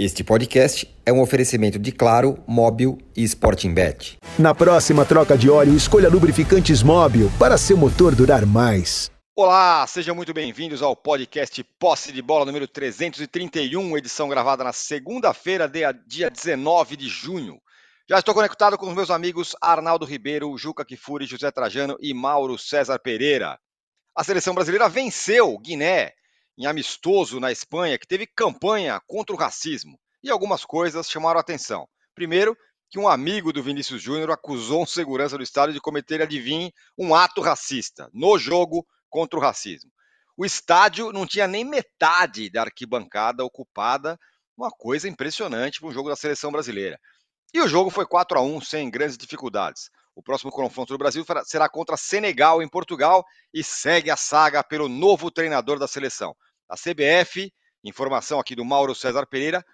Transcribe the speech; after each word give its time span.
Este 0.00 0.22
podcast 0.22 0.88
é 1.04 1.12
um 1.12 1.20
oferecimento 1.20 1.76
de 1.76 1.90
Claro, 1.90 2.40
Móbil 2.46 2.98
e 3.16 3.24
Sporting 3.24 3.74
Bet. 3.74 4.16
Na 4.38 4.54
próxima 4.54 5.04
troca 5.04 5.36
de 5.36 5.50
óleo, 5.50 5.74
escolha 5.74 6.08
lubrificantes 6.08 6.84
Móbil 6.84 7.28
para 7.36 7.58
seu 7.58 7.76
motor 7.76 8.14
durar 8.14 8.46
mais. 8.46 9.10
Olá, 9.34 9.84
sejam 9.88 10.14
muito 10.14 10.32
bem-vindos 10.32 10.82
ao 10.82 10.94
podcast 10.94 11.64
Posse 11.80 12.12
de 12.12 12.22
Bola 12.22 12.44
número 12.44 12.68
331, 12.68 13.98
edição 13.98 14.28
gravada 14.28 14.62
na 14.62 14.72
segunda-feira, 14.72 15.68
dia 16.06 16.30
19 16.30 16.96
de 16.96 17.08
junho. 17.08 17.60
Já 18.08 18.20
estou 18.20 18.32
conectado 18.32 18.78
com 18.78 18.86
os 18.86 18.94
meus 18.94 19.10
amigos 19.10 19.56
Arnaldo 19.60 20.04
Ribeiro, 20.06 20.56
Juca 20.56 20.84
Kifuri, 20.84 21.26
José 21.26 21.50
Trajano 21.50 21.96
e 22.00 22.14
Mauro 22.14 22.56
César 22.56 23.00
Pereira. 23.00 23.58
A 24.16 24.22
seleção 24.22 24.54
brasileira 24.54 24.88
venceu 24.88 25.58
Guiné 25.58 26.12
em 26.58 26.66
amistoso 26.66 27.38
na 27.38 27.52
Espanha, 27.52 27.96
que 27.96 28.06
teve 28.06 28.26
campanha 28.26 29.00
contra 29.06 29.34
o 29.34 29.38
racismo. 29.38 29.98
E 30.20 30.28
algumas 30.28 30.64
coisas 30.64 31.08
chamaram 31.08 31.38
atenção. 31.38 31.88
Primeiro, 32.14 32.56
que 32.90 32.98
um 32.98 33.06
amigo 33.06 33.52
do 33.52 33.62
Vinícius 33.62 34.02
Júnior 34.02 34.32
acusou 34.32 34.82
um 34.82 34.86
segurança 34.86 35.36
do 35.36 35.44
estádio 35.44 35.72
de 35.72 35.80
cometer, 35.80 36.20
adivinhe, 36.20 36.72
um 36.98 37.14
ato 37.14 37.40
racista 37.40 38.10
no 38.12 38.36
jogo 38.38 38.84
contra 39.08 39.38
o 39.38 39.42
racismo. 39.42 39.90
O 40.36 40.44
estádio 40.44 41.12
não 41.12 41.26
tinha 41.26 41.46
nem 41.46 41.64
metade 41.64 42.50
da 42.50 42.62
arquibancada 42.62 43.44
ocupada, 43.44 44.18
uma 44.56 44.70
coisa 44.70 45.08
impressionante 45.08 45.78
para 45.78 45.88
um 45.88 45.92
jogo 45.92 46.08
da 46.08 46.16
seleção 46.16 46.50
brasileira. 46.50 46.98
E 47.54 47.60
o 47.60 47.68
jogo 47.68 47.88
foi 47.88 48.04
4 48.04 48.36
a 48.36 48.42
1 48.42 48.60
sem 48.62 48.90
grandes 48.90 49.16
dificuldades. 49.16 49.90
O 50.14 50.22
próximo 50.22 50.50
confronto 50.50 50.92
do 50.92 50.98
Brasil 50.98 51.24
será 51.44 51.68
contra 51.68 51.96
Senegal 51.96 52.60
em 52.60 52.68
Portugal 52.68 53.24
e 53.54 53.62
segue 53.62 54.10
a 54.10 54.16
saga 54.16 54.64
pelo 54.64 54.88
novo 54.88 55.30
treinador 55.30 55.78
da 55.78 55.86
seleção. 55.86 56.34
A 56.68 56.76
CBF, 56.76 57.52
informação 57.82 58.38
aqui 58.38 58.54
do 58.54 58.64
Mauro 58.64 58.94
César 58.94 59.26
Pereira, 59.26 59.64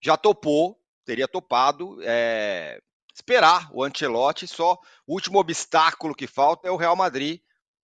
já 0.00 0.16
topou, 0.16 0.78
teria 1.04 1.26
topado 1.26 1.98
é, 2.02 2.80
esperar 3.14 3.68
o 3.72 3.82
Ancelotti. 3.82 4.46
Só 4.46 4.78
o 5.06 5.14
último 5.14 5.38
obstáculo 5.38 6.14
que 6.14 6.26
falta 6.26 6.68
é 6.68 6.70
o 6.70 6.76
Real 6.76 6.96
Madrid 6.96 7.40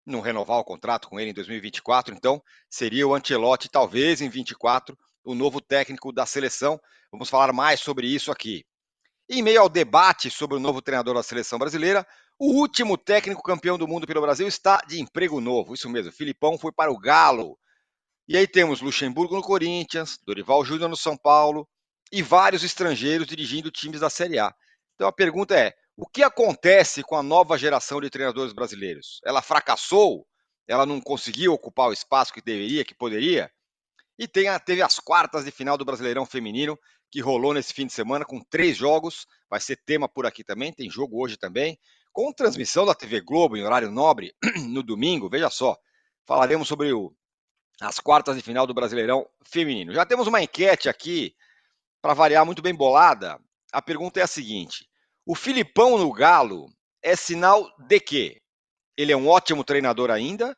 não 0.07 0.21
renovar 0.21 0.59
o 0.59 0.65
contrato 0.65 1.09
com 1.09 1.19
ele 1.19 1.31
em 1.31 1.35
2024. 1.35 2.15
Então, 2.15 2.43
seria 2.69 3.07
o 3.07 3.15
Ancelotti, 3.15 3.69
talvez 3.69 4.21
em 4.21 4.29
24, 4.29 4.99
o 5.25 5.35
novo 5.35 5.61
técnico 5.61 6.13
da 6.13 6.27
seleção. 6.27 6.81
Vamos 7.11 7.31
falar 7.31 7.53
mais 7.53 7.81
sobre 7.81 8.07
isso 8.07 8.31
aqui. 8.31 8.65
Em 9.29 9.43
meio 9.43 9.61
ao 9.61 9.69
debate 9.69 10.31
sobre 10.31 10.57
o 10.57 10.61
novo 10.61 10.83
treinador 10.83 11.15
da 11.15 11.23
seleção 11.23 11.59
brasileira, 11.59 12.07
o 12.39 12.53
último 12.53 12.97
técnico 12.99 13.43
campeão 13.43 13.79
do 13.79 13.87
mundo 13.87 14.07
pelo 14.07 14.21
Brasil 14.21 14.49
está 14.49 14.79
de 14.79 15.01
emprego 15.01 15.41
novo. 15.41 15.75
Isso 15.75 15.89
mesmo, 15.89 16.11
Filipão 16.11 16.59
foi 16.59 16.73
para 16.73 16.91
o 16.91 16.99
Galo. 16.99 17.57
E 18.31 18.37
aí 18.37 18.47
temos 18.47 18.81
Luxemburgo 18.81 19.35
no 19.35 19.43
Corinthians, 19.43 20.17
Dorival 20.25 20.65
Júnior 20.65 20.89
no 20.89 20.97
São 20.97 21.17
Paulo 21.17 21.69
e 22.13 22.23
vários 22.23 22.63
estrangeiros 22.63 23.27
dirigindo 23.27 23.73
times 23.73 23.99
da 23.99 24.09
Série 24.09 24.39
A. 24.39 24.55
Então 24.95 25.09
a 25.09 25.13
pergunta 25.13 25.59
é: 25.59 25.75
o 25.97 26.07
que 26.07 26.23
acontece 26.23 27.03
com 27.03 27.17
a 27.17 27.25
nova 27.25 27.59
geração 27.59 28.01
de 28.01 28.09
treinadores 28.09 28.53
brasileiros? 28.53 29.21
Ela 29.27 29.43
fracassou? 29.43 30.25
Ela 30.69 30.87
não 30.87 31.01
conseguiu 31.01 31.53
ocupar 31.53 31.89
o 31.89 31.93
espaço 31.93 32.33
que 32.33 32.41
deveria, 32.41 32.85
que 32.85 32.95
poderia? 32.95 33.51
E 34.17 34.29
tem, 34.29 34.47
teve 34.61 34.81
as 34.81 35.01
quartas 35.01 35.45
de 35.45 35.51
final 35.51 35.77
do 35.77 35.85
Brasileirão 35.85 36.25
Feminino, 36.25 36.79
que 37.11 37.21
rolou 37.21 37.53
nesse 37.53 37.75
fim 37.75 37.87
de 37.87 37.93
semana 37.93 38.25
com 38.25 38.41
três 38.49 38.77
jogos. 38.77 39.27
Vai 39.51 39.59
ser 39.59 39.75
tema 39.85 40.09
por 40.09 40.25
aqui 40.25 40.45
também, 40.45 40.73
tem 40.73 40.89
jogo 40.89 41.21
hoje 41.21 41.37
também, 41.37 41.77
com 42.13 42.33
transmissão 42.33 42.87
da 42.87 42.95
TV 42.95 43.23
Globo 43.23 43.57
em 43.57 43.65
horário 43.65 43.91
nobre 43.91 44.33
no 44.71 44.85
domingo. 44.85 45.29
Veja 45.29 45.51
só, 45.51 45.77
falaremos 46.25 46.69
sobre 46.69 46.93
o 46.93 47.13
as 47.81 47.99
quartas 47.99 48.37
de 48.37 48.43
final 48.43 48.67
do 48.67 48.75
Brasileirão 48.75 49.27
Feminino. 49.43 49.93
Já 49.93 50.05
temos 50.05 50.27
uma 50.27 50.43
enquete 50.43 50.89
aqui, 50.89 51.35
para 52.01 52.15
variar 52.15 52.45
muito 52.45 52.63
bem 52.63 52.75
bolada. 52.75 53.39
A 53.73 53.81
pergunta 53.81 54.21
é 54.21 54.23
a 54.23 54.29
seguinte: 54.29 54.89
o 55.25 55.35
Filipão 55.35 55.99
no 55.99 56.13
Galo 56.13 56.67
é 57.03 57.17
sinal 57.17 57.71
de 57.79 58.01
que 58.01 58.41
ele 58.97 59.13
é 59.13 59.17
um 59.17 59.29
ótimo 59.29 59.65
treinador 59.65 60.11
ainda, 60.11 60.57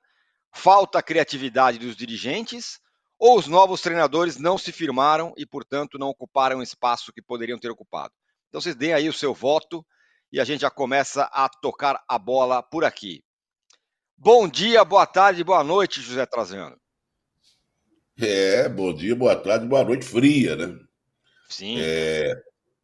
falta 0.53 0.99
a 0.99 1.03
criatividade 1.03 1.79
dos 1.79 1.95
dirigentes, 1.95 2.81
ou 3.19 3.39
os 3.39 3.47
novos 3.47 3.81
treinadores 3.81 4.37
não 4.37 4.59
se 4.59 4.73
firmaram 4.73 5.33
e, 5.37 5.47
portanto, 5.47 5.99
não 5.99 6.09
ocuparam 6.09 6.59
o 6.59 6.63
espaço 6.63 7.13
que 7.13 7.23
poderiam 7.23 7.59
ter 7.59 7.71
ocupado? 7.71 8.13
Então, 8.49 8.61
vocês 8.61 8.75
deem 8.75 8.93
aí 8.93 9.09
o 9.09 9.13
seu 9.13 9.33
voto 9.33 9.87
e 10.33 10.41
a 10.41 10.45
gente 10.45 10.63
já 10.63 10.71
começa 10.71 11.25
a 11.33 11.49
tocar 11.49 12.03
a 12.09 12.19
bola 12.19 12.63
por 12.63 12.85
aqui. 12.85 13.23
Bom 14.17 14.49
dia, 14.49 14.85
boa 14.85 15.07
tarde, 15.07 15.45
boa 15.45 15.63
noite, 15.63 16.01
José 16.01 16.27
Trazano. 16.27 16.82
É, 18.21 18.69
bom 18.69 18.93
dia, 18.93 19.17
boa 19.17 19.35
tarde, 19.35 19.67
boa 19.67 19.85
noite, 19.85 20.05
fria, 20.05 20.55
né? 20.55 20.79
Sim. 21.49 21.77
É, 21.79 22.35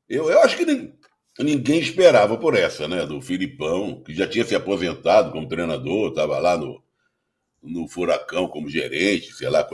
eu, 0.09 0.31
eu 0.31 0.41
acho 0.41 0.57
que 0.57 0.65
nem, 0.65 0.95
ninguém 1.39 1.81
esperava 1.81 2.37
por 2.39 2.57
essa, 2.57 2.89
né? 2.89 3.05
Do 3.05 3.21
Filipão, 3.21 4.03
que 4.03 4.15
já 4.15 4.27
tinha 4.27 4.45
se 4.45 4.55
aposentado 4.55 5.31
como 5.31 5.49
treinador, 5.49 6.09
estava 6.11 6.39
lá 6.39 6.57
no, 6.57 6.83
no 7.63 7.87
Furacão 7.89 8.49
como 8.49 8.69
gerente, 8.69 9.33
sei 9.35 9.49
lá, 9.51 9.67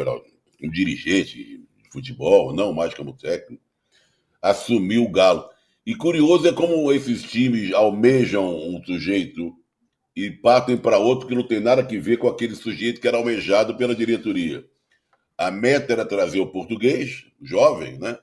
um 0.62 0.70
dirigente 0.70 1.36
de 1.36 1.90
futebol, 1.90 2.52
não 2.52 2.72
mais 2.72 2.92
como 2.92 3.16
técnico, 3.16 3.62
assumiu 4.42 5.04
o 5.04 5.10
Galo. 5.10 5.48
E 5.86 5.94
curioso 5.94 6.48
é 6.48 6.52
como 6.52 6.90
esses 6.92 7.22
times 7.22 7.72
almejam 7.72 8.44
um 8.44 8.82
sujeito 8.84 9.54
e 10.16 10.30
partem 10.30 10.76
para 10.76 10.98
outro 10.98 11.28
que 11.28 11.34
não 11.34 11.46
tem 11.46 11.60
nada 11.60 11.82
a 11.82 12.00
ver 12.00 12.16
com 12.16 12.28
aquele 12.28 12.54
sujeito 12.54 13.00
que 13.00 13.06
era 13.08 13.16
almejado 13.16 13.76
pela 13.76 13.94
diretoria. 13.94 14.64
A 15.36 15.50
meta 15.50 15.92
era 15.92 16.06
trazer 16.06 16.40
o 16.40 16.46
português, 16.46 17.26
jovem, 17.42 17.98
né? 17.98 18.18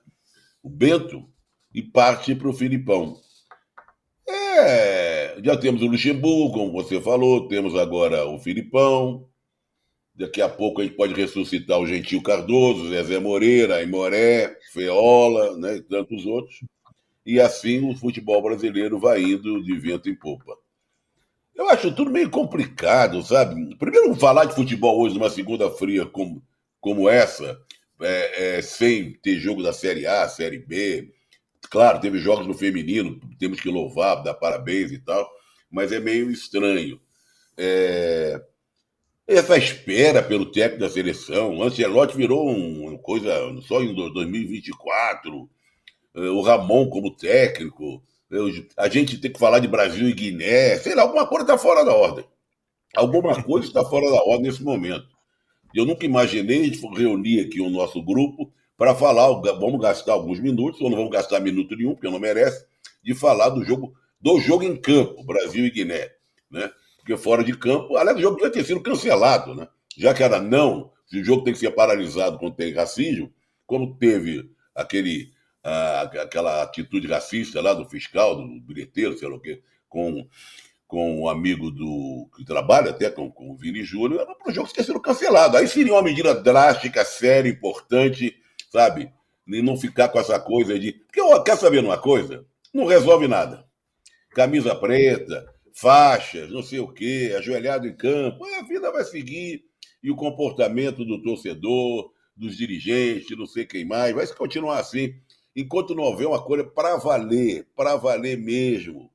O 0.64 0.70
Bento, 0.70 1.30
e 1.74 1.82
parte 1.82 2.36
para 2.36 2.50
o 2.50 2.54
Filipão. 2.54 3.18
É, 4.28 5.38
já 5.44 5.58
temos 5.58 5.82
o 5.82 5.88
Luxemburgo, 5.88 6.54
como 6.54 6.72
você 6.72 7.02
falou, 7.02 7.48
temos 7.48 7.76
agora 7.76 8.26
o 8.28 8.40
Filipão. 8.40 9.28
Daqui 10.14 10.42
a 10.42 10.50
pouco 10.50 10.82
a 10.82 10.84
gente 10.84 10.96
pode 10.96 11.14
ressuscitar 11.14 11.80
o 11.80 11.88
Gentil 11.88 12.22
Cardoso, 12.22 12.90
Zezé 12.90 13.20
Moreira, 13.20 13.78
Aimoré, 13.78 14.56
Feola, 14.72 15.58
né, 15.58 15.78
e 15.78 15.82
tantos 15.82 16.26
outros. 16.26 16.64
E 17.26 17.40
assim 17.40 17.90
o 17.90 17.96
futebol 17.96 18.42
brasileiro 18.42 19.00
vai 19.00 19.22
indo 19.22 19.64
de 19.64 19.78
vento 19.80 20.10
em 20.10 20.16
popa. 20.16 20.58
Eu 21.56 21.70
acho 21.70 21.94
tudo 21.94 22.12
meio 22.12 22.30
complicado, 22.30 23.22
sabe? 23.22 23.76
Primeiro, 23.76 24.16
falar 24.16 24.46
de 24.46 24.56
futebol 24.56 25.00
hoje 25.02 25.16
numa 25.16 25.30
segunda 25.30 25.70
fria 25.70 26.06
como 26.06 26.42
como 26.82 27.08
essa, 27.08 27.62
é, 28.02 28.58
é, 28.58 28.62
sem 28.62 29.14
ter 29.14 29.40
jogo 29.40 29.62
da 29.64 29.72
Série 29.72 30.08
A, 30.08 30.28
Série 30.28 30.58
B. 30.58 31.14
Claro, 31.70 32.02
teve 32.02 32.18
jogos 32.18 32.48
no 32.48 32.54
feminino, 32.56 33.20
temos 33.40 33.62
que 33.62 33.70
louvar, 33.70 34.24
dar 34.24 34.34
parabéns 34.34 34.92
e 34.92 35.00
tal, 35.00 35.30
mas 35.70 35.92
é 35.92 36.00
meio 36.00 36.30
estranho. 36.32 37.00
É... 37.56 38.42
Essa 39.28 39.58
espera 39.58 40.22
pelo 40.22 40.52
técnico 40.52 40.82
da 40.82 40.90
seleção, 40.90 41.62
Ancelotti 41.64 42.18
virou 42.18 42.50
uma 42.50 42.98
coisa 42.98 43.32
só 43.62 43.82
em 43.82 43.94
2024, 43.94 45.50
é, 46.16 46.20
o 46.22 46.42
Ramon 46.42 46.90
como 46.90 47.16
técnico, 47.16 48.04
a 48.76 48.90
gente 48.90 49.18
tem 49.20 49.32
que 49.32 49.40
falar 49.40 49.60
de 49.60 49.68
Brasil 49.68 50.10
e 50.10 50.14
Guiné, 50.14 50.78
sei 50.78 50.96
lá, 50.96 51.04
alguma 51.04 51.28
coisa 51.28 51.44
está 51.44 51.58
fora 51.58 51.86
da 51.86 51.94
ordem. 51.94 52.26
Alguma 52.96 53.42
coisa 53.44 53.68
está 53.68 53.86
fora 53.86 54.10
da 54.10 54.24
ordem 54.24 54.44
nesse 54.44 54.64
momento. 54.64 55.08
Eu 55.74 55.86
nunca 55.86 56.06
imaginei 56.06 56.72
reunir 56.96 57.42
aqui 57.42 57.62
o 57.62 57.70
nosso 57.70 58.02
grupo 58.02 58.52
para 58.78 58.96
falar, 58.96 59.28
vamos 59.32 59.80
gastar 59.80 60.14
alguns 60.14 60.40
minutos, 60.40 60.82
ou 60.82 60.90
não 60.90 60.98
vamos 60.98 61.12
gastar 61.12 61.40
minuto 61.40 61.76
nenhum, 61.76 61.94
porque 61.94 62.10
não 62.10 62.20
merece, 62.20 62.66
de 63.04 63.14
falar 63.14 63.50
do 63.50 63.64
jogo, 63.64 63.94
do 64.20 64.40
jogo 64.40 64.64
em 64.64 64.76
campo, 64.76 65.24
Brasil 65.24 65.66
e 65.66 65.72
Guiné. 65.72 66.10
Né? 66.50 66.70
Porque 66.98 67.16
fora 67.18 67.44
de 67.44 67.56
campo, 67.58 67.96
aliás, 67.96 68.18
o 68.18 68.22
jogo 68.22 68.38
devia 68.38 68.52
ter 68.52 68.64
sido 68.64 68.82
cancelado, 68.82 69.56
né? 69.56 69.68
Já 69.98 70.14
que 70.14 70.24
era 70.24 70.42
não, 70.42 70.92
se 71.08 71.20
o 71.20 71.24
jogo 71.24 71.44
tem 71.44 71.54
que 71.54 71.60
ser 71.60 71.72
paralisado 71.72 72.38
quando 72.40 72.56
tem 72.56 72.74
racismo, 72.74 73.32
como 73.66 73.96
teve 73.98 74.50
aquele, 74.74 75.32
a, 75.64 76.02
aquela 76.02 76.64
atitude 76.64 77.08
racista 77.08 77.62
lá 77.62 77.74
do 77.74 77.90
fiscal, 77.90 78.36
do 78.36 78.62
bilheteiro, 78.62 79.18
sei 79.18 79.28
lá 79.28 79.36
o 79.36 79.40
quê, 79.40 79.62
com 79.90 80.28
com 80.92 81.22
um 81.22 81.30
amigo 81.30 81.72
do 81.72 82.30
que 82.36 82.44
trabalha 82.44 82.90
até 82.90 83.10
com, 83.10 83.32
com 83.32 83.50
o 83.50 83.56
Vini 83.56 83.82
Júnior, 83.82 84.24
era 84.24 84.36
para 84.36 84.52
o 84.52 84.54
jogo 84.54 84.74
ter 84.74 84.84
sido 84.84 85.00
cancelado. 85.00 85.56
Aí 85.56 85.66
seria 85.66 85.94
uma 85.94 86.02
medida 86.02 86.36
drástica, 86.36 87.06
séria, 87.06 87.50
importante, 87.50 88.36
sabe? 88.70 89.10
E 89.48 89.62
não 89.62 89.78
ficar 89.78 90.10
com 90.10 90.20
essa 90.20 90.38
coisa 90.38 90.78
de. 90.78 90.92
Porque 90.92 91.22
eu 91.22 91.42
quer 91.44 91.56
saber 91.56 91.80
uma 91.80 91.98
coisa? 91.98 92.46
Não 92.74 92.86
resolve 92.86 93.26
nada. 93.26 93.66
Camisa 94.32 94.76
preta, 94.76 95.46
faixas, 95.74 96.52
não 96.52 96.62
sei 96.62 96.80
o 96.80 96.92
quê, 96.92 97.34
ajoelhado 97.38 97.88
em 97.88 97.96
campo, 97.96 98.44
a 98.44 98.64
vida 98.64 98.92
vai 98.92 99.06
seguir. 99.06 99.64
E 100.04 100.12
o 100.12 100.16
comportamento 100.18 101.06
do 101.06 101.24
torcedor, 101.24 102.12
dos 102.36 102.58
dirigentes, 102.58 103.38
não 103.38 103.46
sei 103.46 103.66
quem 103.66 103.86
mais, 103.86 104.14
vai 104.14 104.28
continuar 104.28 104.80
assim. 104.80 105.16
Enquanto 105.56 105.96
não 105.96 106.04
houver 106.04 106.28
uma 106.28 106.44
coisa 106.44 106.66
para 106.66 106.98
valer, 106.98 107.66
para 107.78 107.96
valer 107.96 108.38
mesmo, 108.38 109.10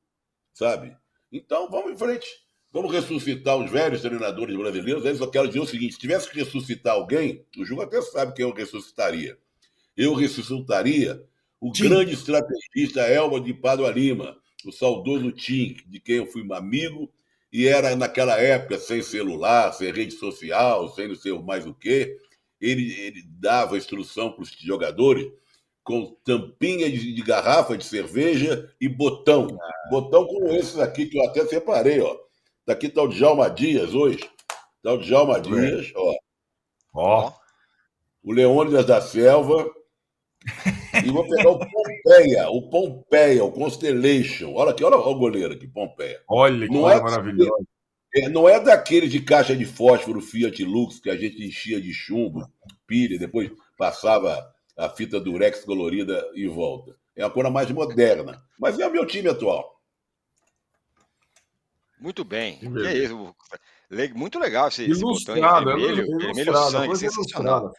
sabe? 0.55 0.97
Então, 1.37 1.71
vamos 1.71 1.93
em 1.93 1.97
frente. 1.99 2.27
Vamos 2.73 2.93
ressuscitar 2.93 3.57
os 3.57 3.71
velhos 3.71 4.01
treinadores 4.01 4.57
brasileiros. 4.57 5.07
Aí 5.07 5.15
só 5.17 5.27
quero 5.27 5.49
dizer 5.49 5.61
o 5.61 5.67
seguinte: 5.67 5.95
se 5.95 5.99
tivesse 5.99 6.31
que 6.31 6.39
ressuscitar 6.39 6.95
alguém, 6.95 7.45
o 7.57 7.65
Ju 7.65 7.81
até 7.81 8.01
sabe 8.03 8.35
quem 8.35 8.45
eu 8.45 8.53
ressuscitaria. 8.53 9.39
Eu 9.97 10.15
ressuscitaria 10.15 11.25
o 11.61 11.73
Tim. 11.73 11.89
grande 11.89 12.13
estrategista 12.13 13.01
Elba 13.01 13.41
de 13.41 13.55
Padua 13.55 13.91
Lima, 13.91 14.37
o 14.65 14.73
saudoso 14.73 15.33
Tim, 15.33 15.77
de 15.87 16.01
quem 16.01 16.17
eu 16.17 16.27
fui 16.27 16.47
amigo, 16.53 17.11
e 17.53 17.67
era 17.67 17.97
naquela 17.97 18.39
época 18.39 18.79
sem 18.79 19.03
celular, 19.03 19.73
sem 19.73 19.93
rede 19.93 20.13
social, 20.13 20.89
sem 20.95 21.09
não 21.09 21.15
sei 21.15 21.33
mais 21.41 21.67
o 21.67 21.75
quê. 21.75 22.19
Ele, 22.61 22.93
ele 23.01 23.23
dava 23.27 23.77
instrução 23.77 24.33
para 24.33 24.43
os 24.43 24.51
jogadores 24.51 25.31
com 25.87 26.17
tampinha 26.25 26.91
de, 26.91 27.15
de, 27.15 27.23
garrafa 27.23 27.79
de 27.79 27.85
cerveja 27.85 28.75
e 28.81 28.89
botão. 28.89 29.47
Ah. 29.59 29.89
Botão 29.89 30.27
como 30.27 30.49
esses 30.49 30.81
aqui, 30.81 31.07
que 31.07 31.17
eu 31.17 31.25
até 31.25 31.47
separei, 31.47 32.01
ó. 32.01 32.19
Daqui 32.67 32.87
está 32.89 33.03
o 33.03 33.09
Djalma 33.09 33.49
Dias 33.49 33.95
hoje. 33.95 34.19
Está 34.79 34.93
o 34.95 34.99
Djalma 34.99 35.41
Dias, 35.41 35.93
ó. 35.95 36.15
Ó. 36.93 37.33
O 38.21 38.33
Leônidas 38.33 38.85
da 38.85 39.01
Selva. 39.01 39.71
E 41.05 41.09
vou 41.09 41.29
pegar 41.29 41.51
o 41.51 41.59
Pompeia, 41.61 42.51
o 42.51 42.69
Pompeia, 42.69 43.45
o 43.45 43.53
Constellation. 43.53 44.55
Olha 44.55 44.73
aqui, 44.73 44.83
olha, 44.83 44.97
olha 44.97 45.07
o 45.07 45.19
goleiro 45.19 45.55
aqui, 45.55 45.69
Pompeia. 45.69 46.21
Olha 46.29 46.67
que 46.67 46.75
não 46.75 46.91
é 46.91 47.01
maravilhoso. 47.01 47.67
É, 48.13 48.29
não 48.29 48.49
é 48.49 48.59
daquele 48.59 49.07
de 49.07 49.21
caixa 49.21 49.55
de 49.55 49.65
fósforo 49.65 50.21
Fiat 50.21 50.65
Lux 50.65 50.99
que 50.99 51.11
a 51.11 51.17
gente 51.17 51.45
enchia 51.45 51.81
de 51.81 51.93
chumbo, 51.93 52.45
pilha, 52.89 53.19
depois 53.19 53.51
passava 53.79 54.56
a 54.77 54.89
fita 54.89 55.19
durex 55.19 55.65
colorida 55.65 56.31
e 56.35 56.47
volta. 56.47 56.97
É 57.15 57.25
uma 57.25 57.31
coisa 57.31 57.51
mais 57.51 57.71
moderna. 57.71 58.43
Mas 58.59 58.79
é 58.79 58.87
o 58.87 58.93
meu 58.93 59.07
time 59.07 59.29
atual. 59.29 59.81
Muito 61.99 62.25
bem. 62.25 62.59
Que, 62.59 62.87
é 62.87 62.97
isso? 62.99 63.35
Muito 64.15 64.39
legal 64.39 64.69
esse, 64.69 64.91
esse 64.91 65.01
botão 65.01 65.35
vermelho, 65.35 66.19
vermelho 66.19 66.57
sangue, 66.57 66.97
sensacional. 66.97 67.73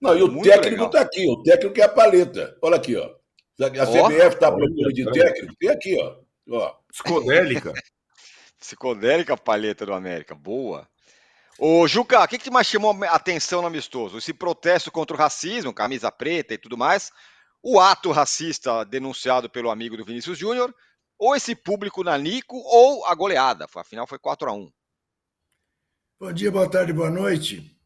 Não, 0.00 0.16
e 0.16 0.22
o 0.22 0.30
Muito 0.30 0.48
técnico 0.48 0.84
está 0.84 1.00
aqui, 1.00 1.28
o 1.28 1.42
técnico 1.42 1.80
é 1.80 1.82
a 1.82 1.88
paleta. 1.88 2.56
Olha 2.62 2.76
aqui, 2.76 2.96
ó. 2.96 3.10
A 3.60 3.86
CBF 3.86 4.34
está 4.34 4.50
procurando 4.50 4.92
de 4.92 5.04
técnico, 5.12 5.54
tem 5.58 5.68
aqui, 5.68 5.96
ó. 6.00 6.16
ó. 6.50 6.74
Psicodélica. 6.90 7.74
Psicodélica 8.58 9.36
paleta 9.36 9.84
do 9.84 9.92
América, 9.92 10.34
boa. 10.34 10.88
Ô, 11.62 11.86
Juca, 11.86 12.24
o 12.24 12.26
que, 12.26 12.38
que 12.38 12.50
mais 12.50 12.66
chamou 12.66 12.90
a 13.04 13.14
atenção 13.14 13.60
no 13.60 13.66
amistoso? 13.66 14.16
Esse 14.16 14.32
protesto 14.32 14.90
contra 14.90 15.14
o 15.14 15.18
racismo, 15.18 15.74
camisa 15.74 16.10
preta 16.10 16.54
e 16.54 16.58
tudo 16.58 16.74
mais, 16.74 17.12
o 17.62 17.78
ato 17.78 18.10
racista 18.10 18.82
denunciado 18.82 19.50
pelo 19.50 19.70
amigo 19.70 19.94
do 19.94 20.02
Vinícius 20.02 20.38
Júnior, 20.38 20.74
ou 21.18 21.36
esse 21.36 21.54
público 21.54 22.02
na 22.02 22.16
Nico, 22.16 22.56
ou 22.56 23.04
a 23.04 23.14
goleada, 23.14 23.66
afinal 23.76 24.06
foi 24.06 24.18
4 24.18 24.48
a 24.48 24.54
1 24.54 24.72
Bom 26.18 26.32
dia, 26.32 26.50
boa 26.50 26.66
tarde, 26.66 26.94
boa 26.94 27.10
noite. 27.10 27.78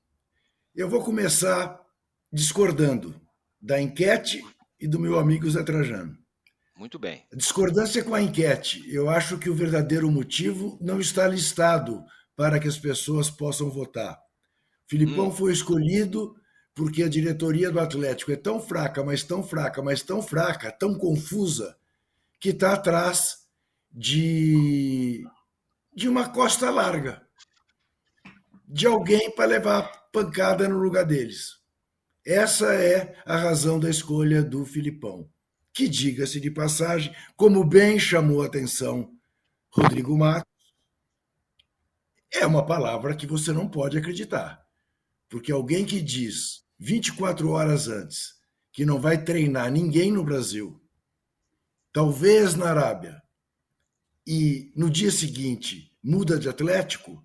Eu 0.72 0.88
vou 0.88 1.02
começar 1.02 1.84
discordando 2.32 3.20
da 3.60 3.80
enquete 3.82 4.40
e 4.78 4.86
do 4.86 5.00
meu 5.00 5.18
amigo 5.18 5.50
Zé 5.50 5.64
Trajano. 5.64 6.16
Muito 6.76 6.96
bem. 6.96 7.26
A 7.32 7.36
discordância 7.36 8.04
com 8.04 8.14
a 8.14 8.22
enquete. 8.22 8.88
Eu 8.88 9.10
acho 9.10 9.36
que 9.36 9.50
o 9.50 9.54
verdadeiro 9.54 10.08
motivo 10.12 10.78
não 10.80 11.00
está 11.00 11.26
listado 11.26 12.04
para 12.36 12.58
que 12.58 12.68
as 12.68 12.78
pessoas 12.78 13.30
possam 13.30 13.70
votar. 13.70 14.18
Filipão 14.86 15.28
hum. 15.28 15.32
foi 15.32 15.52
escolhido 15.52 16.34
porque 16.74 17.02
a 17.02 17.08
diretoria 17.08 17.70
do 17.70 17.78
Atlético 17.78 18.32
é 18.32 18.36
tão 18.36 18.60
fraca, 18.60 19.02
mas 19.04 19.22
tão 19.22 19.42
fraca, 19.42 19.80
mas 19.80 20.02
tão 20.02 20.20
fraca, 20.20 20.72
tão 20.72 20.98
confusa, 20.98 21.76
que 22.40 22.50
está 22.50 22.72
atrás 22.72 23.38
de, 23.92 25.24
de 25.94 26.08
uma 26.08 26.28
costa 26.28 26.68
larga 26.70 27.24
de 28.66 28.86
alguém 28.86 29.30
para 29.30 29.46
levar 29.46 29.82
pancada 30.12 30.68
no 30.68 30.78
lugar 30.78 31.04
deles. 31.04 31.60
Essa 32.26 32.74
é 32.74 33.14
a 33.24 33.36
razão 33.36 33.78
da 33.78 33.88
escolha 33.88 34.42
do 34.42 34.64
Filipão, 34.64 35.28
que, 35.72 35.86
diga-se 35.88 36.40
de 36.40 36.50
passagem, 36.50 37.14
como 37.36 37.62
bem 37.62 37.98
chamou 37.98 38.42
a 38.42 38.46
atenção 38.46 39.12
Rodrigo 39.70 40.16
Matos, 40.16 40.53
é 42.34 42.46
uma 42.46 42.64
palavra 42.64 43.14
que 43.14 43.26
você 43.26 43.52
não 43.52 43.68
pode 43.68 43.96
acreditar. 43.96 44.64
Porque 45.28 45.52
alguém 45.52 45.84
que 45.84 46.00
diz 46.00 46.64
24 46.78 47.50
horas 47.50 47.88
antes 47.88 48.34
que 48.72 48.84
não 48.84 49.00
vai 49.00 49.22
treinar 49.22 49.70
ninguém 49.70 50.10
no 50.10 50.24
Brasil, 50.24 50.82
talvez 51.92 52.54
na 52.54 52.70
Arábia, 52.70 53.22
e 54.26 54.72
no 54.74 54.90
dia 54.90 55.10
seguinte 55.10 55.92
muda 56.02 56.38
de 56.38 56.48
Atlético, 56.48 57.24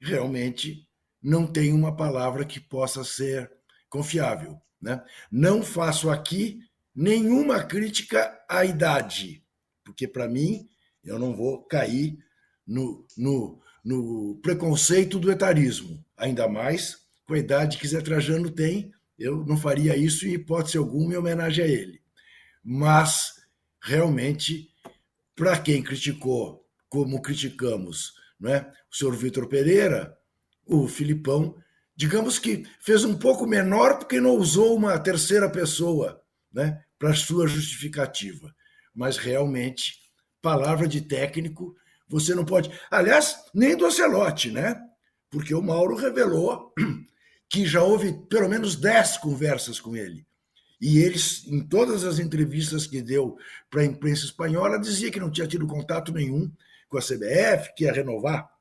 realmente 0.00 0.88
não 1.22 1.46
tem 1.46 1.72
uma 1.72 1.96
palavra 1.96 2.44
que 2.44 2.60
possa 2.60 3.02
ser 3.02 3.50
confiável. 3.88 4.60
Né? 4.80 5.02
Não 5.30 5.62
faço 5.62 6.10
aqui 6.10 6.60
nenhuma 6.94 7.62
crítica 7.64 8.38
à 8.48 8.64
idade, 8.64 9.44
porque 9.82 10.06
para 10.06 10.28
mim 10.28 10.68
eu 11.02 11.18
não 11.18 11.34
vou 11.34 11.64
cair 11.64 12.18
no, 12.66 13.06
no, 13.16 13.60
no 13.84 14.38
preconceito 14.42 15.18
do 15.18 15.30
etarismo, 15.30 16.02
ainda 16.16 16.48
mais 16.48 17.04
com 17.26 17.34
a 17.34 17.38
idade 17.38 17.78
que 17.78 17.88
Zé 17.88 18.00
Trajano 18.00 18.50
tem, 18.50 18.92
eu 19.18 19.44
não 19.44 19.56
faria 19.56 19.96
isso 19.96 20.26
em 20.26 20.32
hipótese 20.32 20.78
alguma 20.78 21.14
em 21.14 21.16
homenagem 21.16 21.64
a 21.64 21.68
ele. 21.68 22.00
Mas, 22.62 23.42
realmente, 23.80 24.70
para 25.36 25.58
quem 25.58 25.82
criticou, 25.82 26.66
como 26.88 27.20
criticamos, 27.20 28.14
não 28.38 28.50
é? 28.52 28.72
o 28.90 28.96
senhor 28.96 29.14
Vitor 29.16 29.46
Pereira, 29.48 30.16
o 30.66 30.88
Filipão, 30.88 31.56
digamos 31.96 32.38
que 32.38 32.64
fez 32.80 33.04
um 33.04 33.16
pouco 33.16 33.46
menor 33.46 33.98
porque 33.98 34.20
não 34.20 34.36
usou 34.36 34.76
uma 34.76 34.98
terceira 34.98 35.50
pessoa 35.50 36.22
né, 36.52 36.82
para 36.98 37.14
sua 37.14 37.46
justificativa. 37.46 38.54
Mas 38.94 39.16
realmente, 39.16 39.98
palavra 40.40 40.86
de 40.86 41.00
técnico, 41.00 41.74
você 42.08 42.34
não 42.34 42.44
pode. 42.44 42.70
Aliás, 42.90 43.36
nem 43.54 43.76
do 43.76 43.86
Ocelote, 43.86 44.50
né? 44.50 44.80
Porque 45.30 45.54
o 45.54 45.62
Mauro 45.62 45.96
revelou 45.96 46.72
que 47.48 47.66
já 47.66 47.82
houve 47.82 48.12
pelo 48.28 48.48
menos 48.48 48.76
dez 48.76 49.16
conversas 49.16 49.80
com 49.80 49.96
ele. 49.96 50.26
E 50.80 50.98
eles, 50.98 51.46
em 51.46 51.66
todas 51.66 52.04
as 52.04 52.18
entrevistas 52.18 52.86
que 52.86 53.00
deu 53.00 53.36
para 53.70 53.82
a 53.82 53.84
imprensa 53.84 54.24
espanhola, 54.24 54.78
dizia 54.78 55.10
que 55.10 55.20
não 55.20 55.30
tinha 55.30 55.46
tido 55.46 55.66
contato 55.66 56.12
nenhum 56.12 56.50
com 56.88 56.98
a 56.98 57.00
CBF, 57.00 57.74
que 57.74 57.84
ia 57.84 57.92
renovar 57.92 58.54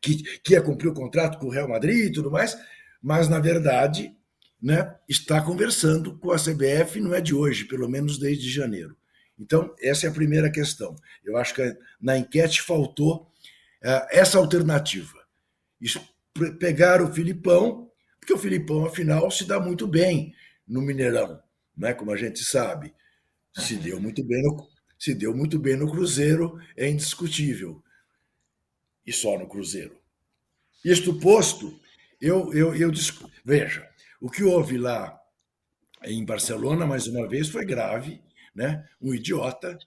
que, 0.00 0.22
que 0.40 0.52
ia 0.52 0.62
cumprir 0.62 0.88
o 0.88 0.94
contrato 0.94 1.38
com 1.38 1.46
o 1.46 1.50
Real 1.50 1.68
Madrid 1.68 2.06
e 2.06 2.12
tudo 2.12 2.30
mais, 2.30 2.56
mas, 3.02 3.28
na 3.28 3.38
verdade, 3.38 4.14
né, 4.60 4.94
está 5.08 5.40
conversando 5.40 6.18
com 6.18 6.32
a 6.32 6.36
CBF, 6.36 7.00
não 7.00 7.14
é 7.14 7.20
de 7.20 7.34
hoje, 7.34 7.64
pelo 7.64 7.88
menos 7.88 8.18
desde 8.18 8.50
janeiro. 8.50 8.96
Então, 9.40 9.74
essa 9.80 10.06
é 10.06 10.10
a 10.10 10.12
primeira 10.12 10.50
questão. 10.50 10.94
Eu 11.24 11.38
acho 11.38 11.54
que 11.54 11.76
na 11.98 12.18
enquete 12.18 12.60
faltou 12.60 13.22
uh, 13.82 14.06
essa 14.10 14.36
alternativa. 14.36 15.18
Pegar 16.58 17.00
o 17.00 17.10
Filipão, 17.10 17.90
porque 18.20 18.34
o 18.34 18.38
Filipão, 18.38 18.84
afinal, 18.84 19.30
se 19.30 19.46
dá 19.46 19.58
muito 19.58 19.88
bem 19.88 20.34
no 20.68 20.82
Mineirão, 20.82 21.42
né, 21.74 21.94
como 21.94 22.12
a 22.12 22.16
gente 22.16 22.44
sabe. 22.44 22.94
Se 23.56 23.76
deu 23.76 23.98
muito 23.98 24.22
bem 24.22 24.42
no, 24.42 24.68
se 24.98 25.14
deu 25.14 25.34
muito 25.34 25.58
bem 25.58 25.74
no 25.74 25.90
Cruzeiro, 25.90 26.58
é 26.76 26.88
indiscutível 26.88 27.82
e 29.06 29.12
só 29.12 29.38
no 29.38 29.48
Cruzeiro. 29.48 29.98
Isto 30.84 31.18
posto, 31.18 31.80
eu, 32.20 32.52
eu, 32.52 32.74
eu 32.76 32.92
veja, 33.42 33.88
o 34.20 34.30
que 34.30 34.44
houve 34.44 34.76
lá 34.76 35.18
em 36.04 36.24
Barcelona, 36.24 36.86
mais 36.86 37.06
uma 37.06 37.26
vez, 37.26 37.48
foi 37.48 37.64
grave, 37.64 38.22
né? 38.54 38.86
Um 39.00 39.14
idiota 39.14 39.78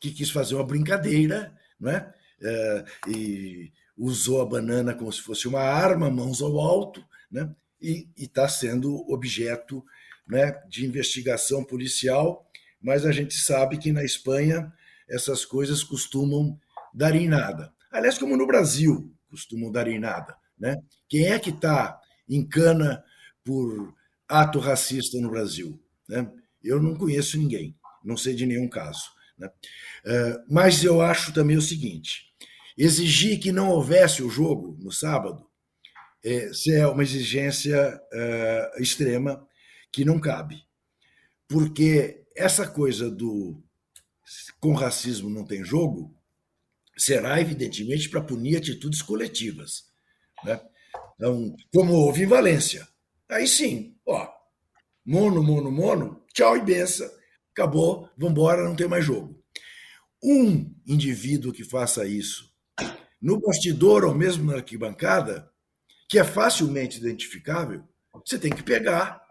que 0.00 0.10
quis 0.10 0.30
fazer 0.30 0.54
uma 0.54 0.64
brincadeira, 0.64 1.56
né? 1.78 2.12
É, 2.42 2.84
e 3.08 3.72
usou 3.96 4.40
a 4.40 4.46
banana 4.46 4.94
como 4.94 5.12
se 5.12 5.20
fosse 5.20 5.46
uma 5.46 5.60
arma, 5.60 6.10
mãos 6.10 6.40
ao 6.40 6.58
alto, 6.58 7.04
né? 7.30 7.54
E 7.80 8.08
está 8.16 8.48
sendo 8.48 9.10
objeto 9.10 9.84
né, 10.26 10.52
de 10.68 10.86
investigação 10.86 11.64
policial, 11.64 12.48
mas 12.80 13.04
a 13.04 13.12
gente 13.12 13.34
sabe 13.34 13.78
que 13.78 13.92
na 13.92 14.04
Espanha 14.04 14.72
essas 15.08 15.44
coisas 15.44 15.82
costumam 15.82 16.58
dar 16.94 17.14
em 17.14 17.28
nada. 17.28 17.72
Aliás, 17.90 18.16
como 18.16 18.36
no 18.36 18.46
Brasil 18.46 19.12
costumam 19.28 19.70
dar 19.70 19.88
em 19.88 19.98
nada. 19.98 20.36
Né? 20.58 20.76
Quem 21.08 21.26
é 21.26 21.38
que 21.38 21.50
está 21.50 22.00
em 22.28 22.46
cana 22.46 23.02
por 23.44 23.94
ato 24.28 24.58
racista 24.58 25.18
no 25.20 25.30
Brasil? 25.30 25.80
Né? 26.08 26.30
Eu 26.62 26.80
não 26.80 26.94
conheço 26.94 27.38
ninguém, 27.38 27.74
não 28.04 28.16
sei 28.16 28.34
de 28.34 28.46
nenhum 28.46 28.68
caso. 28.68 29.10
Né? 29.38 29.48
Uh, 30.04 30.44
mas 30.48 30.84
eu 30.84 31.00
acho 31.00 31.32
também 31.32 31.56
o 31.56 31.62
seguinte: 31.62 32.32
exigir 32.76 33.38
que 33.38 33.52
não 33.52 33.70
houvesse 33.70 34.22
o 34.22 34.30
jogo 34.30 34.76
no 34.80 34.92
sábado 34.92 35.46
é, 36.24 36.50
é 36.68 36.86
uma 36.86 37.02
exigência 37.02 38.00
uh, 38.12 38.82
extrema 38.82 39.46
que 39.92 40.04
não 40.04 40.20
cabe. 40.20 40.64
Porque 41.48 42.24
essa 42.36 42.66
coisa 42.66 43.10
do 43.10 43.62
com 44.60 44.74
racismo 44.74 45.28
não 45.28 45.44
tem 45.44 45.64
jogo 45.64 46.14
será, 46.96 47.40
evidentemente, 47.40 48.08
para 48.08 48.22
punir 48.22 48.56
atitudes 48.56 49.00
coletivas. 49.00 49.86
Né? 50.44 50.60
Então, 51.14 51.56
como 51.72 51.94
houve 51.94 52.22
em 52.22 52.26
Valência. 52.26 52.86
Aí 53.28 53.46
sim, 53.46 53.96
ó, 54.04 54.28
mono, 55.04 55.42
mono, 55.42 55.70
mono, 55.70 56.24
tchau 56.34 56.56
e 56.56 56.62
benção. 56.62 57.08
Acabou, 57.60 58.08
vamos 58.16 58.32
embora, 58.32 58.64
não 58.64 58.74
tem 58.74 58.88
mais 58.88 59.04
jogo. 59.04 59.38
Um 60.22 60.74
indivíduo 60.86 61.52
que 61.52 61.64
faça 61.64 62.06
isso 62.06 62.50
no 63.20 63.38
bastidor 63.38 64.04
ou 64.04 64.14
mesmo 64.14 64.50
na 64.50 64.56
arquibancada, 64.56 65.50
que 66.08 66.18
é 66.18 66.24
facilmente 66.24 66.98
identificável, 66.98 67.84
você 68.26 68.38
tem 68.38 68.50
que 68.50 68.62
pegar 68.62 69.22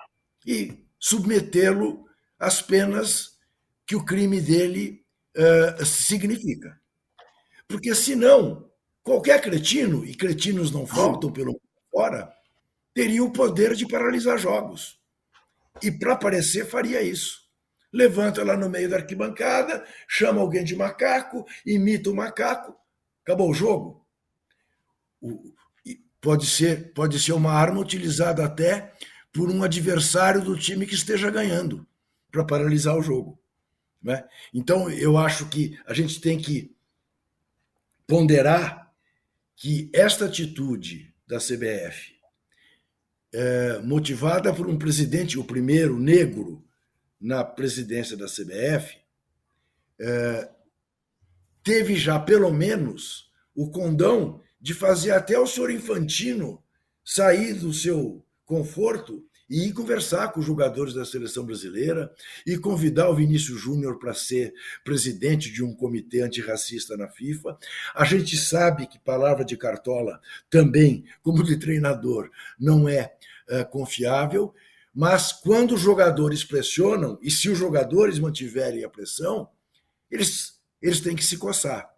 e 0.45 0.85
submetê-lo 0.99 2.05
às 2.37 2.61
penas 2.61 3.37
que 3.85 3.95
o 3.95 4.05
crime 4.05 4.39
dele 4.39 5.03
uh, 5.35 5.83
significa. 5.83 6.79
Porque 7.67 7.93
senão, 7.95 8.69
qualquer 9.03 9.41
cretino, 9.41 10.05
e 10.05 10.13
cretinos 10.13 10.71
não 10.71 10.85
faltam 10.85 11.31
pelo 11.31 11.59
fora, 11.91 12.31
teria 12.93 13.23
o 13.23 13.33
poder 13.33 13.75
de 13.75 13.87
paralisar 13.87 14.37
jogos. 14.37 14.99
E 15.81 15.91
para 15.91 16.13
aparecer, 16.13 16.65
faria 16.67 17.01
isso. 17.01 17.48
Levanta 17.91 18.43
lá 18.43 18.55
no 18.55 18.69
meio 18.69 18.89
da 18.89 18.97
arquibancada, 18.97 19.83
chama 20.07 20.41
alguém 20.41 20.63
de 20.63 20.75
macaco, 20.75 21.45
imita 21.65 22.09
o 22.09 22.15
macaco, 22.15 22.75
acabou 23.23 23.49
o 23.49 23.53
jogo. 23.53 24.05
O, 25.21 25.53
pode 26.21 26.45
ser, 26.45 26.93
pode 26.93 27.19
ser 27.19 27.33
uma 27.33 27.51
arma 27.51 27.79
utilizada 27.79 28.45
até 28.45 28.93
por 29.31 29.49
um 29.49 29.63
adversário 29.63 30.41
do 30.41 30.57
time 30.57 30.85
que 30.85 30.95
esteja 30.95 31.29
ganhando 31.29 31.87
para 32.31 32.43
paralisar 32.43 32.97
o 32.97 33.01
jogo. 33.01 33.39
Né? 34.01 34.23
Então, 34.53 34.89
eu 34.89 35.17
acho 35.17 35.47
que 35.49 35.77
a 35.85 35.93
gente 35.93 36.21
tem 36.21 36.37
que 36.37 36.75
ponderar 38.07 38.91
que 39.55 39.89
esta 39.93 40.25
atitude 40.25 41.13
da 41.27 41.37
CBF, 41.37 42.17
é, 43.31 43.79
motivada 43.79 44.53
por 44.53 44.67
um 44.67 44.77
presidente, 44.77 45.37
o 45.37 45.43
primeiro 45.43 45.99
negro 45.99 46.63
na 47.19 47.43
presidência 47.43 48.15
da 48.15 48.27
CBF, 48.27 48.97
é, 49.99 50.49
teve 51.63 51.95
já 51.95 52.19
pelo 52.19 52.51
menos 52.51 53.29
o 53.53 53.69
condão 53.69 54.41
de 54.59 54.73
fazer 54.73 55.11
até 55.11 55.37
o 55.37 55.47
senhor 55.47 55.71
Infantino 55.71 56.63
sair 57.03 57.53
do 57.53 57.73
seu 57.73 58.23
conforto 58.45 59.23
e 59.49 59.67
ir 59.67 59.73
conversar 59.73 60.31
com 60.31 60.39
os 60.39 60.45
jogadores 60.45 60.93
da 60.93 61.03
seleção 61.03 61.43
brasileira 61.43 62.13
e 62.45 62.55
convidar 62.57 63.09
o 63.09 63.15
Vinícius 63.15 63.59
Júnior 63.59 63.97
para 63.97 64.13
ser 64.13 64.53
presidente 64.83 65.51
de 65.51 65.63
um 65.63 65.73
comitê 65.73 66.21
antirracista 66.21 66.95
na 66.95 67.09
FIFA. 67.09 67.57
A 67.95 68.05
gente 68.05 68.37
sabe 68.37 68.85
que 68.85 68.99
palavra 68.99 69.43
de 69.43 69.57
Cartola 69.57 70.21
também, 70.49 71.03
como 71.23 71.43
de 71.43 71.57
treinador, 71.57 72.29
não 72.59 72.87
é, 72.87 73.11
é 73.49 73.63
confiável, 73.63 74.53
mas 74.93 75.31
quando 75.31 75.75
os 75.75 75.81
jogadores 75.81 76.43
pressionam, 76.43 77.17
e 77.21 77.29
se 77.29 77.49
os 77.49 77.57
jogadores 77.57 78.19
mantiverem 78.19 78.83
a 78.83 78.89
pressão, 78.89 79.49
eles, 80.09 80.59
eles 80.81 80.99
têm 80.99 81.15
que 81.15 81.23
se 81.23 81.37
coçar. 81.37 81.89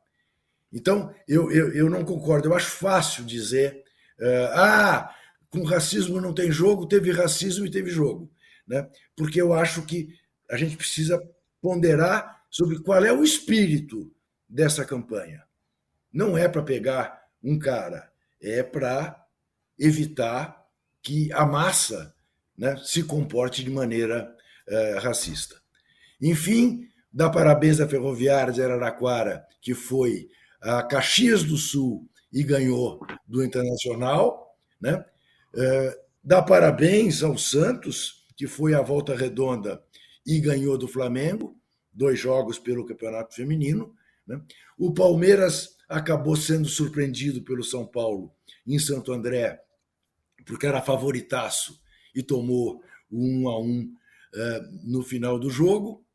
Então, 0.72 1.14
eu, 1.28 1.52
eu, 1.52 1.74
eu 1.74 1.90
não 1.90 2.04
concordo. 2.04 2.48
Eu 2.48 2.56
acho 2.56 2.72
fácil 2.72 3.26
dizer, 3.26 3.84
uh, 4.20 4.54
ah, 4.54 5.16
com 5.50 5.64
racismo 5.64 6.22
não 6.22 6.34
tem 6.34 6.52
jogo, 6.52 6.88
teve 6.88 7.12
racismo 7.12 7.66
e 7.66 7.72
teve 7.72 7.90
jogo. 7.90 8.32
Né? 8.68 8.90
Porque 9.16 9.42
eu 9.42 9.54
acho 9.54 9.84
que 9.84 10.16
a 10.50 10.58
gente 10.58 10.78
precisa 10.78 11.22
ponderar 11.62 12.44
sobre 12.50 12.80
qual 12.80 13.04
é 13.04 13.12
o 13.12 13.24
espírito 13.24 14.14
dessa 14.48 14.86
campanha. 14.86 15.44
Não 16.12 16.38
é 16.38 16.48
para 16.48 16.62
pegar 16.62 17.22
um 17.44 17.58
cara, 17.58 18.12
é 18.42 18.62
para 18.62 19.26
evitar 19.80 20.66
que 21.02 21.32
a 21.34 21.46
massa 21.46 22.14
né, 22.62 22.80
se 22.84 23.02
comporte 23.02 23.64
de 23.64 23.72
maneira 23.72 24.32
uh, 24.70 25.00
racista. 25.00 25.60
Enfim, 26.22 26.88
dá 27.12 27.28
parabéns 27.28 27.80
à 27.80 27.88
Ferroviária 27.88 28.54
de 28.54 28.62
Araraquara, 28.62 29.44
que 29.60 29.74
foi 29.74 30.30
a 30.62 30.84
Caxias 30.84 31.44
do 31.44 31.58
Sul 31.58 32.08
e 32.32 32.44
ganhou 32.44 33.00
do 33.28 33.44
Internacional, 33.44 34.56
né? 34.80 35.04
É, 35.56 36.00
dá 36.24 36.40
parabéns 36.42 37.24
ao 37.24 37.36
Santos, 37.36 38.28
que 38.38 38.46
foi 38.46 38.76
à 38.76 38.82
volta 38.82 39.16
redonda 39.16 39.84
e 40.26 40.40
ganhou 40.40 40.78
do 40.78 40.88
Flamengo, 40.88 41.60
dois 41.92 42.20
jogos 42.20 42.60
pelo 42.60 42.86
Campeonato 42.86 43.34
Feminino. 43.34 43.94
Né? 44.26 44.40
O 44.78 44.94
Palmeiras 44.94 45.78
acabou 45.90 46.36
sendo 46.36 46.70
surpreendido 46.70 47.42
pelo 47.42 47.64
São 47.64 47.88
Paulo 47.88 48.32
em 48.66 48.78
Santo 48.78 49.12
André, 49.12 49.60
porque 50.46 50.68
era 50.68 50.80
favoritaço 50.80 51.82
e 52.16 52.22
tomou 52.24 52.82
um 53.12 53.48
a 53.50 53.60
um 53.60 53.94
é, 54.34 54.70
no 54.84 55.04
final 55.04 55.40
do 55.40 55.50
jogo. 55.50 56.06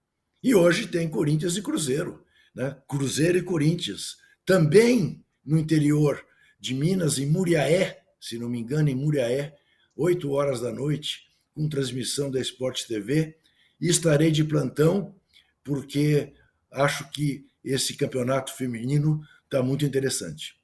E 0.43 0.55
hoje 0.55 0.87
tem 0.87 1.09
Corinthians 1.09 1.57
e 1.57 1.63
Cruzeiro, 1.63 2.25
né? 2.55 2.77
Cruzeiro 2.89 3.39
e 3.39 3.43
Corinthians 3.43 4.17
também 4.45 5.25
no 5.45 5.59
interior 5.59 6.25
de 6.59 6.75
Minas, 6.75 7.19
em 7.19 7.27
Muriaé, 7.27 8.03
se 8.21 8.39
não 8.39 8.49
me 8.49 8.59
engano, 8.59 8.89
em 8.89 8.95
Muriaé, 8.95 9.55
8 9.97 10.31
horas 10.31 10.61
da 10.61 10.73
noite, 10.73 11.25
com 11.55 11.69
transmissão 11.69 12.31
da 12.31 12.41
Esporte 12.41 12.87
TV. 12.87 13.37
E 13.81 13.89
estarei 13.89 14.31
de 14.31 14.43
plantão, 14.45 15.15
porque 15.63 16.33
acho 16.71 17.11
que 17.11 17.47
esse 17.63 17.95
campeonato 17.95 18.55
feminino 18.55 19.21
está 19.45 19.63
muito 19.63 19.85
interessante. 19.85 20.57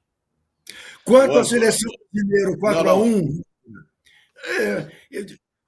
Quanto 1.03 1.37
à 1.37 1.43
seleção 1.43 1.91
brasileira, 2.11 2.57
4 2.57 2.89
a 2.89 2.95
1 2.95 3.09
é, 3.09 3.52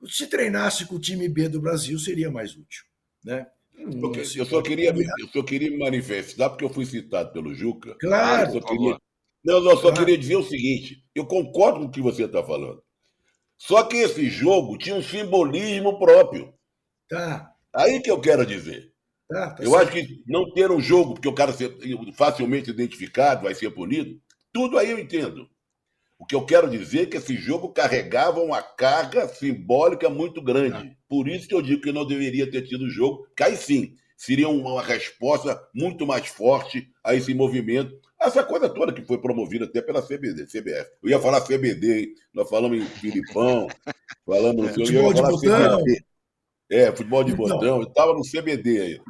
se 0.08 0.28
treinasse 0.28 0.86
com 0.86 0.96
o 0.96 1.00
time 1.00 1.28
B 1.28 1.50
do 1.50 1.62
Brasil, 1.62 1.98
seria 1.98 2.30
mais 2.30 2.56
útil. 2.56 2.84
Né? 3.24 3.48
Eu 3.78 4.46
só, 4.46 4.62
queria, 4.62 4.94
eu 4.94 5.28
só 5.34 5.44
queria 5.44 5.70
me 5.70 5.78
manifestar, 5.78 6.50
porque 6.50 6.64
eu 6.64 6.70
fui 6.70 6.86
citado 6.86 7.32
pelo 7.34 7.54
Juca. 7.54 7.96
Claro. 8.00 8.56
Eu 8.56 8.62
só 8.62 8.68
queria, 8.68 8.98
não, 9.44 9.70
eu 9.70 9.78
só 9.78 9.92
queria 9.92 10.18
dizer 10.18 10.38
o 10.38 10.44
seguinte: 10.44 11.04
eu 11.14 11.26
concordo 11.26 11.80
com 11.80 11.86
o 11.86 11.92
que 11.92 12.02
você 12.02 12.24
está 12.24 12.44
falando. 12.44 12.82
Só 13.58 13.84
que 13.84 13.98
esse 13.98 14.28
jogo 14.30 14.78
tinha 14.78 14.96
um 14.96 15.04
simbolismo 15.04 16.00
próprio. 16.00 16.54
Tá. 17.08 17.54
Aí 17.74 18.02
que 18.02 18.10
eu 18.10 18.20
quero 18.20 18.46
dizer. 18.46 18.92
Tá, 19.30 19.52
tá 19.52 19.64
eu 19.64 19.72
certo. 19.72 19.84
acho 19.84 19.92
que 19.92 20.24
não 20.28 20.52
ter 20.54 20.72
um 20.72 20.80
jogo, 20.80 21.14
porque 21.14 21.28
o 21.28 21.34
cara 21.34 21.54
ser 21.54 21.76
facilmente 22.14 22.70
identificado, 22.70 23.44
vai 23.44 23.56
ser 23.56 23.70
punido, 23.72 24.20
tudo 24.54 24.78
aí 24.78 24.92
eu 24.92 25.00
entendo. 25.00 25.50
O 26.26 26.28
que 26.28 26.34
eu 26.34 26.44
quero 26.44 26.68
dizer 26.68 27.02
é 27.02 27.06
que 27.06 27.18
esse 27.18 27.36
jogo 27.36 27.70
carregava 27.70 28.42
uma 28.42 28.60
carga 28.60 29.28
simbólica 29.28 30.10
muito 30.10 30.42
grande. 30.42 30.90
Tá. 30.90 30.96
Por 31.08 31.28
isso 31.28 31.48
que 31.48 31.54
eu 31.54 31.62
digo 31.62 31.84
que 31.84 31.92
não 31.92 32.04
deveria 32.04 32.50
ter 32.50 32.64
tido 32.64 32.90
jogo, 32.90 33.28
que 33.38 33.44
aí 33.44 33.56
sim 33.56 33.94
seria 34.18 34.50
uma 34.50 34.82
resposta 34.82 35.62
muito 35.72 36.08
mais 36.08 36.26
forte 36.26 36.90
a 37.04 37.14
esse 37.14 37.32
movimento. 37.36 37.96
Essa 38.20 38.44
coisa 38.44 38.68
toda 38.68 38.92
que 38.92 39.06
foi 39.06 39.20
promovida 39.20 39.66
até 39.66 39.84
pela 39.84 40.02
CBD, 40.02 40.48
CBF. 40.48 40.90
Eu 41.04 41.12
ia 41.12 41.20
falar 41.20 41.42
CBD, 41.42 42.00
hein? 42.00 42.08
nós 42.34 42.50
falamos 42.50 42.82
em 42.82 42.86
Filipão, 42.88 43.68
falamos 44.26 44.64
no 44.64 44.70
é, 44.70 44.74
futebol 44.74 45.14
de 45.14 45.22
botão. 45.22 45.78
CBD. 45.78 46.06
É, 46.72 46.92
futebol 46.92 47.24
de 47.24 47.36
botão, 47.36 47.82
eu 47.82 47.88
estava 47.88 48.14
no 48.14 48.24
CBD 48.24 48.82
aí. 48.82 49.02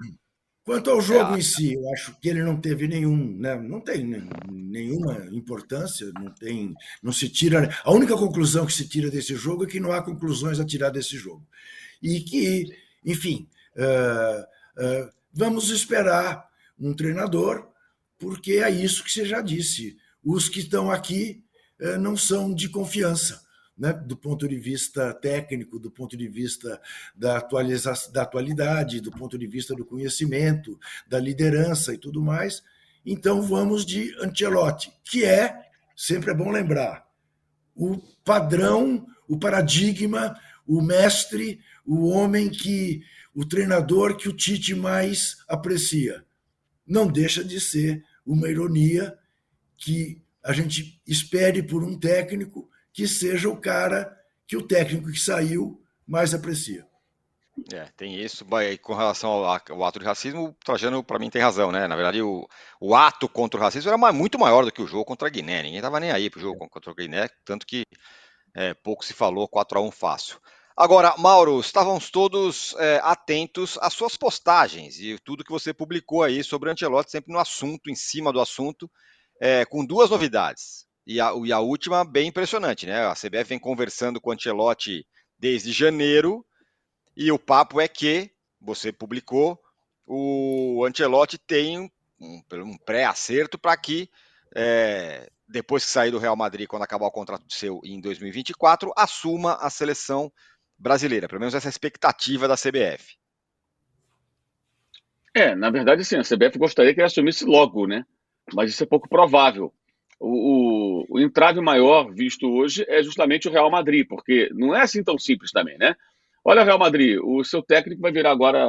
Quanto 0.66 0.90
ao 0.90 1.00
jogo 1.00 1.36
é. 1.36 1.38
em 1.38 1.42
si, 1.44 1.76
eu 1.76 1.94
acho 1.94 2.20
que 2.20 2.28
ele 2.28 2.42
não 2.42 2.60
teve 2.60 2.88
nenhum, 2.88 3.38
né, 3.38 3.56
não 3.56 3.80
tem 3.80 4.04
nenhuma 4.52 5.28
importância, 5.32 6.12
não 6.20 6.32
tem, 6.32 6.74
não 7.04 7.14
se 7.14 7.30
tira. 7.30 7.70
A 7.84 7.92
única 7.92 8.18
conclusão 8.18 8.66
que 8.66 8.74
se 8.74 8.88
tira 8.88 9.12
desse 9.12 9.36
jogo 9.36 9.64
é 9.64 9.68
que 9.68 9.80
não 9.80 9.92
há 9.92 10.02
conclusões 10.02 10.60
a 10.60 10.66
tirar 10.66 10.90
desse 10.90 11.18
jogo 11.18 11.46
e 12.02 12.20
que, 12.20 12.76
enfim, 13.06 13.48
uh, 13.76 14.42
uh, 14.84 15.10
vamos 15.32 15.70
esperar 15.70 16.50
um 16.80 16.96
treinador, 16.96 17.68
porque 18.18 18.54
é 18.54 18.70
isso 18.72 19.04
que 19.04 19.12
você 19.12 19.24
já 19.24 19.42
disse. 19.42 19.96
Os 20.24 20.50
que 20.50 20.62
estão 20.62 20.90
aqui 20.90 21.44
uh, 21.80 22.00
não 22.00 22.18
são 22.18 22.52
de 22.52 22.70
confiança 22.70 23.45
né, 23.78 23.92
do 23.92 24.16
ponto 24.16 24.48
de 24.48 24.58
vista 24.58 25.14
técnico, 25.14 25.78
do 25.78 25.92
ponto 25.92 26.16
de 26.16 26.28
vista 26.28 26.82
da, 27.16 27.38
atualização, 27.38 28.12
da 28.12 28.24
atualidade, 28.24 29.02
do 29.02 29.12
ponto 29.12 29.38
de 29.38 29.46
vista 29.46 29.76
do 29.76 29.86
conhecimento, 29.86 30.80
da 31.08 31.20
liderança 31.20 31.94
e 31.94 31.98
tudo 31.98 32.22
mais. 32.22 32.64
Então 33.06 33.42
vamos 33.42 33.86
de 33.86 34.16
Ancelotti, 34.22 34.92
que 35.04 35.26
é, 35.26 35.70
sempre 35.96 36.32
é 36.32 36.34
bom 36.34 36.50
lembrar, 36.50 37.06
o 37.76 37.98
padrão, 38.24 39.06
o 39.28 39.38
paradigma, 39.38 40.40
o 40.66 40.82
mestre, 40.82 41.60
o 41.86 42.08
homem 42.08 42.50
que, 42.50 43.04
o 43.34 43.46
treinador 43.46 44.16
que 44.16 44.30
o 44.30 44.34
Tite 44.34 44.74
mais 44.74 45.38
aprecia. 45.48 46.24
Não 46.88 47.08
deixa 47.08 47.44
de 47.44 47.60
ser 47.60 48.04
uma 48.26 48.50
ironia 48.50 49.18
que 49.78 50.22
a 50.44 50.54
gente 50.54 51.02
espere 51.06 51.62
por 51.62 51.84
um 51.84 51.98
técnico 51.98 52.70
que 52.96 53.08
seja 53.10 53.50
o 53.50 53.60
cara 53.60 54.10
que 54.48 54.56
o 54.56 54.66
técnico 54.66 55.12
que 55.12 55.20
saiu 55.20 55.84
mais 56.08 56.34
aprecia. 56.34 56.88
É, 57.74 57.86
tem 57.98 58.16
isso. 58.16 58.46
Com 58.82 58.94
relação 58.94 59.30
ao, 59.30 59.46
ao 59.46 59.84
ato 59.84 60.00
de 60.00 60.06
racismo, 60.06 60.46
o 60.46 60.54
Trajano, 60.64 61.04
para 61.04 61.20
mim, 61.20 61.30
tem 61.30 61.42
razão, 61.42 61.72
né? 61.72 61.88
Na 61.88 61.96
verdade, 61.96 62.22
o, 62.22 62.48
o 62.80 62.96
ato 62.96 63.28
contra 63.28 63.60
o 63.60 63.64
racismo 63.64 63.90
era 63.90 64.14
muito 64.14 64.40
maior 64.40 64.64
do 64.64 64.72
que 64.72 64.82
o 64.82 64.88
jogo 64.88 65.04
contra 65.04 65.28
a 65.28 65.32
Guiné. 65.32 65.64
Ninguém 65.64 65.78
estava 65.78 66.00
nem 66.00 66.12
aí 66.12 66.30
para 66.30 66.40
o 66.40 66.42
jogo 66.42 66.70
contra 66.70 66.92
a 66.92 66.96
Guiné, 66.96 67.28
tanto 67.44 67.66
que 67.66 67.84
é, 68.56 68.74
pouco 68.74 69.04
se 69.04 69.14
falou 69.14 69.48
4 69.48 69.78
a 69.78 69.82
1 69.82 69.92
fácil. 69.92 70.40
Agora, 70.78 71.16
Mauro, 71.18 71.60
estávamos 71.60 72.10
todos 72.10 72.76
é, 72.78 73.00
atentos 73.04 73.78
às 73.82 73.94
suas 73.94 74.16
postagens 74.16 75.00
e 75.00 75.18
tudo 75.20 75.44
que 75.44 75.52
você 75.52 75.74
publicou 75.74 76.24
aí 76.24 76.44
sobre 76.44 76.70
o 76.70 76.72
Ancelotti, 76.72 77.12
sempre 77.12 77.32
no 77.32 77.40
assunto, 77.40 77.90
em 77.90 77.96
cima 77.96 78.32
do 78.32 78.42
assunto, 78.42 78.90
é, 79.42 79.66
com 79.66 79.86
duas 79.86 80.10
novidades. 80.10 80.86
E 81.06 81.22
a, 81.22 81.32
e 81.44 81.54
a, 81.54 81.60
última, 81.60 82.04
bem 82.04 82.30
impressionante, 82.30 82.86
né? 82.86 83.06
A 83.06 83.14
CBF 83.14 83.50
vem 83.50 83.60
conversando 83.60 84.20
com 84.20 84.30
o 84.32 84.34
Ancelotti 84.34 85.06
desde 85.38 85.72
janeiro, 85.72 86.46
e 87.16 87.32
o 87.32 87.40
papo 87.40 87.80
é 87.80 87.88
que, 87.88 88.32
você 88.60 88.92
publicou, 88.92 89.60
o 90.08 90.84
Ancelotti 90.86 91.38
tem 91.38 91.80
um, 92.20 92.42
um 92.52 92.78
pré-acerto 92.78 93.58
para 93.58 93.78
que 93.78 94.10
é, 94.56 95.30
depois 95.48 95.86
que 95.86 95.92
sair 95.92 96.12
do 96.12 96.18
Real 96.18 96.36
Madrid, 96.36 96.68
quando 96.68 96.84
acabar 96.84 97.06
o 97.06 97.12
contrato 97.12 97.46
seu 97.50 97.82
em 97.84 98.00
2024, 98.00 98.92
assuma 98.96 99.56
a 99.56 99.70
seleção 99.70 100.32
brasileira, 100.78 101.28
pelo 101.28 101.40
menos 101.40 101.54
essa 101.54 101.68
é 101.68 101.70
expectativa 101.70 102.48
da 102.48 102.56
CBF. 102.56 103.18
É, 105.34 105.54
na 105.54 105.70
verdade, 105.70 106.04
sim, 106.06 106.16
a 106.16 106.24
CBF 106.24 106.58
gostaria 106.58 106.94
que 106.94 107.00
ele 107.00 107.08
assumisse 107.08 107.46
logo, 107.46 107.86
né? 107.86 108.06
Mas 108.54 108.70
isso 108.70 108.84
é 108.84 108.86
pouco 108.86 109.10
provável. 109.10 109.74
O, 110.20 110.30
o, 110.30 111.06
o, 111.10 111.20
entrave 111.20 111.60
maior 111.60 112.12
visto 112.14 112.48
hoje 112.50 112.86
é 112.88 113.04
justamente 113.04 113.48
o 113.48 113.52
Real 113.52 113.70
Madrid, 113.70 114.08
porque 114.08 114.50
não 114.54 114.76
é 114.76 114.82
assim 114.82 115.04
tão 115.04 115.18
simples 115.18 115.52
também, 115.52 115.78
né? 115.78 115.96
Olha, 116.44 116.64
Real 116.64 116.80
Madrid, 116.80 117.20
o 117.22 117.44
seu 117.44 117.62
técnico 117.62 118.02
vai 118.02 118.12
virar 118.12 118.32
agora. 118.32 118.66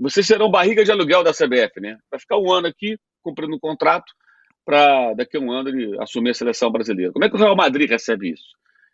Vocês 0.00 0.26
serão 0.26 0.50
barriga 0.50 0.84
de 0.84 0.90
aluguel 0.90 1.22
da 1.22 1.32
CBF, 1.32 1.80
né? 1.80 1.96
Vai 2.10 2.20
ficar 2.20 2.38
um 2.38 2.50
ano 2.50 2.66
aqui 2.66 2.98
cumprindo 3.22 3.54
um 3.54 3.58
contrato 3.58 4.12
para 4.64 5.14
daqui 5.14 5.36
a 5.36 5.40
um 5.40 5.50
ano 5.50 5.68
ele 5.68 6.00
assumir 6.00 6.30
a 6.30 6.34
seleção 6.34 6.70
brasileira. 6.70 7.12
Como 7.12 7.24
é 7.24 7.28
que 7.28 7.36
o 7.36 7.38
Real 7.38 7.56
Madrid 7.56 7.88
recebe 7.88 8.32
isso? 8.32 8.44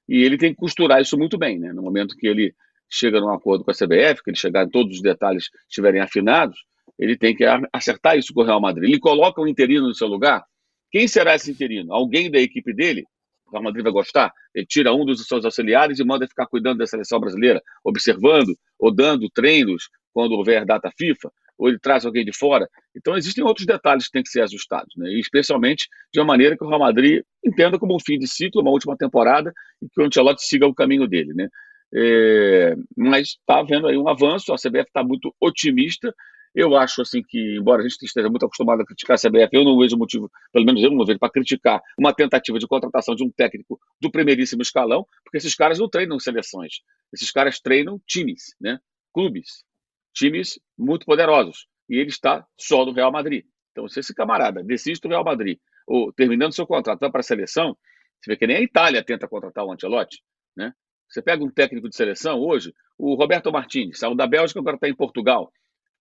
E 0.08 0.22
ele 0.22 0.38
tem 0.38 0.54
que 0.54 0.60
costurar 0.60 1.00
isso 1.00 1.18
muito 1.18 1.36
bem, 1.36 1.58
né? 1.58 1.72
No 1.72 1.82
momento 1.82 2.16
que 2.16 2.26
ele 2.26 2.54
chega 2.88 3.20
num 3.20 3.32
acordo 3.32 3.64
com 3.64 3.70
a 3.70 3.74
CBF, 3.74 4.22
que 4.22 4.30
ele 4.30 4.38
chegar 4.38 4.64
em 4.64 4.70
todos 4.70 4.96
os 4.96 5.02
detalhes 5.02 5.50
estiverem 5.68 6.00
afinados, 6.00 6.58
ele 6.98 7.16
tem 7.16 7.34
que 7.34 7.44
acertar 7.72 8.16
isso 8.18 8.32
com 8.32 8.40
o 8.40 8.44
Real 8.44 8.60
Madrid. 8.60 8.88
Ele 8.88 8.98
coloca 8.98 9.40
um 9.40 9.46
interino 9.46 9.86
no 9.86 9.94
seu 9.94 10.08
lugar. 10.08 10.44
Quem 10.90 11.06
será 11.06 11.34
esse 11.34 11.50
interino? 11.50 11.92
Alguém 11.92 12.30
da 12.30 12.38
equipe 12.38 12.72
dele? 12.72 13.04
O 13.46 13.52
Real 13.52 13.62
Madrid 13.62 13.82
vai 13.82 13.92
gostar? 13.92 14.32
Ele 14.54 14.66
tira 14.66 14.92
um 14.92 15.04
dos 15.04 15.26
seus 15.26 15.44
auxiliares 15.44 15.98
e 15.98 16.04
manda 16.04 16.26
ficar 16.26 16.46
cuidando 16.46 16.78
da 16.78 16.86
seleção 16.86 17.18
brasileira, 17.18 17.62
observando 17.84 18.56
ou 18.78 18.94
dando 18.94 19.28
treinos 19.30 19.88
quando 20.12 20.32
houver 20.32 20.64
data 20.64 20.90
FIFA 20.96 21.30
ou 21.58 21.68
ele 21.68 21.78
traz 21.78 22.06
alguém 22.06 22.24
de 22.24 22.32
fora. 22.32 22.68
Então, 22.96 23.16
existem 23.16 23.42
outros 23.42 23.66
detalhes 23.66 24.06
que 24.06 24.12
têm 24.12 24.22
que 24.22 24.28
ser 24.28 24.42
ajustados, 24.42 24.94
né? 24.96 25.12
especialmente 25.14 25.88
de 26.12 26.20
uma 26.20 26.26
maneira 26.26 26.56
que 26.56 26.64
o 26.64 26.68
Real 26.68 26.78
Madrid 26.78 27.22
entenda 27.44 27.78
como 27.78 27.96
um 27.96 28.00
fim 28.00 28.16
de 28.16 28.28
ciclo, 28.28 28.62
uma 28.62 28.70
última 28.70 28.96
temporada, 28.96 29.52
e 29.82 29.88
que 29.88 30.00
o 30.00 30.04
Ancelotti 30.04 30.44
siga 30.44 30.66
o 30.66 30.74
caminho 30.74 31.08
dele. 31.08 31.34
Né? 31.34 31.48
É, 31.92 32.76
mas 32.96 33.30
está 33.30 33.58
havendo 33.58 33.88
aí 33.88 33.98
um 33.98 34.08
avanço, 34.08 34.52
a 34.52 34.56
CBF 34.56 34.86
está 34.86 35.02
muito 35.02 35.34
otimista. 35.40 36.14
Eu 36.60 36.76
acho 36.76 37.02
assim 37.02 37.22
que, 37.22 37.56
embora 37.56 37.82
a 37.82 37.88
gente 37.88 38.02
esteja 38.04 38.28
muito 38.28 38.44
acostumado 38.44 38.82
a 38.82 38.84
criticar 38.84 39.14
a 39.14 39.18
CBF, 39.18 39.48
eu 39.52 39.64
não 39.64 39.78
vejo 39.78 39.96
motivo, 39.96 40.28
pelo 40.52 40.64
menos 40.64 40.82
eu 40.82 40.90
não 40.90 41.04
vejo, 41.04 41.18
para 41.18 41.30
criticar 41.30 41.80
uma 41.96 42.12
tentativa 42.12 42.58
de 42.58 42.66
contratação 42.66 43.14
de 43.14 43.22
um 43.22 43.30
técnico 43.30 43.78
do 44.00 44.10
primeiríssimo 44.10 44.60
escalão, 44.60 45.06
porque 45.22 45.38
esses 45.38 45.54
caras 45.54 45.78
não 45.78 45.88
treinam 45.88 46.18
seleções, 46.18 46.80
esses 47.12 47.30
caras 47.30 47.60
treinam 47.60 48.00
times, 48.06 48.56
né? 48.60 48.78
clubes 49.14 49.64
times 50.12 50.58
muito 50.76 51.06
poderosos. 51.06 51.68
E 51.88 51.96
ele 51.96 52.10
está 52.10 52.44
só 52.58 52.84
no 52.84 52.92
Real 52.92 53.12
Madrid. 53.12 53.44
Então, 53.70 53.88
se 53.88 54.00
esse 54.00 54.12
camarada 54.12 54.62
desiste 54.62 55.06
do 55.06 55.10
Real 55.10 55.24
Madrid, 55.24 55.58
ou 55.86 56.12
terminando 56.12 56.52
seu 56.52 56.66
contrato, 56.66 56.98
vai 56.98 57.10
para 57.10 57.20
a 57.20 57.22
seleção, 57.22 57.76
você 58.20 58.32
vê 58.32 58.36
que 58.36 58.46
nem 58.46 58.56
a 58.56 58.60
Itália 58.60 59.04
tenta 59.04 59.28
contratar 59.28 59.64
o 59.64 59.72
Ancelotti, 59.72 60.20
né? 60.56 60.72
Você 61.08 61.22
pega 61.22 61.42
um 61.42 61.50
técnico 61.50 61.88
de 61.88 61.96
seleção 61.96 62.40
hoje, 62.40 62.74
o 62.98 63.14
Roberto 63.14 63.50
Martins, 63.50 63.98
saiu 63.98 64.14
da 64.14 64.26
Bélgica, 64.26 64.60
agora 64.60 64.76
está 64.76 64.88
em 64.88 64.94
Portugal. 64.94 65.50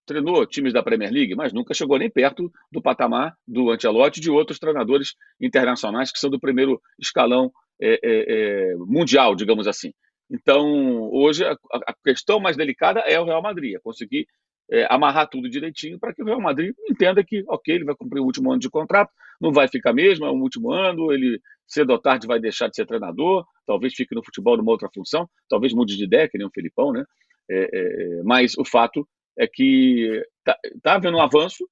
Treinou 0.08 0.46
times 0.48 0.72
da 0.72 0.82
Premier 0.82 1.12
League, 1.12 1.36
mas 1.36 1.52
nunca 1.52 1.74
chegou 1.74 2.00
nem 2.00 2.10
perto 2.10 2.50
do 2.72 2.82
patamar 2.82 3.36
do 3.46 3.70
Ancelotti 3.70 4.20
e 4.20 4.24
de 4.24 4.32
outros 4.32 4.58
treinadores 4.58 5.16
internacionais 5.40 6.12
que 6.12 6.18
são 6.18 6.30
do 6.30 6.40
primeiro 6.40 6.82
escalão 6.98 7.52
é, 7.80 7.94
é, 7.94 8.00
é, 8.04 8.76
mundial, 8.78 9.36
digamos 9.36 9.68
assim. 9.68 9.92
Então, 10.32 11.10
hoje, 11.12 11.46
a, 11.46 11.58
a, 11.72 11.94
questão 12.04 12.40
mais 12.40 12.56
delicada 12.56 13.02
é 13.02 13.20
o 13.20 13.26
Real 13.26 13.42
Madrid, 13.42 13.76
é 13.76 13.80
conseguir 13.80 14.26
é, 14.72 14.88
amarrar 14.90 15.30
tudo 15.30 15.50
direitinho 15.50 16.00
para 16.00 16.14
que 16.14 16.22
o 16.22 16.26
Real 16.26 16.42
Madrid 16.42 16.74
entenda 16.90 17.24
que, 17.24 17.44
ok, 17.48 17.76
ele 17.76 17.86
vai 17.86 17.96
cumprir 17.96 18.22
o 18.22 18.26
último 18.26 18.52
ano 18.52 18.60
de 18.60 18.70
contrato, 18.70 19.12
não 19.42 19.52
vai 19.52 19.68
ficar 19.68 19.94
mesmo, 19.94 20.26
é 20.26 20.32
um 20.32 20.42
último 20.42 20.72
ano, 20.72 21.12
ele 21.12 21.40
cedo 21.68 21.92
ou 21.92 22.00
tarde 22.00 22.26
vai 22.26 22.40
deixar 22.40 22.70
de 22.70 22.76
ser 22.76 22.86
treinador, 22.86 23.46
talvez 23.66 23.94
fique 23.94 24.16
no 24.16 24.24
futebol 24.24 24.56
numa 24.56 24.72
outra 24.72 24.90
função, 24.94 25.30
talvez 25.50 25.74
mude 25.74 25.98
de 25.98 26.04
ideia, 26.06 26.30
que 26.30 26.38
nem 26.38 26.48
o 26.48 26.52
Filipão, 26.52 26.94
né? 26.94 27.04
É, 27.50 27.70
é, 27.74 28.24
mas 28.24 28.58
o 28.58 28.66
fato 28.66 29.08
é 29.38 29.48
que 29.48 30.24
está 30.40 30.58
tá 30.82 30.96
havendo 30.96 31.18
um 31.18 31.22
avanço 31.22 31.68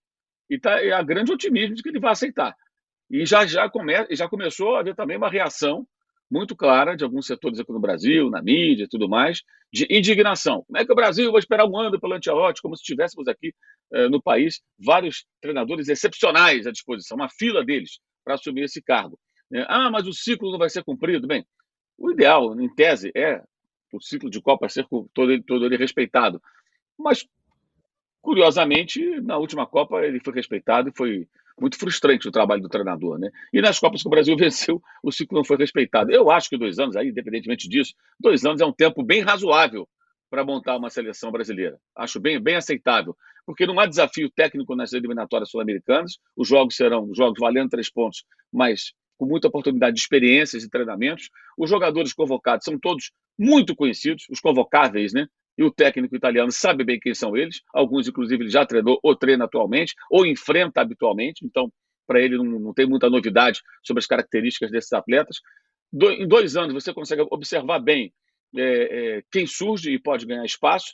e 0.49 0.59
tá, 0.59 0.77
há 0.97 1.01
grande 1.03 1.31
otimismo 1.31 1.75
de 1.75 1.81
que 1.81 1.89
ele 1.89 1.99
vai 1.99 2.11
aceitar. 2.11 2.55
E 3.09 3.25
já, 3.25 3.45
já, 3.45 3.69
come, 3.69 3.93
já 4.11 4.27
começou 4.27 4.75
a 4.75 4.79
haver 4.79 4.95
também 4.95 5.17
uma 5.17 5.29
reação 5.29 5.87
muito 6.29 6.55
clara 6.55 6.95
de 6.95 7.03
alguns 7.03 7.27
setores 7.27 7.59
aqui 7.59 7.71
no 7.71 7.79
Brasil, 7.79 8.29
na 8.29 8.41
mídia 8.41 8.85
e 8.85 8.87
tudo 8.87 9.07
mais, 9.07 9.43
de 9.71 9.87
indignação. 9.89 10.63
Como 10.65 10.77
é 10.77 10.85
que 10.85 10.91
o 10.91 10.95
Brasil 10.95 11.31
vai 11.31 11.39
esperar 11.39 11.67
um 11.67 11.77
ano 11.77 11.99
pelo 11.99 12.13
Ancelotti, 12.13 12.61
como 12.61 12.75
se 12.75 12.83
tivéssemos 12.83 13.27
aqui 13.27 13.53
eh, 13.93 14.09
no 14.09 14.21
país 14.21 14.59
vários 14.83 15.25
treinadores 15.39 15.87
excepcionais 15.87 16.65
à 16.65 16.71
disposição, 16.71 17.15
uma 17.15 17.29
fila 17.29 17.63
deles 17.63 17.99
para 18.23 18.33
assumir 18.33 18.63
esse 18.63 18.81
cargo. 18.81 19.19
É, 19.53 19.65
ah, 19.67 19.89
mas 19.91 20.07
o 20.07 20.13
ciclo 20.13 20.51
não 20.51 20.57
vai 20.57 20.69
ser 20.69 20.83
cumprido. 20.83 21.27
Bem, 21.27 21.45
o 21.97 22.11
ideal, 22.11 22.59
em 22.59 22.73
tese, 22.73 23.11
é 23.15 23.41
o 23.93 24.01
ciclo 24.01 24.29
de 24.29 24.41
Copa 24.41 24.67
ser 24.67 24.85
todo 25.13 25.31
ele, 25.31 25.43
todo 25.43 25.65
ele 25.65 25.77
respeitado. 25.77 26.41
Mas, 26.97 27.25
curiosamente, 28.25 29.21
na 29.21 29.37
última 29.37 29.67
Copa 29.67 30.03
ele 30.03 30.19
foi 30.19 30.33
respeitado 30.33 30.89
e 30.89 30.97
foi 30.97 31.27
muito 31.61 31.77
frustrante 31.77 32.27
o 32.27 32.31
trabalho 32.31 32.59
do 32.59 32.67
treinador, 32.67 33.19
né? 33.19 33.29
E 33.53 33.61
nas 33.61 33.79
Copas 33.79 34.01
que 34.01 34.07
o 34.07 34.09
Brasil 34.09 34.35
venceu, 34.35 34.81
o 35.03 35.11
ciclo 35.11 35.37
não 35.37 35.45
foi 35.45 35.57
respeitado. 35.57 36.11
Eu 36.11 36.31
acho 36.31 36.49
que 36.49 36.57
dois 36.57 36.79
anos, 36.79 36.95
aí, 36.95 37.09
independentemente 37.09 37.69
disso, 37.69 37.93
dois 38.19 38.43
anos 38.43 38.61
é 38.61 38.65
um 38.65 38.73
tempo 38.73 39.03
bem 39.03 39.21
razoável 39.21 39.87
para 40.27 40.43
montar 40.43 40.75
uma 40.75 40.89
seleção 40.89 41.31
brasileira. 41.31 41.77
Acho 41.95 42.19
bem, 42.19 42.41
bem 42.41 42.55
aceitável, 42.55 43.15
porque 43.45 43.67
não 43.67 43.79
há 43.79 43.85
desafio 43.85 44.27
técnico 44.31 44.75
nas 44.75 44.91
eliminatórias 44.91 45.51
sul-americanas. 45.51 46.17
Os 46.35 46.47
jogos 46.47 46.75
serão 46.75 47.13
jogos 47.13 47.39
valendo 47.39 47.69
três 47.69 47.91
pontos, 47.91 48.25
mas 48.51 48.91
com 49.17 49.27
muita 49.27 49.47
oportunidade 49.47 49.95
de 49.95 50.01
experiências 50.01 50.63
e 50.63 50.69
treinamentos. 50.69 51.29
Os 51.55 51.69
jogadores 51.69 52.11
convocados 52.11 52.65
são 52.65 52.77
todos 52.79 53.11
muito 53.37 53.75
conhecidos, 53.75 54.25
os 54.31 54.39
convocáveis, 54.39 55.13
né? 55.13 55.27
E 55.57 55.63
o 55.63 55.71
técnico 55.71 56.15
italiano 56.15 56.51
sabe 56.51 56.83
bem 56.83 56.99
quem 56.99 57.13
são 57.13 57.35
eles. 57.35 57.61
Alguns, 57.73 58.07
inclusive, 58.07 58.43
ele 58.43 58.49
já 58.49 58.65
treinou 58.65 58.99
ou 59.01 59.15
treina 59.15 59.45
atualmente, 59.45 59.93
ou 60.09 60.25
enfrenta 60.25 60.81
habitualmente. 60.81 61.45
Então, 61.45 61.71
para 62.05 62.21
ele, 62.21 62.37
não, 62.37 62.59
não, 62.59 62.73
tem 62.73 62.85
muita 62.85 63.09
novidade 63.09 63.61
sobre 63.83 63.99
as 63.99 64.05
características 64.05 64.69
desses 64.69 64.91
atletas. 64.93 65.37
Do, 65.91 66.11
em 66.11 66.27
dois 66.27 66.55
anos, 66.55 66.73
você 66.73 66.93
consegue 66.93 67.25
observar 67.31 67.79
bem 67.79 68.13
é, 68.55 68.61
é, 69.17 69.23
quem 69.31 69.47
surge 69.47 69.91
e 69.91 69.99
pode 69.99 70.25
ganhar 70.25 70.45
espaço. 70.45 70.93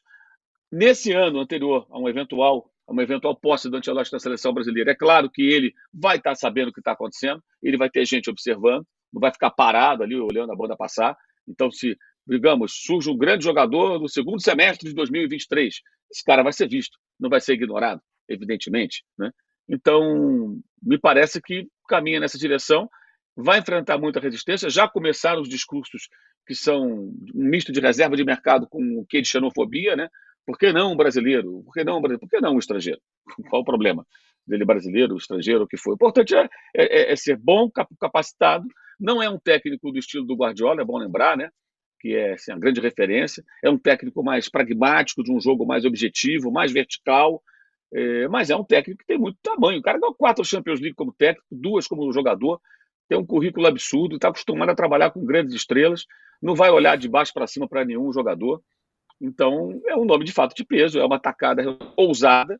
Nesse 0.71 1.11
ano 1.11 1.39
anterior 1.39 1.85
a 1.89 1.99
um 1.99 2.07
eventual 2.07 2.71
uma 2.91 3.03
eventual 3.03 3.35
posse 3.35 3.69
do 3.69 3.77
Ancelotti 3.77 4.11
na 4.11 4.19
seleção 4.19 4.53
brasileira. 4.53 4.91
É 4.91 4.95
claro 4.95 5.29
que 5.29 5.41
ele 5.41 5.73
vai 5.93 6.17
estar 6.17 6.35
sabendo 6.35 6.69
o 6.69 6.73
que 6.73 6.81
está 6.81 6.91
acontecendo, 6.91 7.41
ele 7.63 7.77
vai 7.77 7.89
ter 7.89 8.05
gente 8.05 8.29
observando, 8.29 8.85
não 9.13 9.19
vai 9.19 9.31
ficar 9.31 9.49
parado 9.51 10.03
ali 10.03 10.15
olhando 10.15 10.51
a 10.51 10.55
banda 10.55 10.75
passar. 10.75 11.15
Então, 11.47 11.71
se 11.71 11.97
digamos, 12.27 12.73
surge 12.83 13.09
um 13.09 13.17
grande 13.17 13.43
jogador 13.43 13.99
no 13.99 14.07
segundo 14.07 14.41
semestre 14.41 14.89
de 14.89 14.95
2023. 14.95 15.81
Esse 16.11 16.23
cara 16.23 16.43
vai 16.43 16.53
ser 16.53 16.67
visto, 16.67 16.97
não 17.19 17.29
vai 17.29 17.41
ser 17.41 17.53
ignorado, 17.53 18.01
evidentemente. 18.27 19.03
Né? 19.17 19.31
Então, 19.67 20.59
me 20.81 20.99
parece 20.99 21.41
que 21.41 21.67
caminha 21.87 22.19
nessa 22.19 22.37
direção, 22.37 22.89
vai 23.35 23.59
enfrentar 23.59 23.97
muita 23.97 24.19
resistência. 24.19 24.69
Já 24.69 24.87
começaram 24.87 25.41
os 25.41 25.49
discursos 25.49 26.09
que 26.45 26.55
são 26.55 26.83
um 26.83 27.13
misto 27.33 27.71
de 27.71 27.79
reserva 27.79 28.15
de 28.15 28.23
mercado 28.23 28.67
com 28.67 28.99
o 28.99 29.05
que 29.05 29.21
de 29.21 29.27
xenofobia, 29.27 29.95
né? 29.95 30.09
Por 30.45 30.57
que 30.57 30.73
não 30.73 30.93
um 30.93 30.95
brasileiro? 30.95 31.63
Por 31.63 31.73
que 31.73 31.83
não 31.83 31.97
um, 31.97 32.01
brasileiro? 32.01 32.19
Por 32.19 32.29
que 32.29 32.41
não 32.41 32.55
um 32.55 32.59
estrangeiro? 32.59 32.99
Qual 33.49 33.61
o 33.61 33.65
problema 33.65 34.05
dele 34.45 34.65
brasileiro, 34.65 35.15
estrangeiro, 35.15 35.63
o 35.63 35.67
que 35.67 35.77
for? 35.77 35.91
O 35.91 35.95
importante 35.95 36.35
é, 36.35 36.49
é, 36.75 37.13
é 37.13 37.15
ser 37.15 37.37
bom, 37.37 37.69
capacitado. 37.99 38.67
Não 38.99 39.21
é 39.21 39.29
um 39.29 39.39
técnico 39.39 39.91
do 39.91 39.99
estilo 39.99 40.25
do 40.25 40.35
Guardiola, 40.35 40.81
é 40.81 40.85
bom 40.85 40.97
lembrar, 40.97 41.37
né? 41.37 41.49
Que 42.01 42.15
é 42.15 42.33
assim, 42.33 42.51
a 42.51 42.57
grande 42.57 42.81
referência. 42.81 43.43
É 43.63 43.69
um 43.69 43.77
técnico 43.77 44.23
mais 44.23 44.49
pragmático, 44.49 45.23
de 45.23 45.31
um 45.31 45.39
jogo 45.39 45.65
mais 45.65 45.85
objetivo, 45.85 46.51
mais 46.51 46.71
vertical, 46.71 47.41
é, 47.93 48.27
mas 48.27 48.49
é 48.49 48.55
um 48.55 48.63
técnico 48.63 48.99
que 48.99 49.05
tem 49.05 49.17
muito 49.17 49.37
tamanho. 49.41 49.79
O 49.79 49.83
cara 49.83 49.99
ganhou 49.99 50.15
quatro 50.15 50.43
Champions 50.43 50.79
League 50.79 50.95
como 50.95 51.13
técnico, 51.13 51.45
duas 51.51 51.87
como 51.87 52.11
jogador, 52.11 52.59
tem 53.07 53.17
um 53.17 53.25
currículo 53.25 53.67
absurdo, 53.67 54.15
está 54.15 54.29
acostumado 54.29 54.69
a 54.69 54.75
trabalhar 54.75 55.11
com 55.11 55.23
grandes 55.23 55.53
estrelas, 55.53 56.05
não 56.41 56.55
vai 56.55 56.71
olhar 56.71 56.97
de 56.97 57.07
baixo 57.07 57.33
para 57.33 57.45
cima 57.45 57.67
para 57.67 57.85
nenhum 57.85 58.11
jogador. 58.11 58.63
Então, 59.19 59.79
é 59.85 59.95
um 59.95 60.05
nome 60.05 60.25
de 60.25 60.31
fato 60.31 60.55
de 60.55 60.65
peso, 60.65 60.99
é 60.99 61.05
uma 61.05 61.19
tacada 61.19 61.63
ousada, 61.95 62.59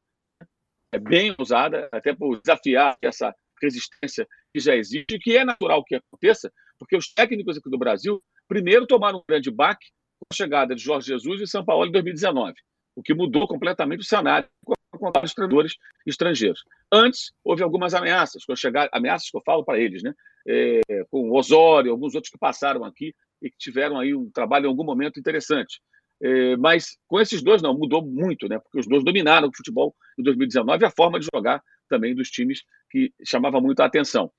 é 0.94 1.00
bem 1.00 1.34
ousada, 1.40 1.90
até 1.92 2.14
por 2.14 2.40
desafiar 2.40 2.98
essa 3.02 3.34
resistência 3.62 4.28
que 4.54 4.60
já 4.60 4.76
existe, 4.76 5.18
que 5.20 5.38
é 5.38 5.46
natural 5.46 5.84
que 5.84 5.96
aconteça, 5.96 6.52
porque 6.78 6.98
os 6.98 7.12
técnicos 7.14 7.58
aqui 7.58 7.70
do 7.70 7.78
Brasil 7.78 8.22
Primeiro, 8.52 8.86
tomaram 8.86 9.20
um 9.20 9.24
grande 9.26 9.50
baque 9.50 9.88
com 10.20 10.26
a 10.30 10.36
chegada 10.36 10.76
de 10.76 10.82
Jorge 10.84 11.08
Jesus 11.08 11.40
e 11.40 11.48
São 11.48 11.64
Paulo 11.64 11.88
em 11.88 11.92
2019, 11.94 12.54
o 12.94 13.02
que 13.02 13.14
mudou 13.14 13.48
completamente 13.48 14.02
o 14.02 14.04
cenário 14.04 14.46
com 14.92 15.10
os 15.24 15.34
treinadores 15.34 15.78
estrangeiros. 16.06 16.62
Antes, 16.92 17.32
houve 17.46 17.64
algumas 17.64 17.94
ameaças, 17.94 18.44
com 18.44 18.54
chegar, 18.54 18.90
ameaças 18.92 19.30
que 19.30 19.38
eu 19.38 19.42
falo 19.46 19.64
para 19.64 19.80
eles, 19.80 20.04
né? 20.04 20.14
É, 20.46 20.82
com 21.10 21.30
o 21.30 21.38
Osório, 21.38 21.94
alguns 21.94 22.14
outros 22.14 22.30
que 22.30 22.38
passaram 22.38 22.84
aqui 22.84 23.16
e 23.42 23.50
que 23.50 23.58
tiveram 23.58 23.98
aí 23.98 24.14
um 24.14 24.30
trabalho 24.30 24.66
em 24.66 24.68
algum 24.68 24.84
momento 24.84 25.18
interessante. 25.18 25.80
É, 26.22 26.58
mas 26.58 26.98
com 27.08 27.22
esses 27.22 27.42
dois, 27.42 27.62
não, 27.62 27.74
mudou 27.74 28.06
muito, 28.06 28.50
né? 28.50 28.60
Porque 28.60 28.82
os 28.82 28.86
dois 28.86 29.02
dominaram 29.02 29.48
o 29.48 29.56
futebol 29.56 29.96
em 30.20 30.24
2019 30.24 30.84
e 30.84 30.86
a 30.86 30.92
forma 30.92 31.22
de 31.22 31.28
jogar 31.34 31.64
também 31.88 32.14
dos 32.14 32.30
times 32.30 32.66
que 32.90 33.14
chamava 33.24 33.62
muito 33.62 33.80
a 33.80 33.86
atenção. 33.86 34.30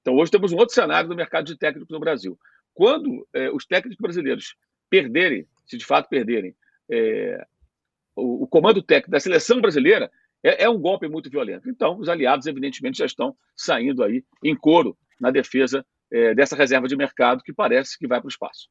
Então, 0.00 0.16
hoje 0.16 0.30
temos 0.30 0.52
um 0.52 0.56
outro 0.56 0.74
cenário 0.74 1.10
no 1.10 1.14
mercado 1.14 1.44
de 1.44 1.58
técnicos 1.58 1.90
no 1.90 2.00
Brasil. 2.00 2.38
Quando 2.78 3.26
é, 3.34 3.50
os 3.50 3.66
técnicos 3.66 4.00
brasileiros 4.00 4.54
perderem, 4.88 5.48
se 5.66 5.76
de 5.76 5.84
fato 5.84 6.08
perderem, 6.08 6.54
é, 6.88 7.44
o, 8.14 8.44
o, 8.44 8.46
comando 8.46 8.80
técnico 8.80 9.10
da 9.10 9.18
seleção 9.18 9.60
brasileira, 9.60 10.08
é, 10.44 10.62
é, 10.62 10.70
um 10.70 10.78
golpe 10.78 11.08
muito 11.08 11.28
violento. 11.28 11.68
Então, 11.68 11.98
os 11.98 12.08
aliados, 12.08 12.46
evidentemente, 12.46 12.98
já 12.98 13.04
estão 13.04 13.36
saindo 13.56 14.04
aí 14.04 14.24
em 14.44 14.54
coro 14.54 14.96
na 15.20 15.32
defesa 15.32 15.84
é, 16.08 16.36
dessa 16.36 16.54
reserva 16.54 16.86
de 16.86 16.94
mercado 16.94 17.42
que 17.42 17.52
parece 17.52 17.98
que 17.98 18.06
vai 18.06 18.20
para 18.20 18.28
o 18.28 18.30
espaço. 18.30 18.68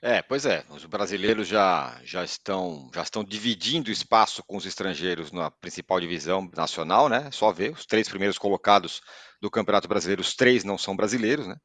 É, 0.00 0.22
pois 0.22 0.46
é, 0.46 0.64
os 0.70 0.86
brasileiros 0.86 1.46
já, 1.46 2.00
já, 2.02 2.24
estão, 2.24 2.90
já 2.94 3.02
estão 3.02 3.22
dividindo 3.22 3.90
espaço 3.90 4.42
com 4.44 4.56
os 4.56 4.64
estrangeiros 4.64 5.30
na 5.30 5.50
principal 5.50 6.00
divisão 6.00 6.50
nacional, 6.56 7.10
né? 7.10 7.30
Só 7.30 7.52
ver, 7.52 7.72
os 7.72 7.84
três 7.84 8.08
primeiros 8.08 8.38
colocados 8.38 9.02
do 9.42 9.50
Campeonato 9.50 9.86
Brasileiro, 9.86 10.22
os 10.22 10.34
três 10.34 10.64
não 10.64 10.78
são 10.78 10.96
brasileiros, 10.96 11.46
né? 11.46 11.56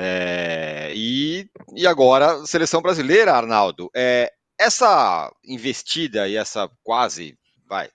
É, 0.00 0.92
e, 0.94 1.50
e 1.74 1.84
agora, 1.84 2.46
seleção 2.46 2.80
brasileira, 2.80 3.32
Arnaldo, 3.32 3.90
é, 3.92 4.32
essa 4.56 5.28
investida 5.44 6.28
e 6.28 6.36
essa 6.36 6.70
quase, 6.84 7.36
vai, 7.66 7.90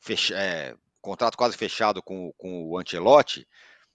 fecha, 0.00 0.34
é, 0.34 0.74
contrato 1.02 1.36
quase 1.36 1.54
fechado 1.54 2.02
com, 2.02 2.32
com 2.38 2.70
o 2.70 2.78
Ancelotti, 2.78 3.46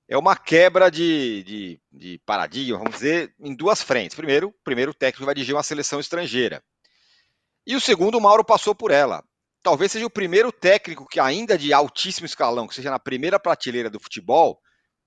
é 0.08 0.16
uma 0.16 0.36
quebra 0.36 0.92
de, 0.92 1.42
de, 1.44 1.82
de, 1.92 2.20
paradigma, 2.24 2.78
vamos 2.78 2.94
dizer, 2.94 3.34
em 3.40 3.56
duas 3.56 3.82
frentes. 3.82 4.16
Primeiro, 4.16 4.54
primeiro 4.64 4.92
o 4.92 4.94
técnico 4.94 5.26
vai 5.26 5.34
dirigir 5.34 5.56
uma 5.56 5.64
seleção 5.64 6.00
estrangeira. 6.00 6.64
E 7.66 7.76
o 7.76 7.82
segundo, 7.82 8.20
o 8.20 8.22
Mauro 8.22 8.46
passou 8.46 8.76
por 8.76 8.92
ela. 8.92 9.24
Talvez 9.64 9.92
seja 9.92 10.06
o 10.06 10.12
primeiro 10.12 10.52
técnico 10.52 11.08
que 11.08 11.20
ainda 11.20 11.58
de 11.58 11.74
altíssimo 11.74 12.28
escalão, 12.28 12.68
que 12.68 12.76
seja 12.76 12.92
na 12.92 13.00
primeira 13.00 13.40
prateleira 13.40 13.90
do 13.90 14.00
futebol, 14.00 14.62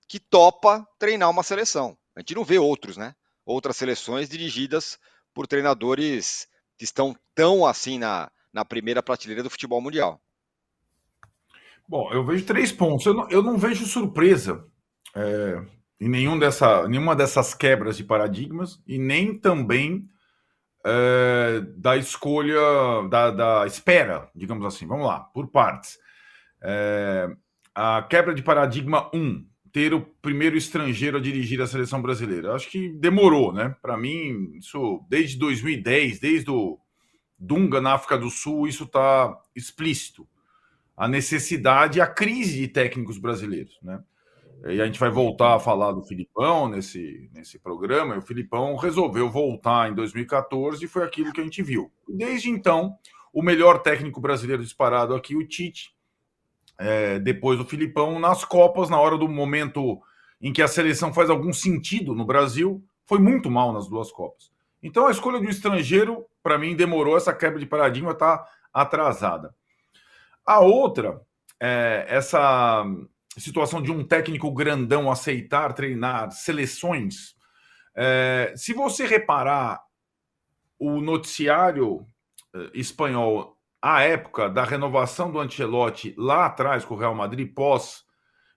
que 0.09 0.19
topa 0.19 0.85
treinar 0.99 1.29
uma 1.29 1.41
seleção. 1.41 1.97
A 2.15 2.19
gente 2.19 2.35
não 2.35 2.43
vê 2.43 2.57
outros, 2.57 2.97
né? 2.97 3.15
Outras 3.45 3.77
seleções 3.77 4.29
dirigidas 4.29 4.99
por 5.33 5.47
treinadores 5.47 6.47
que 6.77 6.83
estão 6.83 7.15
tão 7.35 7.65
assim 7.65 7.97
na, 7.97 8.31
na 8.51 8.63
primeira 8.63 9.01
prateleira 9.01 9.43
do 9.43 9.49
futebol 9.49 9.81
mundial. 9.81 10.21
Bom, 11.87 12.11
eu 12.13 12.25
vejo 12.25 12.45
três 12.45 12.71
pontos. 12.71 13.05
Eu 13.05 13.13
não, 13.13 13.29
eu 13.29 13.43
não 13.43 13.57
vejo 13.57 13.85
surpresa 13.85 14.65
é, 15.15 15.61
em 15.99 16.09
nenhum 16.09 16.37
dessa, 16.39 16.87
nenhuma 16.87 17.15
dessas 17.15 17.53
quebras 17.53 17.97
de 17.97 18.03
paradigmas 18.03 18.81
e 18.87 18.97
nem 18.97 19.37
também 19.37 20.07
é, 20.85 21.61
da 21.77 21.97
escolha, 21.97 22.59
da, 23.09 23.31
da, 23.31 23.67
espera, 23.67 24.29
digamos 24.35 24.65
assim. 24.65 24.85
Vamos 24.85 25.07
lá, 25.07 25.19
por 25.19 25.47
partes. 25.47 25.97
É, 26.61 27.29
a 27.75 28.03
quebra 28.03 28.33
de 28.33 28.43
paradigma 28.43 29.09
1, 29.13 29.17
um, 29.17 29.47
ter 29.73 29.91
o 29.91 30.01
primeiro 30.21 30.55
estrangeiro 30.55 31.17
a 31.17 31.19
dirigir 31.19 31.59
a 31.59 31.65
seleção 31.65 31.99
brasileira. 31.99 32.53
Acho 32.53 32.69
que 32.69 32.89
demorou, 32.89 33.51
né? 33.51 33.75
Para 33.81 33.97
mim, 33.97 34.51
isso 34.53 35.03
desde 35.09 35.35
2010, 35.39 36.19
desde 36.19 36.51
o 36.51 36.77
Dunga 37.37 37.81
na 37.81 37.93
África 37.93 38.15
do 38.15 38.29
Sul, 38.29 38.67
isso 38.67 38.83
está 38.83 39.35
explícito. 39.55 40.27
A 40.95 41.07
necessidade, 41.07 41.99
a 41.99 42.05
crise 42.05 42.59
de 42.59 42.67
técnicos 42.67 43.17
brasileiros, 43.17 43.79
né? 43.81 43.99
E 44.67 44.79
a 44.79 44.85
gente 44.85 44.99
vai 44.99 45.09
voltar 45.09 45.55
a 45.55 45.59
falar 45.59 45.91
do 45.91 46.03
Filipão 46.03 46.69
nesse, 46.69 47.29
nesse 47.33 47.57
programa. 47.57 48.13
E 48.13 48.19
o 48.19 48.21
Filipão 48.21 48.75
resolveu 48.77 49.29
voltar 49.29 49.91
em 49.91 49.95
2014 49.95 50.85
e 50.85 50.87
foi 50.87 51.03
aquilo 51.03 51.33
que 51.33 51.41
a 51.41 51.43
gente 51.43 51.63
viu. 51.63 51.91
Desde 52.07 52.49
então, 52.49 52.95
o 53.33 53.41
melhor 53.41 53.81
técnico 53.81 54.21
brasileiro 54.21 54.63
disparado 54.63 55.15
aqui, 55.15 55.35
o 55.35 55.45
Tite, 55.45 55.93
é, 56.77 57.19
depois 57.19 57.57
do 57.57 57.65
Filipão, 57.65 58.19
nas 58.19 58.43
Copas, 58.43 58.89
na 58.89 58.99
hora 58.99 59.17
do 59.17 59.27
momento 59.27 60.01
em 60.41 60.51
que 60.51 60.61
a 60.61 60.67
seleção 60.67 61.13
faz 61.13 61.29
algum 61.29 61.53
sentido 61.53 62.13
no 62.13 62.25
Brasil, 62.25 62.83
foi 63.05 63.19
muito 63.19 63.49
mal 63.49 63.71
nas 63.71 63.87
duas 63.87 64.11
Copas. 64.11 64.51
Então 64.81 65.07
a 65.07 65.11
escolha 65.11 65.39
do 65.39 65.49
estrangeiro, 65.49 66.25
para 66.41 66.57
mim, 66.57 66.75
demorou, 66.75 67.15
essa 67.15 67.33
quebra 67.33 67.59
de 67.59 67.65
paradigma 67.65 68.11
está 68.11 68.45
atrasada. 68.73 69.55
A 70.45 70.59
outra, 70.59 71.21
é, 71.59 72.05
essa 72.09 72.83
situação 73.37 73.81
de 73.81 73.91
um 73.91 74.05
técnico 74.05 74.51
grandão 74.51 75.09
aceitar 75.09 75.73
treinar 75.73 76.31
seleções. 76.31 77.35
É, 77.95 78.53
se 78.55 78.73
você 78.73 79.05
reparar 79.05 79.81
o 80.83 80.99
noticiário 80.99 82.05
eh, 82.53 82.71
espanhol 82.73 83.52
à 83.83 84.01
época 84.01 84.49
da 84.49 84.63
renovação 84.63 85.29
do 85.29 85.41
Ancelotti 85.41 86.15
lá 86.17 86.45
atrás 86.45 86.85
com 86.85 86.93
o 86.93 86.97
Real 86.97 87.13
Madrid 87.13 87.53
pós 87.53 88.05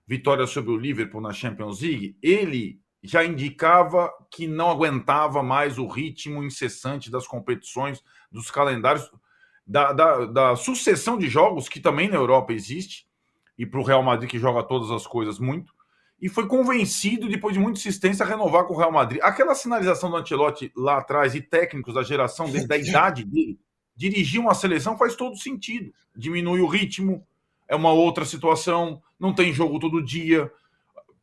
vitória 0.06 0.46
sobre 0.46 0.70
o 0.70 0.76
Liverpool 0.76 1.20
na 1.20 1.32
Champions 1.32 1.80
League, 1.80 2.16
ele 2.22 2.80
já 3.02 3.24
indicava 3.24 4.08
que 4.30 4.46
não 4.46 4.70
aguentava 4.70 5.42
mais 5.42 5.80
o 5.80 5.88
ritmo 5.88 6.44
incessante 6.44 7.10
das 7.10 7.26
competições, 7.26 8.00
dos 8.30 8.52
calendários, 8.52 9.10
da, 9.66 9.92
da, 9.92 10.26
da 10.26 10.54
sucessão 10.54 11.18
de 11.18 11.28
jogos 11.28 11.68
que 11.68 11.80
também 11.80 12.08
na 12.08 12.14
Europa 12.14 12.52
existe 12.52 13.08
e 13.58 13.66
para 13.66 13.80
o 13.80 13.84
Real 13.84 14.04
Madrid, 14.04 14.30
que 14.30 14.38
joga 14.38 14.62
todas 14.62 14.92
as 14.92 15.08
coisas 15.08 15.40
muito, 15.40 15.74
e 16.20 16.28
foi 16.28 16.46
convencido, 16.46 17.28
depois 17.28 17.52
de 17.52 17.58
muita 17.58 17.80
insistência, 17.80 18.24
a 18.24 18.28
renovar 18.28 18.64
com 18.64 18.74
o 18.74 18.78
Real 18.78 18.92
Madrid. 18.92 19.20
Aquela 19.22 19.56
sinalização 19.56 20.08
do 20.08 20.16
Ancelotti 20.16 20.70
lá 20.76 20.98
atrás 20.98 21.34
e 21.34 21.42
técnicos 21.42 21.94
da 21.94 22.04
geração 22.04 22.48
dele, 22.48 22.68
da 22.68 22.76
idade 22.78 23.24
dele, 23.24 23.58
dirigir 23.96 24.40
uma 24.40 24.54
seleção 24.54 24.98
faz 24.98 25.16
todo 25.16 25.36
sentido. 25.36 25.92
Diminui 26.14 26.60
o 26.60 26.66
ritmo, 26.66 27.26
é 27.66 27.74
uma 27.74 27.92
outra 27.92 28.24
situação, 28.24 29.02
não 29.18 29.32
tem 29.32 29.52
jogo 29.52 29.78
todo 29.78 30.04
dia. 30.04 30.52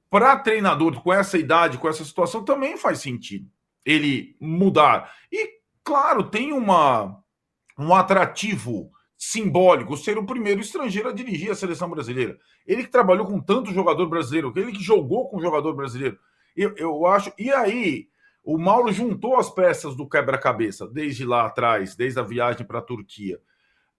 Para 0.10 0.38
treinador 0.38 1.02
com 1.02 1.14
essa 1.14 1.38
idade, 1.38 1.78
com 1.78 1.88
essa 1.88 2.04
situação, 2.04 2.44
também 2.44 2.78
faz 2.78 3.00
sentido 3.00 3.50
ele 3.86 4.36
mudar. 4.40 5.14
E, 5.32 5.60
claro, 5.84 6.24
tem 6.24 6.54
uma, 6.54 7.20
um 7.78 7.94
atrativo 7.94 8.92
simbólico 9.18 9.96
ser 9.96 10.18
o 10.18 10.26
primeiro 10.26 10.62
estrangeiro 10.62 11.10
a 11.10 11.14
dirigir 11.14 11.52
a 11.52 11.56
seleção 11.56 11.90
brasileira. 11.90 12.38
Ele 12.66 12.84
que 12.84 12.92
trabalhou 12.92 13.26
com 13.26 13.40
tanto 13.40 13.74
jogador 13.74 14.08
brasileiro, 14.08 14.54
ele 14.56 14.72
que 14.72 14.84
jogou 14.84 15.30
com 15.30 15.42
jogador 15.42 15.74
brasileiro. 15.74 16.18
Eu, 16.56 16.76
eu 16.78 17.06
acho. 17.06 17.32
E 17.38 17.52
aí, 17.52 18.08
o 18.44 18.58
Mauro 18.58 18.92
juntou 18.92 19.38
as 19.38 19.50
peças 19.50 19.96
do 19.96 20.08
quebra-cabeça, 20.08 20.88
desde 20.88 21.26
lá 21.26 21.46
atrás, 21.46 21.96
desde 21.96 22.20
a 22.20 22.24
viagem 22.24 22.66
para 22.66 22.80
a 22.80 22.84
Turquia. 22.84 23.40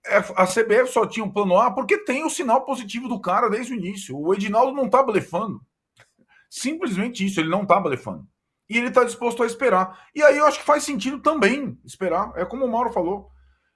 É, 0.07 0.17
a 0.37 0.47
CBF 0.47 0.93
só 0.93 1.07
tinha 1.07 1.25
um 1.25 1.31
plano 1.31 1.57
A 1.57 1.71
porque 1.71 1.97
tem 2.05 2.25
o 2.25 2.31
sinal 2.31 2.63
positivo 2.65 3.09
do 3.09 3.19
cara 3.21 3.49
desde 3.49 3.73
o 3.73 3.77
início. 3.77 4.19
O 4.19 4.35
Edinaldo 4.35 4.73
não 4.73 4.85
está 4.85 5.03
blefando. 5.03 5.63
Simplesmente 6.51 7.25
isso, 7.25 7.41
ele 7.41 7.49
não 7.49 7.63
está 7.63 7.81
blefando. 7.81 8.27
E 8.69 8.77
ele 8.77 8.89
está 8.89 9.03
disposto 9.03 9.43
a 9.43 9.47
esperar. 9.47 10.07
E 10.15 10.23
aí 10.23 10.37
eu 10.37 10.45
acho 10.45 10.59
que 10.59 10.65
faz 10.65 10.85
sentido 10.85 11.21
também 11.21 11.79
esperar. 11.85 12.33
É 12.37 12.45
como 12.45 12.67
o 12.67 12.71
Mauro 12.71 12.93
falou. 12.93 13.31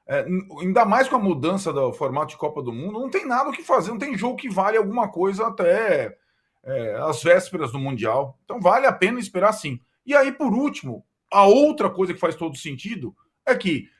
É, 0.06 0.26
ainda 0.60 0.84
mais 0.84 1.08
com 1.08 1.16
a 1.16 1.18
mudança 1.18 1.72
do 1.72 1.92
formato 1.92 2.28
de 2.28 2.36
Copa 2.36 2.62
do 2.62 2.72
Mundo, 2.72 2.98
não 2.98 3.10
tem 3.10 3.26
nada 3.26 3.50
o 3.50 3.52
que 3.52 3.62
fazer, 3.62 3.90
não 3.90 3.98
tem 3.98 4.16
jogo 4.16 4.36
que 4.36 4.48
vale 4.48 4.78
alguma 4.78 5.08
coisa 5.10 5.46
até 5.46 6.16
é, 6.64 6.94
as 7.02 7.22
vésperas 7.22 7.72
do 7.72 7.78
Mundial. 7.78 8.38
Então 8.44 8.60
vale 8.60 8.86
a 8.86 8.92
pena 8.92 9.18
esperar 9.18 9.52
sim. 9.52 9.80
E 10.08 10.16
aí, 10.16 10.32
por 10.32 10.54
último, 10.54 11.06
a 11.30 11.44
outra 11.44 11.90
coisa 11.90 12.14
que 12.14 12.18
faz 12.18 12.34
todo 12.34 12.56
sentido 12.56 13.14
é 13.44 13.54
que 13.54 13.90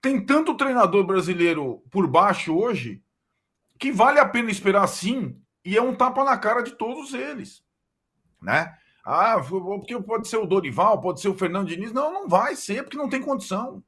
tem 0.00 0.24
tanto 0.24 0.56
treinador 0.56 1.04
brasileiro 1.04 1.82
por 1.90 2.06
baixo 2.06 2.56
hoje 2.56 3.02
que 3.78 3.92
vale 3.92 4.18
a 4.18 4.26
pena 4.26 4.50
esperar 4.50 4.86
sim 4.86 5.38
e 5.62 5.76
é 5.76 5.82
um 5.82 5.94
tapa 5.94 6.24
na 6.24 6.38
cara 6.38 6.62
de 6.62 6.72
todos 6.72 7.12
eles, 7.12 7.62
né? 8.40 8.74
Ah, 9.04 9.38
porque 9.40 10.00
pode 10.00 10.26
ser 10.26 10.38
o 10.38 10.46
Dorival, 10.46 11.02
pode 11.02 11.20
ser 11.20 11.28
o 11.28 11.36
Fernando 11.36 11.68
Diniz. 11.68 11.92
Não, 11.92 12.10
não 12.14 12.28
vai 12.28 12.56
ser, 12.56 12.82
porque 12.82 12.96
não 12.96 13.08
tem 13.10 13.20
condição. 13.20 13.84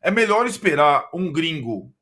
É 0.00 0.12
melhor 0.12 0.46
esperar 0.46 1.10
um 1.12 1.32
gringo 1.32 1.92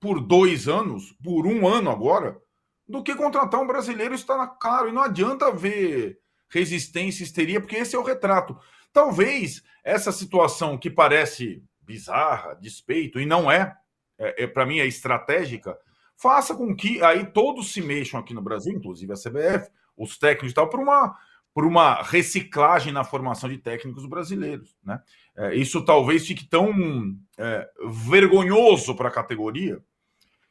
por 0.00 0.20
dois 0.20 0.66
anos, 0.66 1.12
por 1.22 1.46
um 1.46 1.68
ano 1.68 1.90
agora, 1.90 2.42
do 2.88 3.04
que 3.04 3.14
contratar 3.14 3.60
um 3.60 3.68
brasileiro 3.68 4.14
está 4.14 4.36
na 4.36 4.48
cara. 4.48 4.88
E 4.88 4.92
não 4.92 5.02
adianta 5.02 5.52
ver 5.52 6.18
resistência, 6.54 7.24
histeria, 7.24 7.60
porque 7.60 7.76
esse 7.76 7.96
é 7.96 7.98
o 7.98 8.04
retrato. 8.04 8.56
Talvez 8.92 9.62
essa 9.82 10.12
situação 10.12 10.78
que 10.78 10.88
parece 10.88 11.62
bizarra, 11.82 12.54
despeito, 12.54 13.20
e 13.20 13.26
não 13.26 13.50
é, 13.50 13.76
é, 14.18 14.44
é 14.44 14.46
para 14.46 14.64
mim 14.64 14.78
é 14.78 14.86
estratégica, 14.86 15.76
faça 16.16 16.54
com 16.54 16.74
que 16.74 17.02
aí 17.02 17.26
todos 17.26 17.72
se 17.72 17.82
mexam 17.82 18.20
aqui 18.20 18.32
no 18.32 18.40
Brasil, 18.40 18.72
inclusive 18.72 19.12
a 19.12 19.16
CBF, 19.16 19.70
os 19.96 20.16
técnicos 20.16 20.52
e 20.52 20.54
tal, 20.54 20.68
para 20.68 20.80
uma 20.80 21.16
por 21.54 21.64
uma 21.64 22.02
reciclagem 22.02 22.92
na 22.92 23.04
formação 23.04 23.48
de 23.48 23.58
técnicos 23.58 24.04
brasileiros. 24.06 24.76
Né? 24.82 25.00
É, 25.36 25.54
isso 25.54 25.84
talvez 25.84 26.26
fique 26.26 26.44
tão 26.44 27.16
é, 27.38 27.70
vergonhoso 28.08 28.96
para 28.96 29.08
a 29.08 29.12
categoria 29.12 29.80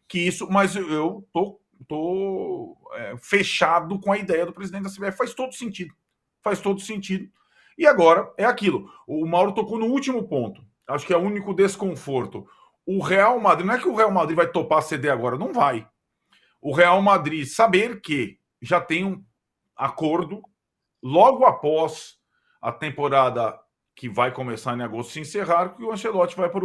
que 0.08 0.20
isso, 0.20 0.48
mas 0.50 0.76
eu 0.76 1.28
tô, 1.34 1.60
tô 1.88 2.78
é, 2.94 3.16
fechado 3.18 4.00
com 4.00 4.12
a 4.12 4.18
ideia 4.18 4.46
do 4.46 4.54
presidente 4.54 4.84
da 4.84 4.90
CBF. 4.90 5.18
Faz 5.18 5.34
todo 5.34 5.54
sentido. 5.54 5.94
Faz 6.42 6.60
todo 6.60 6.80
sentido. 6.80 7.30
E 7.78 7.88
agora 7.88 8.32
é 8.38 8.46
aquilo. 8.46 8.90
O 9.08 9.26
Mauro 9.26 9.54
tocou 9.54 9.80
no 9.80 9.88
último 9.88 10.28
ponto. 10.28 10.64
Acho 10.88 11.06
que 11.06 11.14
é 11.14 11.18
o 11.18 11.22
único 11.22 11.54
desconforto. 11.54 12.48
O 12.86 13.02
Real 13.02 13.40
Madrid, 13.40 13.66
não 13.66 13.74
é 13.74 13.80
que 13.80 13.88
o 13.88 13.96
Real 13.96 14.12
Madrid 14.12 14.36
vai 14.36 14.48
topar 14.48 14.82
ceder 14.82 15.12
agora, 15.12 15.38
não 15.38 15.54
vai. 15.54 15.88
O 16.62 16.74
Real 16.74 17.02
Madrid 17.02 17.46
saber 17.46 18.02
que 18.02 18.38
já 18.62 18.80
tem 18.80 19.06
um 19.06 19.24
acordo 19.76 20.42
logo 21.02 21.46
após 21.46 22.18
a 22.62 22.72
temporada 22.72 23.60
que 23.96 24.10
vai 24.10 24.32
começar 24.32 24.76
em 24.78 24.82
agosto 24.82 25.12
se 25.12 25.20
encerrar, 25.20 25.76
que 25.76 25.84
o 25.84 25.92
Ancelotti 25.92 26.36
vai 26.36 26.50
para 26.50 26.62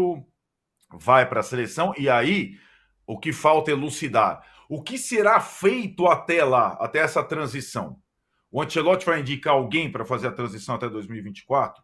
vai 0.90 1.28
para 1.28 1.40
a 1.40 1.42
seleção 1.42 1.92
e 1.98 2.08
aí 2.08 2.58
o 3.06 3.18
que 3.18 3.32
falta 3.32 3.70
é 3.70 3.74
elucidar 3.74 4.42
o 4.68 4.82
que 4.82 4.98
será 4.98 5.40
feito 5.40 6.06
até 6.06 6.44
lá, 6.44 6.76
até 6.80 6.98
essa 6.98 7.24
transição. 7.24 7.98
O 8.50 8.62
Ancelotti 8.62 9.06
vai 9.06 9.20
indicar 9.20 9.54
alguém 9.54 9.90
para 9.90 10.04
fazer 10.04 10.28
a 10.28 10.32
transição 10.32 10.74
até 10.74 10.88
2024? 10.88 11.82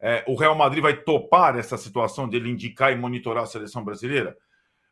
É, 0.00 0.24
o 0.26 0.34
Real 0.34 0.54
Madrid 0.54 0.82
vai 0.82 0.96
topar 0.96 1.56
essa 1.56 1.76
situação 1.76 2.28
de 2.28 2.36
ele 2.36 2.50
indicar 2.50 2.92
e 2.92 2.96
monitorar 2.96 3.44
a 3.44 3.46
seleção 3.46 3.84
brasileira? 3.84 4.36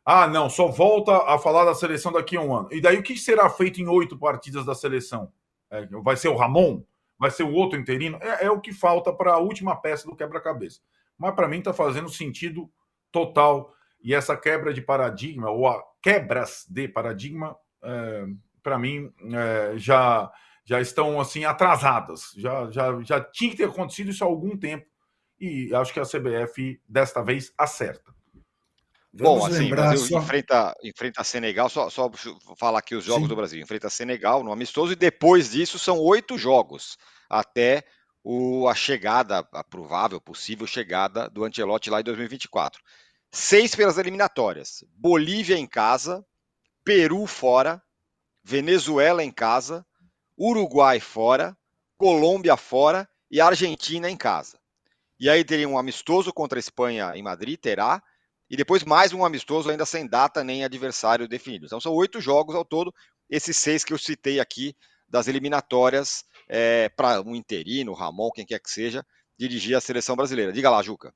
Ah, 0.05 0.27
não, 0.27 0.49
só 0.49 0.69
volta 0.69 1.17
a 1.27 1.39
falar 1.39 1.65
da 1.65 1.75
seleção 1.75 2.13
daqui 2.13 2.37
a 2.37 2.41
um 2.41 2.55
ano. 2.55 2.69
E 2.71 2.81
daí 2.81 2.99
o 2.99 3.03
que 3.03 3.17
será 3.17 3.49
feito 3.49 3.81
em 3.81 3.89
oito 3.89 4.19
partidas 4.19 4.65
da 4.65 4.75
seleção? 4.75 5.33
É, 5.71 5.87
vai 6.03 6.17
ser 6.17 6.29
o 6.29 6.37
Ramon? 6.37 6.83
Vai 7.19 7.31
ser 7.31 7.43
o 7.43 7.53
outro 7.53 7.79
interino? 7.79 8.19
É, 8.21 8.47
é 8.47 8.51
o 8.51 8.61
que 8.61 8.73
falta 8.73 9.13
para 9.13 9.35
a 9.35 9.39
última 9.39 9.75
peça 9.77 10.07
do 10.07 10.17
quebra-cabeça. 10.17 10.81
Mas 11.19 11.35
para 11.35 11.49
mim 11.49 11.59
está 11.59 11.73
fazendo 11.73 12.09
sentido 12.09 12.71
total. 13.11 13.73
E 14.03 14.15
essa 14.15 14.37
quebra 14.37 14.75
de 14.75 14.83
paradigma, 14.83 15.51
ou 15.51 15.67
a 15.67 15.83
quebras 16.05 16.67
de 16.69 16.87
paradigma, 16.87 17.57
é, 17.83 18.27
para 18.63 18.79
mim 18.79 19.11
é, 19.33 19.73
já 19.79 20.31
já 20.67 20.81
estão 20.81 21.21
assim 21.21 21.45
atrasadas. 21.45 22.33
Já, 22.37 22.71
já, 22.71 23.03
já 23.03 23.21
tinha 23.21 23.51
que 23.51 23.57
ter 23.57 23.65
acontecido 23.65 24.11
isso 24.11 24.25
há 24.25 24.27
algum 24.27 24.57
tempo. 24.57 24.87
E 25.39 25.75
acho 25.75 25.93
que 25.93 26.01
a 26.01 26.05
CBF 26.05 26.81
desta 26.89 27.23
vez 27.23 27.53
acerta. 27.59 28.15
Vamos 29.13 29.41
Bom, 29.41 29.47
assim, 29.47 29.67
o 29.67 29.71
Brasil 29.71 29.99
só... 29.99 30.19
enfrenta, 30.19 30.75
enfrenta 30.83 31.23
Senegal, 31.23 31.69
só, 31.69 31.91
só 31.91 32.11
falar 32.57 32.79
aqui 32.79 32.95
os 32.95 33.05
jogos 33.05 33.25
Sim. 33.25 33.29
do 33.29 33.37
Brasil. 33.37 33.61
Enfrenta 33.61 33.91
Senegal 33.91 34.43
no 34.43 34.51
amistoso 34.51 34.93
e 34.93 34.97
depois 34.97 35.51
disso 35.51 35.79
são 35.79 35.99
oito 35.99 36.39
jogos 36.39 36.97
até 37.29 37.85
o, 38.23 38.67
a 38.69 38.75
chegada, 38.75 39.47
a 39.53 39.63
provável, 39.63 40.21
possível 40.21 40.67
chegada 40.67 41.29
do 41.29 41.45
Ancelotti 41.45 41.91
lá 41.91 42.01
em 42.01 42.05
2024. 42.05 42.83
Seis 43.37 43.75
pelas 43.75 43.99
eliminatórias: 43.99 44.85
Bolívia 44.97 45.59
em 45.59 45.67
casa, 45.67 46.25
Peru 46.85 47.27
fora, 47.27 47.83
Venezuela 48.45 49.25
em 49.25 49.33
casa, 49.33 49.85
Uruguai 50.39 51.01
fora, 51.01 51.59
Colômbia 51.97 52.57
fora 52.57 53.09
e 53.29 53.41
Argentina 53.41 54.09
em 54.09 54.17
casa. 54.17 54.57
E 55.19 55.29
aí 55.29 55.45
teria 55.45 55.69
um 55.69 55.77
amistoso 55.77 56.33
contra 56.33 56.57
a 56.57 56.61
Espanha 56.61 57.11
em 57.17 57.25
Madrid, 57.25 57.59
terá, 57.59 58.01
e 58.49 58.57
depois 58.57 58.85
mais 58.85 59.13
um 59.13 59.25
amistoso 59.25 59.69
ainda 59.69 59.85
sem 59.85 60.07
data 60.07 60.45
nem 60.45 60.63
adversário 60.63 61.27
definido. 61.27 61.67
Então 61.67 61.81
são 61.81 61.93
oito 61.93 62.21
jogos 62.21 62.55
ao 62.55 62.65
todo, 62.65 62.95
esses 63.29 63.57
seis 63.57 63.83
que 63.83 63.93
eu 63.93 63.99
citei 63.99 64.39
aqui 64.39 64.77
das 65.09 65.27
eliminatórias 65.27 66.25
é, 66.49 66.89
para 66.91 67.21
um 67.21 67.35
interino, 67.35 67.95
Ramon, 67.95 68.31
quem 68.31 68.47
quer 68.47 68.61
que 68.61 68.71
seja, 68.71 69.05
dirigir 69.37 69.77
a 69.77 69.81
seleção 69.81 70.15
brasileira. 70.15 70.53
Diga 70.53 70.71
lá, 70.71 70.81
Juca. 70.85 71.13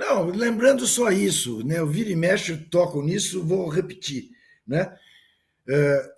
Não, 0.00 0.30
lembrando 0.30 0.86
só 0.86 1.10
isso, 1.10 1.62
né? 1.62 1.78
Eu 1.78 1.86
vira 1.86 2.08
e 2.08 2.16
mexe, 2.16 2.56
toco 2.56 3.02
nisso, 3.02 3.44
vou 3.44 3.68
repetir, 3.68 4.30
né? 4.66 4.96
É, 5.68 6.12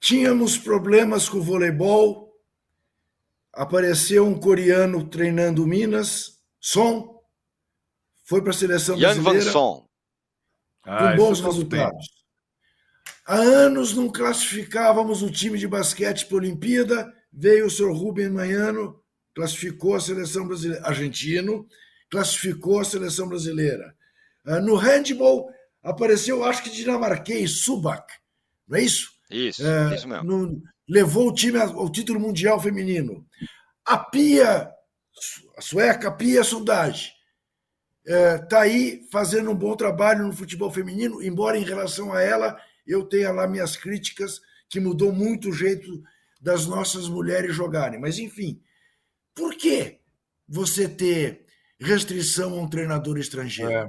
Tínhamos 0.00 0.58
problemas 0.58 1.30
com 1.30 1.38
o 1.38 1.42
voleibol. 1.42 2.36
Apareceu 3.52 4.26
um 4.26 4.38
coreano 4.38 5.08
treinando 5.08 5.66
Minas, 5.66 6.40
Som, 6.60 7.22
foi 8.24 8.42
para 8.42 8.50
a 8.50 8.54
seleção 8.54 8.98
Yang 8.98 9.20
brasileira. 9.20 9.44
Van 9.44 9.52
Son. 9.52 9.88
Ah, 10.82 11.10
com 11.12 11.16
bons 11.16 11.40
resultados. 11.40 12.06
Há 13.24 13.36
anos 13.36 13.94
não 13.94 14.10
classificávamos 14.10 15.22
o 15.22 15.30
time 15.30 15.56
de 15.56 15.68
basquete 15.68 16.26
para 16.26 16.36
a 16.36 16.40
Olimpíada. 16.40 17.14
Veio 17.32 17.66
o 17.66 17.70
senhor 17.70 17.96
Rubem 17.96 18.28
Manhano, 18.28 19.00
classificou 19.32 19.94
a 19.94 20.00
seleção 20.00 20.46
brasileira. 20.46 20.84
Argentino, 20.84 21.66
classificou 22.14 22.78
a 22.78 22.84
seleção 22.84 23.28
brasileira. 23.28 23.92
Ah, 24.46 24.60
no 24.60 24.76
handball, 24.76 25.50
apareceu, 25.82 26.44
acho 26.44 26.62
que 26.62 26.70
dinamarquês, 26.70 27.64
Subak, 27.64 28.06
não 28.68 28.78
é 28.78 28.82
isso? 28.82 29.10
Isso, 29.28 29.66
é, 29.66 29.96
isso 29.96 30.06
mesmo. 30.06 30.22
No, 30.22 30.62
levou 30.88 31.28
o 31.28 31.34
time 31.34 31.58
ao 31.58 31.90
título 31.90 32.20
mundial 32.20 32.60
feminino. 32.60 33.26
A 33.84 33.98
Pia, 33.98 34.70
a 35.56 35.60
sueca 35.60 36.12
Pia 36.12 36.44
Sundage, 36.44 37.10
está 38.06 38.16
é, 38.16 38.38
tá 38.38 38.60
aí 38.60 39.08
fazendo 39.10 39.50
um 39.50 39.56
bom 39.56 39.74
trabalho 39.74 40.24
no 40.24 40.32
futebol 40.32 40.70
feminino, 40.70 41.20
embora 41.20 41.58
em 41.58 41.64
relação 41.64 42.12
a 42.12 42.22
ela 42.22 42.56
eu 42.86 43.04
tenha 43.04 43.32
lá 43.32 43.48
minhas 43.48 43.76
críticas, 43.76 44.40
que 44.68 44.78
mudou 44.78 45.12
muito 45.12 45.48
o 45.48 45.52
jeito 45.52 46.00
das 46.40 46.64
nossas 46.64 47.08
mulheres 47.08 47.56
jogarem. 47.56 47.98
Mas, 47.98 48.20
enfim, 48.20 48.62
por 49.34 49.56
que 49.56 49.98
você 50.46 50.88
ter 50.88 51.43
restrição 51.84 52.58
a 52.58 52.62
um 52.62 52.68
treinador 52.68 53.18
estrangeiro? 53.18 53.72
É. 53.72 53.88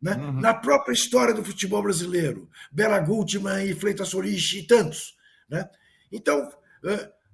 Né? 0.00 0.16
Uhum. 0.16 0.40
Na 0.40 0.52
própria 0.52 0.92
história 0.92 1.32
do 1.32 1.44
futebol 1.44 1.82
brasileiro, 1.82 2.48
Bela 2.72 2.98
Gultman 2.98 3.64
e 3.64 3.74
Fleitas 3.74 4.08
Solis 4.08 4.52
e 4.52 4.64
tantos. 4.64 5.16
Né? 5.48 5.68
Então, 6.10 6.50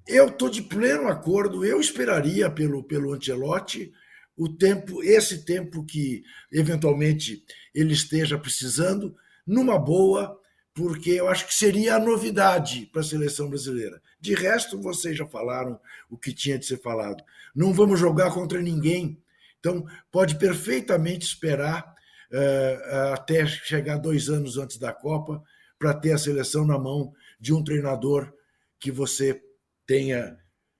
eu 0.06 0.28
estou 0.28 0.50
de 0.50 0.62
pleno 0.62 1.08
acordo, 1.08 1.64
eu 1.64 1.80
esperaria 1.80 2.50
pelo, 2.50 2.84
pelo 2.84 3.14
Ancelotti 3.14 3.92
o 4.36 4.48
tempo, 4.48 5.02
esse 5.02 5.44
tempo 5.44 5.84
que 5.84 6.22
eventualmente 6.52 7.42
ele 7.74 7.92
esteja 7.92 8.38
precisando, 8.38 9.16
numa 9.44 9.78
boa, 9.78 10.38
porque 10.72 11.10
eu 11.10 11.28
acho 11.28 11.46
que 11.46 11.54
seria 11.54 11.96
a 11.96 11.98
novidade 11.98 12.86
para 12.92 13.00
a 13.00 13.04
seleção 13.04 13.48
brasileira. 13.48 14.00
De 14.20 14.34
resto, 14.34 14.80
vocês 14.80 15.16
já 15.16 15.26
falaram 15.26 15.80
o 16.08 16.16
que 16.16 16.32
tinha 16.32 16.56
de 16.56 16.66
ser 16.66 16.80
falado. 16.80 17.24
Não 17.54 17.72
vamos 17.72 17.98
jogar 17.98 18.32
contra 18.32 18.62
ninguém. 18.62 19.20
Então, 19.58 19.84
pode 20.10 20.36
perfeitamente 20.36 21.26
esperar 21.26 21.94
uh, 22.32 23.12
até 23.14 23.46
chegar 23.46 23.98
dois 23.98 24.28
anos 24.28 24.56
antes 24.56 24.78
da 24.78 24.92
Copa, 24.92 25.42
para 25.78 25.94
ter 25.94 26.12
a 26.12 26.18
seleção 26.18 26.66
na 26.66 26.78
mão 26.78 27.12
de 27.38 27.54
um 27.54 27.62
treinador 27.62 28.32
que 28.80 28.90
você 28.90 29.40
tenha 29.86 30.36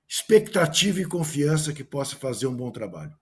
expectativa 0.09 1.01
e 1.01 1.05
confiança 1.05 1.73
que 1.73 1.85
possa 1.85 2.17
fazer 2.17 2.47
um 2.47 2.57
bom 2.57 2.71
trabalho. 2.71 3.15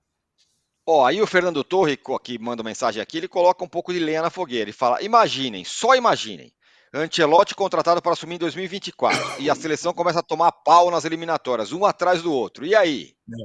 Ó, 0.87 1.05
aí 1.05 1.21
o 1.21 1.27
Fernando 1.27 1.65
Torre, 1.65 1.99
que 2.23 2.39
manda 2.39 2.63
mensagem 2.63 3.03
aqui, 3.03 3.19
ele 3.19 3.29
coloca 3.29 3.65
um 3.65 3.69
pouco 3.69 3.93
de 3.93 3.99
lenha 3.99 4.23
na 4.23 4.31
fogueira. 4.31 4.71
Ele 4.71 4.73
fala: 4.73 5.03
imaginem, 5.03 5.65
só 5.65 5.97
imaginem. 5.97 6.53
Ancelotti 6.95 7.55
contratado 7.55 8.01
para 8.01 8.13
assumir 8.13 8.37
em 8.37 8.39
2024 8.39 9.43
e 9.43 9.51
a 9.51 9.55
seleção 9.55 9.93
começa 9.93 10.21
a 10.21 10.23
tomar 10.23 10.53
pau 10.53 10.91
nas 10.91 11.05
eliminatórias, 11.05 11.73
um 11.73 11.85
atrás 11.85 12.23
do 12.23 12.33
outro. 12.33 12.65
E 12.65 12.75
aí? 12.75 13.15
É, 13.29 13.45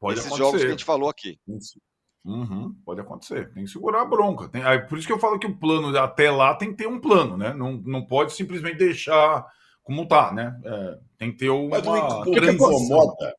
pode 0.00 0.18
Esses 0.18 0.26
acontecer. 0.26 0.44
jogos 0.44 0.60
que 0.60 0.66
a 0.66 0.70
gente 0.70 0.84
falou 0.84 1.08
aqui. 1.08 1.38
Isso. 1.46 1.80
Uhum, 2.24 2.74
pode 2.84 3.00
acontecer. 3.00 3.52
Tem 3.52 3.64
que 3.64 3.70
segurar 3.70 4.02
a 4.02 4.04
bronca. 4.04 4.48
Tem, 4.48 4.62
aí, 4.62 4.80
por 4.80 4.98
isso 4.98 5.06
que 5.06 5.12
eu 5.12 5.18
falo 5.18 5.38
que 5.38 5.46
o 5.46 5.56
plano 5.56 5.96
até 5.96 6.30
lá 6.30 6.54
tem 6.54 6.70
que 6.70 6.76
ter 6.76 6.86
um 6.86 7.00
plano, 7.00 7.36
né? 7.36 7.54
Não, 7.54 7.72
não 7.84 8.04
pode 8.04 8.32
simplesmente 8.32 8.76
deixar 8.76 9.46
como 9.82 10.06
tá, 10.06 10.32
né? 10.32 10.58
É, 10.64 10.98
tem 11.18 11.32
que 11.32 11.38
ter 11.38 11.50
uma. 11.50 11.78
Mas 11.78 11.86
o 11.86 12.22
que, 12.24 12.40
que 12.40 12.50
incomoda, 12.50 13.34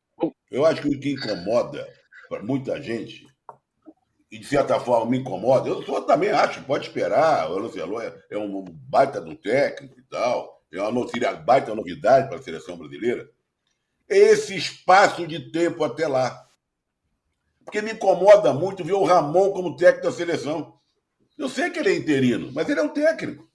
eu 0.50 0.66
acho 0.66 0.82
que 0.82 0.88
o 0.88 1.00
que 1.00 1.12
incomoda 1.12 1.88
para 2.28 2.42
muita 2.42 2.80
gente, 2.82 3.26
e 4.30 4.38
de 4.38 4.46
certa 4.46 4.80
forma 4.80 5.10
me 5.10 5.18
incomoda, 5.18 5.68
eu 5.68 5.82
só 5.82 6.00
também 6.00 6.30
acho, 6.30 6.62
pode 6.64 6.86
esperar, 6.86 7.50
o 7.50 7.58
Lancelot 7.58 8.04
é, 8.04 8.14
é 8.30 8.38
um 8.38 8.64
baita 8.64 9.20
do 9.20 9.36
técnico 9.36 9.98
e 9.98 10.02
tal, 10.04 10.62
é 10.72 10.80
uma 10.80 10.90
notícia, 10.90 11.32
baita 11.36 11.74
novidade 11.74 12.28
para 12.28 12.38
a 12.38 12.42
seleção 12.42 12.76
brasileira. 12.76 13.28
É 14.08 14.16
esse 14.16 14.56
espaço 14.56 15.26
de 15.26 15.52
tempo 15.52 15.84
até 15.84 16.08
lá. 16.08 16.46
Porque 17.64 17.82
me 17.82 17.92
incomoda 17.92 18.52
muito 18.52 18.84
ver 18.84 18.94
o 18.94 19.04
Ramon 19.04 19.52
como 19.52 19.76
técnico 19.76 20.06
da 20.06 20.12
seleção. 20.12 20.74
Eu 21.38 21.48
sei 21.48 21.70
que 21.70 21.78
ele 21.78 21.90
é 21.90 21.96
interino, 21.96 22.50
mas 22.52 22.68
ele 22.68 22.80
é 22.80 22.82
um 22.82 22.88
técnico. 22.88 23.48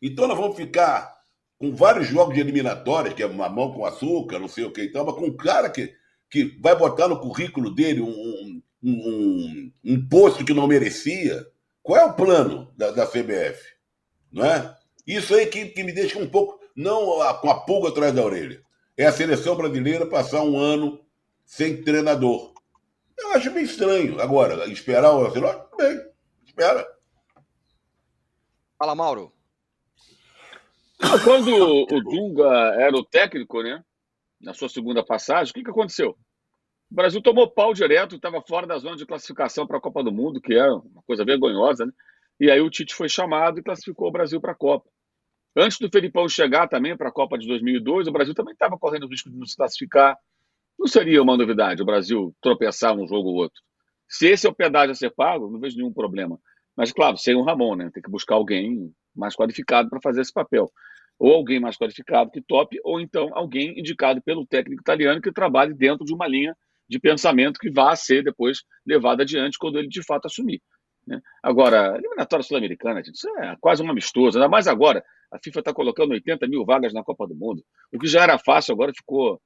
Então 0.00 0.26
nós 0.26 0.38
vamos 0.38 0.56
ficar 0.56 1.16
com 1.58 1.74
vários 1.74 2.06
jogos 2.06 2.34
de 2.34 2.40
eliminatórias, 2.40 3.14
que 3.14 3.22
é 3.22 3.28
mamão 3.28 3.72
com 3.72 3.84
açúcar, 3.84 4.38
não 4.38 4.48
sei 4.48 4.64
o 4.64 4.70
que 4.70 4.82
e 4.82 4.92
tal, 4.92 5.06
mas 5.06 5.14
com 5.14 5.26
um 5.26 5.36
cara 5.36 5.70
que, 5.70 5.94
que 6.30 6.44
vai 6.60 6.76
botar 6.76 7.08
no 7.08 7.18
currículo 7.18 7.74
dele 7.74 8.02
um, 8.02 8.08
um, 8.08 8.62
um, 8.82 9.72
um 9.84 10.08
posto 10.08 10.44
que 10.44 10.52
não 10.52 10.66
merecia. 10.66 11.46
Qual 11.82 11.98
é 11.98 12.04
o 12.04 12.14
plano 12.14 12.72
da, 12.76 12.90
da 12.90 13.06
CBF? 13.06 13.60
Não 14.30 14.44
é? 14.44 14.76
Isso 15.06 15.34
aí 15.34 15.46
que, 15.46 15.66
que 15.66 15.84
me 15.84 15.92
deixa 15.92 16.18
um 16.18 16.28
pouco, 16.28 16.58
não 16.74 17.18
com 17.40 17.50
a 17.50 17.60
pulga 17.60 17.88
atrás 17.88 18.12
da 18.12 18.24
orelha. 18.24 18.60
é 18.96 19.06
a 19.06 19.12
seleção 19.12 19.56
brasileira 19.56 20.04
passar 20.04 20.42
um 20.42 20.58
ano 20.58 21.00
sem 21.44 21.80
treinador. 21.82 22.52
Eu 23.18 23.32
acho 23.32 23.50
bem 23.50 23.64
estranho. 23.64 24.20
Agora, 24.20 24.66
esperar 24.70 25.12
o 25.12 25.26
Ancelotti, 25.26 25.76
bem, 25.76 26.00
espera. 26.44 26.86
Fala, 28.78 28.94
Mauro. 28.94 29.32
Quando 31.24 31.50
o 31.54 32.00
Dunga 32.02 32.74
era 32.78 32.96
o 32.96 33.04
técnico, 33.04 33.62
né? 33.62 33.82
Na 34.40 34.52
sua 34.52 34.68
segunda 34.68 35.04
passagem, 35.04 35.50
o 35.50 35.54
que, 35.54 35.62
que 35.62 35.70
aconteceu? 35.70 36.10
O 36.90 36.94
Brasil 36.94 37.22
tomou 37.22 37.50
pau 37.50 37.72
direto, 37.72 38.16
estava 38.16 38.40
fora 38.42 38.66
da 38.66 38.78
zona 38.78 38.96
de 38.96 39.06
classificação 39.06 39.66
para 39.66 39.78
a 39.78 39.80
Copa 39.80 40.04
do 40.04 40.12
Mundo, 40.12 40.40
que 40.40 40.54
é 40.54 40.70
uma 40.70 41.02
coisa 41.06 41.24
vergonhosa, 41.24 41.86
né? 41.86 41.92
E 42.38 42.50
aí 42.50 42.60
o 42.60 42.70
Tite 42.70 42.94
foi 42.94 43.08
chamado 43.08 43.58
e 43.58 43.62
classificou 43.62 44.08
o 44.08 44.12
Brasil 44.12 44.40
para 44.40 44.52
a 44.52 44.54
Copa. 44.54 44.88
Antes 45.56 45.78
do 45.78 45.88
Felipão 45.88 46.28
chegar 46.28 46.68
também 46.68 46.94
para 46.96 47.08
a 47.08 47.12
Copa 47.12 47.38
de 47.38 47.46
2002, 47.46 48.08
o 48.08 48.12
Brasil 48.12 48.34
também 48.34 48.52
estava 48.52 48.78
correndo 48.78 49.04
o 49.04 49.08
risco 49.08 49.30
de 49.30 49.36
não 49.36 49.46
se 49.46 49.56
classificar. 49.56 50.16
Não 50.78 50.86
seria 50.86 51.22
uma 51.22 51.36
novidade 51.36 51.82
o 51.82 51.86
Brasil 51.86 52.34
tropeçar 52.40 52.96
um 52.96 53.06
jogo 53.06 53.30
ou 53.30 53.36
outro. 53.36 53.60
Se 54.08 54.28
esse 54.28 54.46
é 54.46 54.50
o 54.50 54.54
pedágio 54.54 54.92
a 54.92 54.94
ser 54.94 55.10
pago, 55.10 55.50
não 55.50 55.58
vejo 55.58 55.76
nenhum 55.76 55.92
problema. 55.92 56.38
Mas, 56.76 56.92
claro, 56.92 57.16
sem 57.16 57.34
o 57.34 57.42
Ramon, 57.42 57.74
né? 57.76 57.90
Tem 57.92 58.02
que 58.02 58.10
buscar 58.10 58.34
alguém 58.34 58.92
mais 59.14 59.34
qualificado 59.34 59.88
para 59.88 60.00
fazer 60.02 60.20
esse 60.20 60.32
papel. 60.32 60.70
Ou 61.18 61.32
alguém 61.32 61.58
mais 61.58 61.76
qualificado 61.76 62.30
que 62.30 62.42
top, 62.42 62.78
ou 62.84 63.00
então 63.00 63.30
alguém 63.32 63.78
indicado 63.78 64.22
pelo 64.22 64.46
técnico 64.46 64.82
italiano 64.82 65.20
que 65.20 65.32
trabalhe 65.32 65.72
dentro 65.72 66.04
de 66.04 66.12
uma 66.12 66.28
linha 66.28 66.54
de 66.88 67.00
pensamento 67.00 67.58
que 67.58 67.70
vá 67.70 67.96
ser 67.96 68.22
depois 68.22 68.58
levado 68.86 69.22
adiante 69.22 69.58
quando 69.58 69.78
ele 69.78 69.88
de 69.88 70.04
fato 70.04 70.26
assumir. 70.26 70.60
Né? 71.06 71.20
Agora, 71.42 71.96
eliminatória 71.96 72.42
sul-americana, 72.42 73.00
isso 73.00 73.28
é 73.38 73.56
quase 73.60 73.82
um 73.82 73.90
amistoso, 73.90 74.38
ainda 74.38 74.48
mais 74.48 74.68
agora. 74.68 75.02
A 75.32 75.38
FIFA 75.42 75.60
está 75.60 75.74
colocando 75.74 76.12
80 76.12 76.46
mil 76.46 76.64
vagas 76.64 76.92
na 76.92 77.02
Copa 77.02 77.26
do 77.26 77.34
Mundo. 77.34 77.64
O 77.92 77.98
que 77.98 78.06
já 78.06 78.22
era 78.22 78.38
fácil, 78.38 78.74
agora 78.74 78.92
ficou 78.94 79.40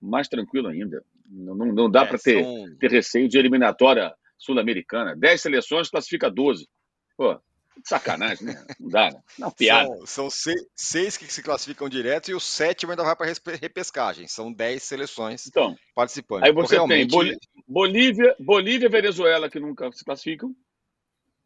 mais 0.00 0.28
tranquilo 0.28 0.68
ainda. 0.68 1.02
Não, 1.28 1.54
não, 1.54 1.66
não 1.66 1.90
dá 1.90 2.02
é, 2.02 2.06
para 2.06 2.18
ter, 2.18 2.42
são... 2.42 2.76
ter 2.78 2.90
receio 2.90 3.28
de 3.28 3.38
eliminatória 3.38 4.14
sul-americana. 4.36 5.16
10 5.16 5.40
seleções 5.40 5.90
classifica 5.90 6.30
12. 6.30 6.68
Pô, 7.16 7.40
sacanagem, 7.84 8.46
né? 8.46 8.66
Não 8.80 8.88
dá, 8.88 9.10
né? 9.10 9.20
Não, 9.38 9.50
piada. 9.50 9.88
São, 9.88 10.06
são 10.06 10.30
seis, 10.30 10.66
seis, 10.74 11.16
que 11.16 11.32
se 11.32 11.42
classificam 11.42 11.88
direto 11.88 12.30
e 12.30 12.34
o 12.34 12.40
sétimo 12.40 12.92
ainda 12.92 13.04
vai 13.04 13.16
para 13.16 13.56
repescagem. 13.56 14.26
São 14.26 14.52
10 14.52 14.82
seleções 14.82 15.46
então, 15.46 15.76
participantes. 15.94 16.48
Aí 16.48 16.52
você 16.52 16.76
realmente... 16.76 17.10
tem 17.10 17.38
Bolívia, 17.66 18.34
Bolívia 18.38 18.86
e 18.86 18.90
Venezuela 18.90 19.50
que 19.50 19.60
nunca 19.60 19.90
se 19.92 20.04
classificam. 20.04 20.54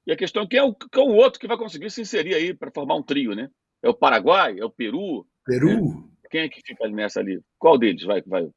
E 0.06 0.12
a 0.12 0.16
questão 0.16 0.42
é 0.42 0.46
quem 0.46 0.58
é 0.58 0.62
o, 0.62 0.74
quem 0.74 1.02
é 1.02 1.06
o 1.06 1.14
outro 1.14 1.40
que 1.40 1.46
vai 1.46 1.56
conseguir 1.56 1.90
se 1.90 2.00
inserir 2.00 2.34
aí 2.34 2.54
para 2.54 2.72
formar 2.72 2.96
um 2.96 3.02
trio, 3.02 3.34
né? 3.34 3.50
É 3.82 3.88
o 3.88 3.94
Paraguai? 3.94 4.58
É 4.58 4.64
o 4.64 4.70
Peru? 4.70 5.26
Peru? 5.44 5.68
Né? 5.68 6.11
Quem 6.32 6.40
é 6.40 6.48
que 6.48 6.62
fica 6.64 6.88
nessa 6.88 7.20
ali? 7.20 7.38
Qual 7.58 7.78
deles 7.78 8.04
vai, 8.04 8.22
vai 8.22 8.48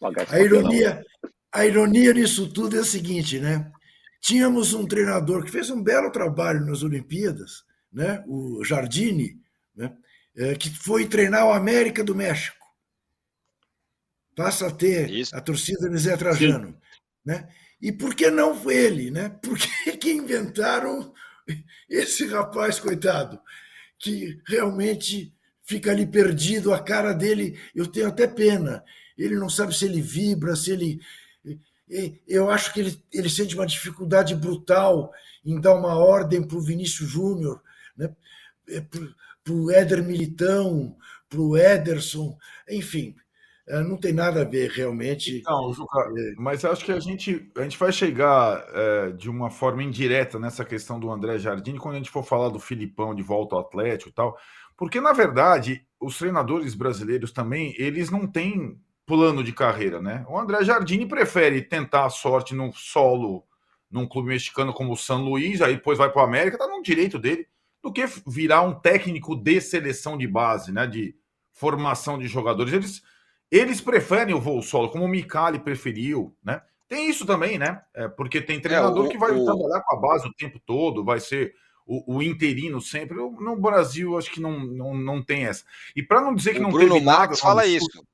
pagar 0.00 0.22
esse 0.22 0.34
a 0.34 0.40
ironia, 0.40 1.04
a 1.52 1.66
ironia 1.66 2.14
nisso 2.14 2.50
tudo 2.50 2.78
é 2.78 2.80
a 2.80 2.84
seguinte, 2.84 3.38
né? 3.38 3.70
Tínhamos 4.18 4.72
um 4.72 4.86
treinador 4.86 5.44
que 5.44 5.50
fez 5.50 5.68
um 5.68 5.82
belo 5.82 6.10
trabalho 6.10 6.64
nas 6.64 6.82
Olimpíadas, 6.82 7.64
né? 7.92 8.24
o 8.26 8.64
Jardine, 8.64 9.38
né? 9.76 9.94
É, 10.34 10.54
que 10.54 10.70
foi 10.70 11.06
treinar 11.06 11.46
o 11.46 11.52
América 11.52 12.02
do 12.02 12.14
México. 12.14 12.56
Passa 14.34 14.68
a 14.68 14.70
ter 14.70 15.10
Isso. 15.10 15.36
a 15.36 15.40
torcida 15.42 15.90
de 15.90 15.98
Zé 15.98 16.16
Trajano. 16.16 16.80
Né? 17.22 17.46
E 17.78 17.92
por 17.92 18.14
que 18.14 18.30
não 18.30 18.58
ele? 18.70 19.10
Né? 19.10 19.28
Por 19.44 19.58
que, 19.58 19.98
que 19.98 20.12
inventaram 20.12 21.12
esse 21.90 22.26
rapaz, 22.26 22.80
coitado, 22.80 23.38
que 23.98 24.40
realmente 24.48 25.34
fica 25.72 25.90
ali 25.90 26.06
perdido, 26.06 26.74
a 26.74 26.78
cara 26.78 27.14
dele, 27.14 27.58
eu 27.74 27.86
tenho 27.86 28.08
até 28.08 28.26
pena. 28.26 28.84
Ele 29.16 29.36
não 29.36 29.48
sabe 29.48 29.74
se 29.74 29.86
ele 29.86 30.02
vibra, 30.02 30.54
se 30.54 30.70
ele. 30.70 31.00
Eu 32.28 32.50
acho 32.50 32.72
que 32.72 32.80
ele, 32.80 33.02
ele 33.12 33.30
sente 33.30 33.54
uma 33.54 33.66
dificuldade 33.66 34.34
brutal 34.34 35.10
em 35.44 35.60
dar 35.60 35.74
uma 35.74 35.96
ordem 35.96 36.42
para 36.42 36.56
o 36.56 36.60
Vinícius 36.60 37.08
Júnior, 37.08 37.60
né? 37.96 38.14
É, 38.68 38.80
para 39.44 39.52
o 39.52 39.70
Éder 39.70 40.04
Militão, 40.04 40.96
para 41.28 41.40
o 41.40 41.56
Ederson, 41.56 42.36
enfim. 42.68 43.16
É, 43.66 43.80
não 43.80 43.96
tem 43.96 44.12
nada 44.12 44.42
a 44.42 44.44
ver 44.44 44.70
realmente. 44.70 45.42
Não, 45.44 45.72
Juca, 45.72 45.98
é... 46.00 46.34
mas 46.36 46.64
acho 46.64 46.84
que 46.84 46.92
a 46.92 46.98
gente, 46.98 47.50
a 47.56 47.62
gente 47.62 47.78
vai 47.78 47.92
chegar 47.92 48.64
é, 48.74 49.12
de 49.12 49.30
uma 49.30 49.50
forma 49.50 49.82
indireta 49.82 50.38
nessa 50.38 50.64
questão 50.64 50.98
do 50.98 51.10
André 51.10 51.38
Jardine 51.38 51.78
quando 51.78 51.94
a 51.94 51.98
gente 51.98 52.10
for 52.10 52.24
falar 52.24 52.48
do 52.48 52.58
Filipão 52.58 53.14
de 53.14 53.22
volta 53.22 53.54
ao 53.54 53.60
Atlético 53.60 54.10
e 54.10 54.12
tal, 54.12 54.36
porque 54.76 55.00
na 55.00 55.12
verdade 55.12 55.86
os 56.00 56.18
treinadores 56.18 56.74
brasileiros 56.74 57.32
também 57.32 57.74
eles 57.78 58.10
não 58.10 58.26
têm 58.26 58.78
plano 59.06 59.42
de 59.42 59.52
carreira, 59.52 60.00
né? 60.00 60.24
O 60.28 60.38
André 60.38 60.64
Jardine 60.64 61.06
prefere 61.06 61.62
tentar 61.62 62.06
a 62.06 62.10
sorte 62.10 62.54
no 62.54 62.72
solo 62.72 63.44
num 63.90 64.06
clube 64.06 64.28
mexicano 64.28 64.72
como 64.72 64.92
o 64.92 64.96
San 64.96 65.18
Luís, 65.18 65.60
aí 65.60 65.74
depois 65.74 65.98
vai 65.98 66.10
para 66.10 66.22
o 66.22 66.24
América, 66.24 66.56
tá 66.56 66.66
no 66.66 66.82
direito 66.82 67.18
dele, 67.18 67.46
do 67.82 67.92
que 67.92 68.04
virar 68.26 68.62
um 68.62 68.72
técnico 68.72 69.36
de 69.36 69.60
seleção 69.60 70.16
de 70.16 70.26
base, 70.26 70.72
né? 70.72 70.86
De 70.86 71.14
formação 71.52 72.18
de 72.18 72.26
jogadores. 72.26 72.72
Eles 72.72 73.02
eles 73.52 73.82
preferem 73.82 74.34
o 74.34 74.40
voo 74.40 74.62
solo, 74.62 74.88
como 74.88 75.04
o 75.04 75.08
Micali 75.08 75.58
preferiu, 75.58 76.34
né? 76.42 76.62
Tem 76.88 77.08
isso 77.10 77.26
também, 77.26 77.58
né? 77.58 77.82
É, 77.92 78.08
porque 78.08 78.40
tem 78.40 78.58
treinador 78.58 79.04
é, 79.04 79.08
o, 79.08 79.10
que 79.10 79.18
vai 79.18 79.30
o... 79.32 79.44
trabalhar 79.44 79.82
com 79.82 79.94
a 79.94 80.00
base 80.00 80.26
o 80.26 80.32
tempo 80.32 80.58
todo, 80.64 81.04
vai 81.04 81.20
ser 81.20 81.54
o, 81.86 82.16
o 82.16 82.22
interino 82.22 82.80
sempre. 82.80 83.16
No 83.16 83.56
Brasil, 83.56 84.16
acho 84.16 84.30
que 84.30 84.40
não, 84.40 84.60
não, 84.60 84.94
não 84.94 85.22
tem 85.22 85.46
essa. 85.46 85.64
E 85.94 86.02
para 86.02 86.20
não 86.20 86.34
dizer 86.34 86.52
que 86.52 86.60
o 86.60 86.62
não 86.62 86.70
Bruno 86.70 86.94
teve 86.94 87.04
Max 87.04 87.40
fala 87.40 87.66
isso. 87.66 88.04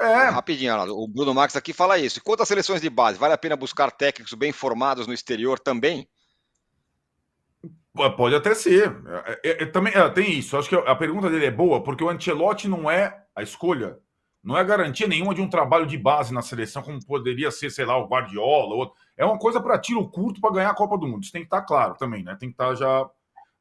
É. 0.00 0.28
Rapidinho. 0.28 0.74
O 0.92 1.06
Bruno 1.06 1.34
Max 1.34 1.54
aqui 1.54 1.72
fala 1.72 1.98
isso. 1.98 2.18
E 2.18 2.22
quanto 2.22 2.42
às 2.42 2.48
seleções 2.48 2.80
de 2.80 2.90
base, 2.90 3.18
vale 3.18 3.34
a 3.34 3.38
pena 3.38 3.56
buscar 3.56 3.90
técnicos 3.90 4.34
bem 4.34 4.52
formados 4.52 5.06
no 5.06 5.12
exterior 5.12 5.58
também? 5.58 6.08
Pode 7.94 8.34
até 8.34 8.54
ser. 8.54 8.96
É, 9.26 9.40
é, 9.44 9.62
é 9.62 9.66
também 9.66 9.92
é, 9.94 10.08
tem 10.08 10.32
isso. 10.32 10.56
Acho 10.56 10.68
que 10.68 10.74
a 10.74 10.96
pergunta 10.96 11.28
dele 11.28 11.46
é 11.46 11.50
boa, 11.50 11.82
porque 11.82 12.02
o 12.02 12.08
Ancelotti 12.08 12.66
não 12.66 12.90
é 12.90 13.22
a 13.34 13.42
escolha 13.42 13.98
não 14.42 14.56
é 14.58 14.64
garantia 14.64 15.06
nenhuma 15.06 15.34
de 15.34 15.40
um 15.40 15.48
trabalho 15.48 15.86
de 15.86 15.96
base 15.96 16.34
na 16.34 16.42
seleção, 16.42 16.82
como 16.82 17.04
poderia 17.04 17.50
ser, 17.52 17.70
sei 17.70 17.84
lá, 17.84 17.96
o 17.96 18.08
Guardiola. 18.08 18.74
Outro. 18.74 18.96
É 19.16 19.24
uma 19.24 19.38
coisa 19.38 19.60
para 19.60 19.78
tiro 19.78 20.06
curto 20.08 20.40
para 20.40 20.52
ganhar 20.52 20.70
a 20.70 20.74
Copa 20.74 20.98
do 20.98 21.06
Mundo. 21.06 21.22
Isso 21.22 21.32
tem 21.32 21.42
que 21.42 21.46
estar 21.46 21.60
tá 21.60 21.66
claro 21.66 21.94
também, 21.94 22.24
né? 22.24 22.34
Tem 22.34 22.48
que 22.48 22.54
estar 22.54 22.68
tá 22.68 22.74
já. 22.74 23.08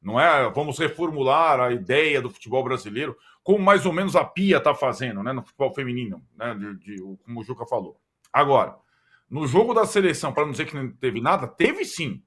Não 0.01 0.19
é 0.19 0.49
vamos 0.49 0.79
reformular 0.79 1.59
a 1.59 1.71
ideia 1.71 2.19
do 2.19 2.31
futebol 2.31 2.63
brasileiro, 2.63 3.15
como 3.43 3.59
mais 3.59 3.85
ou 3.85 3.93
menos 3.93 4.15
a 4.15 4.25
Pia 4.25 4.57
está 4.57 4.73
fazendo, 4.73 5.21
né? 5.21 5.31
No 5.31 5.43
futebol 5.43 5.71
feminino, 5.71 6.23
né? 6.35 6.55
De, 6.55 6.79
de, 6.79 7.17
como 7.23 7.39
o 7.39 7.43
Juca 7.43 7.67
falou. 7.67 7.99
Agora, 8.33 8.75
no 9.29 9.45
jogo 9.45 9.75
da 9.75 9.85
seleção, 9.85 10.33
para 10.33 10.45
não 10.45 10.51
dizer 10.51 10.65
que 10.65 10.75
não 10.75 10.91
teve 10.93 11.21
nada, 11.21 11.47
teve 11.47 11.85
sim. 11.85 12.23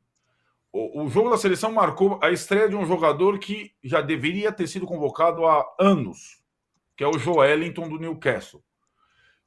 O, 0.73 1.05
o 1.05 1.09
jogo 1.09 1.29
da 1.29 1.37
seleção 1.37 1.73
marcou 1.73 2.21
a 2.23 2.31
estreia 2.31 2.69
de 2.69 2.77
um 2.77 2.87
jogador 2.87 3.37
que 3.41 3.73
já 3.83 4.01
deveria 4.01 4.53
ter 4.53 4.69
sido 4.69 4.87
convocado 4.87 5.45
há 5.45 5.65
anos 5.81 6.44
que 6.97 7.05
é 7.05 7.09
o 7.09 7.19
Joelinton 7.19 7.89
do 7.89 7.99
Newcastle, 7.99 8.63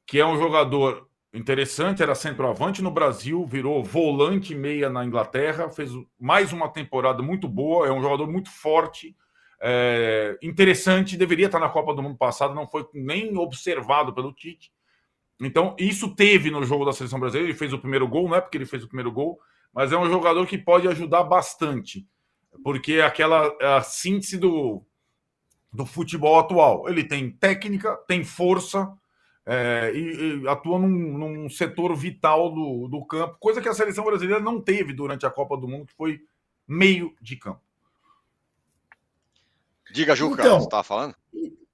que 0.05 0.19
é 0.19 0.25
um 0.25 0.38
jogador 0.38 1.07
interessante, 1.33 2.01
era 2.01 2.15
centroavante 2.15 2.81
no 2.81 2.91
Brasil, 2.91 3.45
virou 3.45 3.83
volante 3.83 4.55
meia 4.55 4.89
na 4.89 5.05
Inglaterra, 5.05 5.69
fez 5.69 5.91
mais 6.19 6.51
uma 6.51 6.69
temporada 6.69 7.21
muito 7.21 7.47
boa, 7.47 7.88
é 7.88 7.91
um 7.91 8.01
jogador 8.01 8.27
muito 8.27 8.49
forte, 8.49 9.15
é, 9.60 10.38
interessante, 10.41 11.17
deveria 11.17 11.47
estar 11.47 11.60
na 11.60 11.69
Copa 11.69 11.93
do 11.93 12.01
Mundo 12.01 12.17
passado, 12.17 12.53
não 12.53 12.67
foi 12.67 12.88
nem 12.93 13.38
observado 13.38 14.13
pelo 14.13 14.33
Tite. 14.33 14.71
Então, 15.39 15.75
isso 15.77 16.15
teve 16.15 16.49
no 16.49 16.63
jogo 16.63 16.86
da 16.86 16.93
seleção 16.93 17.19
brasileira, 17.19 17.49
ele 17.49 17.57
fez 17.57 17.73
o 17.73 17.79
primeiro 17.79 18.07
gol, 18.07 18.27
não 18.27 18.36
é 18.36 18.41
porque 18.41 18.57
ele 18.57 18.65
fez 18.65 18.83
o 18.83 18.88
primeiro 18.88 19.12
gol, 19.12 19.39
mas 19.73 19.91
é 19.91 19.97
um 19.97 20.10
jogador 20.10 20.45
que 20.47 20.57
pode 20.57 20.88
ajudar 20.88 21.23
bastante, 21.23 22.07
porque 22.63 22.99
aquela 23.01 23.55
a 23.62 23.81
síntese 23.81 24.37
do 24.37 24.83
do 25.78 25.86
futebol 25.86 26.40
atual. 26.40 26.90
Ele 26.90 27.04
tem 27.04 27.30
técnica, 27.30 27.96
tem 28.08 28.23
força 28.23 28.92
é, 29.46 29.92
e, 29.94 30.42
e, 30.42 30.48
atua 30.48 30.80
num, 30.80 31.17
num, 31.17 31.50
setor 31.50 31.96
vital 31.96 32.52
do, 32.52 32.88
do 32.88 33.06
campo, 33.06 33.38
coisa 33.40 33.62
que 33.62 33.69
a 33.69 33.73
seleção 33.73 34.04
brasileira 34.04 34.42
não 34.42 34.60
teve 34.60 34.92
durante 34.92 35.25
a 35.25 35.30
Copa 35.30 35.56
do 35.56 35.67
Mundo, 35.67 35.86
que 35.86 35.94
foi 35.94 36.19
meio 36.67 37.15
de 37.21 37.38
campo. 37.38 37.62
Diga, 39.92 40.15
Juca, 40.15 40.42
então, 40.42 40.60
você 40.60 40.65
estava 40.65 40.84
falando? 40.84 41.15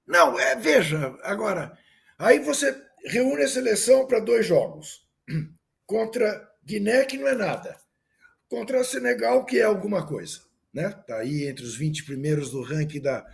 Não, 0.06 0.38
é, 0.38 0.54
veja, 0.54 1.18
agora, 1.22 1.76
aí 2.18 2.38
você 2.38 2.80
reúne 3.06 3.42
a 3.42 3.48
seleção 3.48 4.06
para 4.06 4.20
dois 4.20 4.46
jogos. 4.46 5.04
Contra 5.86 6.48
Guiné, 6.64 7.04
que 7.06 7.16
não 7.16 7.26
é 7.26 7.34
nada. 7.34 7.76
Contra 8.48 8.84
Senegal, 8.84 9.44
que 9.44 9.58
é 9.58 9.64
alguma 9.64 10.06
coisa. 10.06 10.42
Né? 10.72 10.88
Está 10.88 11.18
aí 11.18 11.48
entre 11.48 11.64
os 11.64 11.76
20 11.76 12.04
primeiros 12.04 12.50
do 12.50 12.62
ranking 12.62 13.00
da, 13.00 13.24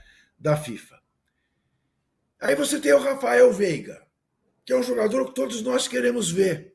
da 0.40 0.56
FIFA. 0.56 0.98
Aí 2.40 2.56
você 2.56 2.80
tem 2.80 2.92
o 2.94 2.98
Rafael 2.98 3.52
Veiga, 3.52 4.02
que 4.64 4.72
é 4.72 4.76
um 4.76 4.82
jogador 4.82 5.26
que 5.26 5.34
todos 5.34 5.60
nós 5.60 5.86
queremos 5.86 6.30
ver. 6.30 6.74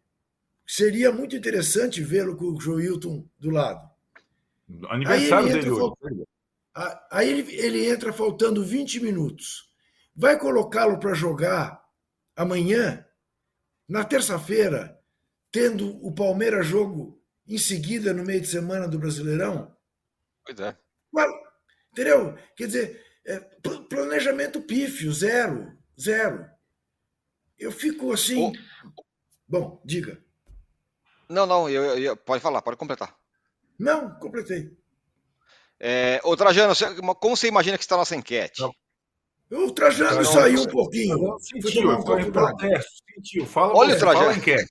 Seria 0.68 1.12
muito 1.12 1.36
interessante 1.36 2.04
vê-lo 2.04 2.38
com 2.38 2.46
o 2.46 2.62
Joilton 2.62 3.28
do 3.40 3.50
lado. 3.50 3.90
Aniversário 4.90 5.48
aí 5.48 5.54
dele 5.54 5.70
hoje. 5.72 6.26
Aí 7.12 7.30
ele, 7.30 7.56
ele 7.56 7.90
entra 7.90 8.14
faltando 8.14 8.64
20 8.64 9.00
minutos. 9.00 9.72
Vai 10.16 10.38
colocá-lo 10.38 11.00
para 11.00 11.14
jogar 11.14 11.84
amanhã, 12.36 13.06
na 13.88 14.04
terça-feira, 14.04 15.00
tendo 15.52 15.98
o 16.06 16.14
Palmeiras 16.14 16.66
jogo 16.66 17.22
em 17.48 17.58
seguida 17.58 18.14
no 18.14 18.24
meio 18.24 18.42
de 18.42 18.48
semana 18.48 18.88
do 18.88 19.00
Brasileirão? 19.00 19.76
Pois 20.46 20.60
é. 20.60 20.78
Entendeu? 21.92 22.38
Quer 22.56 22.68
dizer, 22.68 23.06
é, 23.26 23.40
planejamento 23.90 24.62
pífio, 24.62 25.12
zero, 25.12 25.72
zero. 26.00 26.46
Eu 27.58 27.72
fico 27.72 28.12
assim. 28.12 28.54
Bom, 29.48 29.82
diga. 29.84 30.24
Não, 31.28 31.46
não, 31.46 31.70
eu, 31.70 31.98
eu, 31.98 32.18
pode 32.18 32.42
falar, 32.42 32.62
pode 32.62 32.78
completar. 32.78 33.16
Não, 33.80 34.14
completei. 34.20 34.78
É, 35.80 36.22
ô, 36.24 36.36
Trajano, 36.38 36.74
como 37.20 37.36
você 37.36 37.48
imagina 37.48 37.78
que 37.78 37.84
está 37.84 37.96
a 37.96 38.00
nossa 38.00 38.16
enquete? 38.16 38.62
O 39.52 39.72
Trajano 39.72 40.22
então, 40.22 40.34
saiu 40.34 40.62
um 40.62 40.66
pouquinho. 40.66 41.38
Sentiu, 41.40 41.90
um 41.92 42.00
ficou 42.00 42.20
em 42.20 42.32
protesto. 42.32 42.92
Sentiu. 43.14 43.46
Fala 43.46 43.76
Olha 43.76 43.96
o 43.96 44.00
Trajano. 44.00 44.26
Fala 44.26 44.38
enquete. 44.38 44.70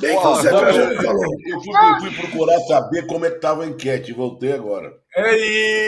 Bem 0.00 0.16
que 0.16 0.22
você, 0.22 0.48
Trajano, 0.48 1.02
falou. 1.02 1.36
Eu 1.46 1.60
fui, 1.60 1.74
eu 1.74 2.00
fui, 2.00 2.14
procurar 2.14 2.60
saber 2.60 3.06
como 3.06 3.24
é 3.24 3.30
que 3.30 3.36
estava 3.36 3.62
a 3.62 3.66
enquete. 3.66 4.12
Voltei 4.12 4.52
agora. 4.52 4.92
É 5.14 5.36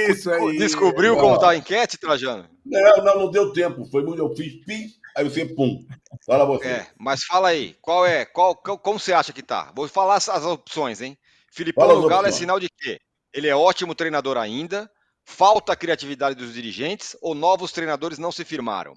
isso, 0.08 0.30
é 0.30 0.44
isso. 0.46 0.58
Descobriu 0.58 1.16
como 1.16 1.34
está 1.34 1.50
a 1.50 1.56
enquete, 1.56 1.98
Trajano? 1.98 2.48
Não, 2.64 2.96
não, 2.98 3.18
não 3.20 3.30
deu 3.30 3.52
tempo. 3.52 3.84
Foi 3.90 4.04
muito, 4.04 4.20
eu 4.20 4.34
fiz 4.36 4.64
pim, 4.64 4.86
aí 5.16 5.24
você 5.24 5.44
pum. 5.44 5.84
Fala 6.24 6.44
você. 6.44 6.68
É, 6.68 6.86
mas 6.98 7.24
fala 7.24 7.48
aí, 7.48 7.76
qual 7.82 8.06
é, 8.06 8.24
qual, 8.24 8.54
como 8.54 8.98
você 9.00 9.12
acha 9.12 9.32
que 9.32 9.42
tá? 9.42 9.72
Vou 9.74 9.88
falar 9.88 10.16
as, 10.16 10.28
as 10.28 10.44
opções, 10.44 11.00
hein? 11.00 11.18
Filipão 11.50 12.00
do 12.00 12.08
Galo 12.08 12.26
é 12.26 12.32
sinal 12.32 12.58
de 12.58 12.68
quê? 12.68 12.98
Ele 13.32 13.48
é 13.48 13.56
ótimo 13.56 13.94
treinador 13.94 14.36
ainda, 14.36 14.90
falta 15.24 15.72
a 15.72 15.76
criatividade 15.76 16.34
dos 16.34 16.52
dirigentes 16.52 17.16
ou 17.20 17.34
novos 17.34 17.72
treinadores 17.72 18.18
não 18.18 18.32
se 18.32 18.44
firmaram? 18.44 18.94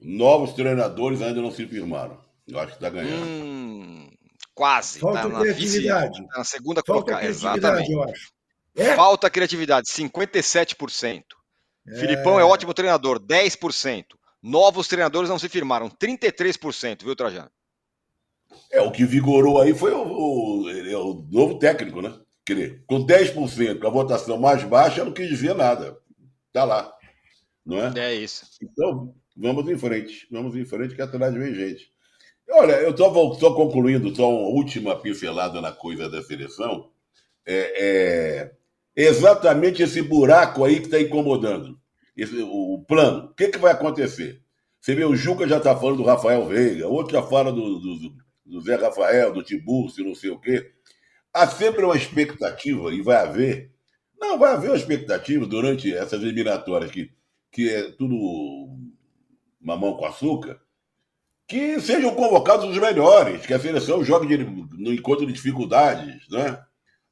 Novos 0.00 0.52
treinadores 0.52 1.20
ainda 1.20 1.42
não 1.42 1.50
se 1.50 1.66
firmaram. 1.66 2.18
Eu 2.46 2.58
acho 2.58 2.68
que 2.68 2.74
está 2.74 2.88
ganhando. 2.88 3.26
Hum, 3.26 4.10
quase. 4.54 5.00
Falta 5.00 5.22
tá 5.22 5.28
na 5.28 5.40
criatividade. 5.40 6.18
Vice, 6.18 6.28
tá 6.28 6.38
na 6.38 6.44
segunda 6.44 6.82
colocada. 6.82 7.24
Exatamente. 7.24 7.92
Eu 7.92 8.02
acho. 8.04 8.32
É? 8.76 8.94
Falta 8.94 9.28
criatividade, 9.28 9.88
57%. 9.88 11.24
É... 11.88 11.94
Filipão 11.96 12.38
é 12.38 12.44
ótimo 12.44 12.72
treinador, 12.72 13.18
10%. 13.18 14.04
Novos 14.40 14.86
treinadores 14.86 15.28
não 15.28 15.38
se 15.38 15.48
firmaram, 15.48 15.90
33%, 15.90 17.02
viu, 17.02 17.16
Trajano? 17.16 17.50
É, 18.70 18.80
o 18.80 18.92
que 18.92 19.04
vigorou 19.04 19.60
aí 19.60 19.74
foi 19.74 19.92
o, 19.92 20.02
o, 20.02 20.70
é 20.70 20.96
o 20.96 21.26
novo 21.28 21.58
técnico, 21.58 22.00
né? 22.00 22.18
Quer 22.48 22.82
com 22.86 23.04
10% 23.04 23.86
a 23.86 23.90
votação 23.90 24.38
mais 24.38 24.64
baixa, 24.64 25.04
não 25.04 25.12
quis 25.12 25.28
dizer 25.28 25.54
nada. 25.54 25.98
Tá 26.50 26.64
lá. 26.64 26.90
Não 27.64 27.78
é? 27.78 27.92
É 27.98 28.14
isso. 28.14 28.46
Então, 28.62 29.14
vamos 29.36 29.68
em 29.68 29.76
frente. 29.76 30.26
Vamos 30.30 30.56
em 30.56 30.64
frente, 30.64 30.94
que 30.94 31.02
atrás 31.02 31.34
vem 31.34 31.54
gente. 31.54 31.92
Olha, 32.50 32.80
eu 32.80 32.92
estou 32.92 33.54
concluindo 33.54 34.16
só 34.16 34.30
uma 34.30 34.48
última 34.48 34.96
pincelada 34.96 35.60
na 35.60 35.72
coisa 35.72 36.08
da 36.08 36.22
seleção. 36.22 36.90
É, 37.44 38.50
é 38.96 39.02
exatamente 39.02 39.82
esse 39.82 40.00
buraco 40.00 40.64
aí 40.64 40.76
que 40.80 40.86
está 40.86 40.98
incomodando. 40.98 41.78
Esse, 42.16 42.40
o 42.40 42.82
plano. 42.88 43.26
O 43.26 43.34
que, 43.34 43.48
que 43.48 43.58
vai 43.58 43.72
acontecer? 43.72 44.40
Você 44.80 44.94
vê, 44.94 45.04
o 45.04 45.14
Juca 45.14 45.46
já 45.46 45.58
está 45.58 45.76
falando 45.76 45.98
do 45.98 46.04
Rafael 46.04 46.46
Veiga, 46.46 46.88
outro 46.88 47.12
já 47.12 47.22
fala 47.22 47.52
do, 47.52 47.78
do, 47.78 48.14
do 48.46 48.60
Zé 48.62 48.76
Rafael, 48.76 49.34
do 49.34 49.42
Tiburcio, 49.42 50.02
não 50.02 50.14
sei 50.14 50.30
o 50.30 50.40
quê. 50.40 50.72
Há 51.38 51.46
sempre 51.46 51.84
uma 51.84 51.96
expectativa, 51.96 52.92
e 52.92 53.00
vai 53.00 53.14
haver. 53.18 53.70
Não, 54.20 54.36
vai 54.36 54.54
haver 54.54 54.70
uma 54.70 54.76
expectativa 54.76 55.46
durante 55.46 55.94
essas 55.94 56.20
eliminatórias 56.20 56.90
que, 56.90 57.12
que 57.52 57.70
é 57.70 57.92
tudo 57.92 58.76
mamão 59.60 59.96
com 59.96 60.04
açúcar, 60.04 60.60
que 61.46 61.80
sejam 61.80 62.12
convocados 62.12 62.68
os 62.68 62.76
melhores, 62.76 63.46
que 63.46 63.54
a 63.54 63.60
seleção 63.60 64.02
jogue 64.02 64.36
de, 64.36 64.42
no 64.42 64.92
encontro 64.92 65.24
de 65.24 65.32
dificuldades, 65.32 66.28
né? 66.28 66.60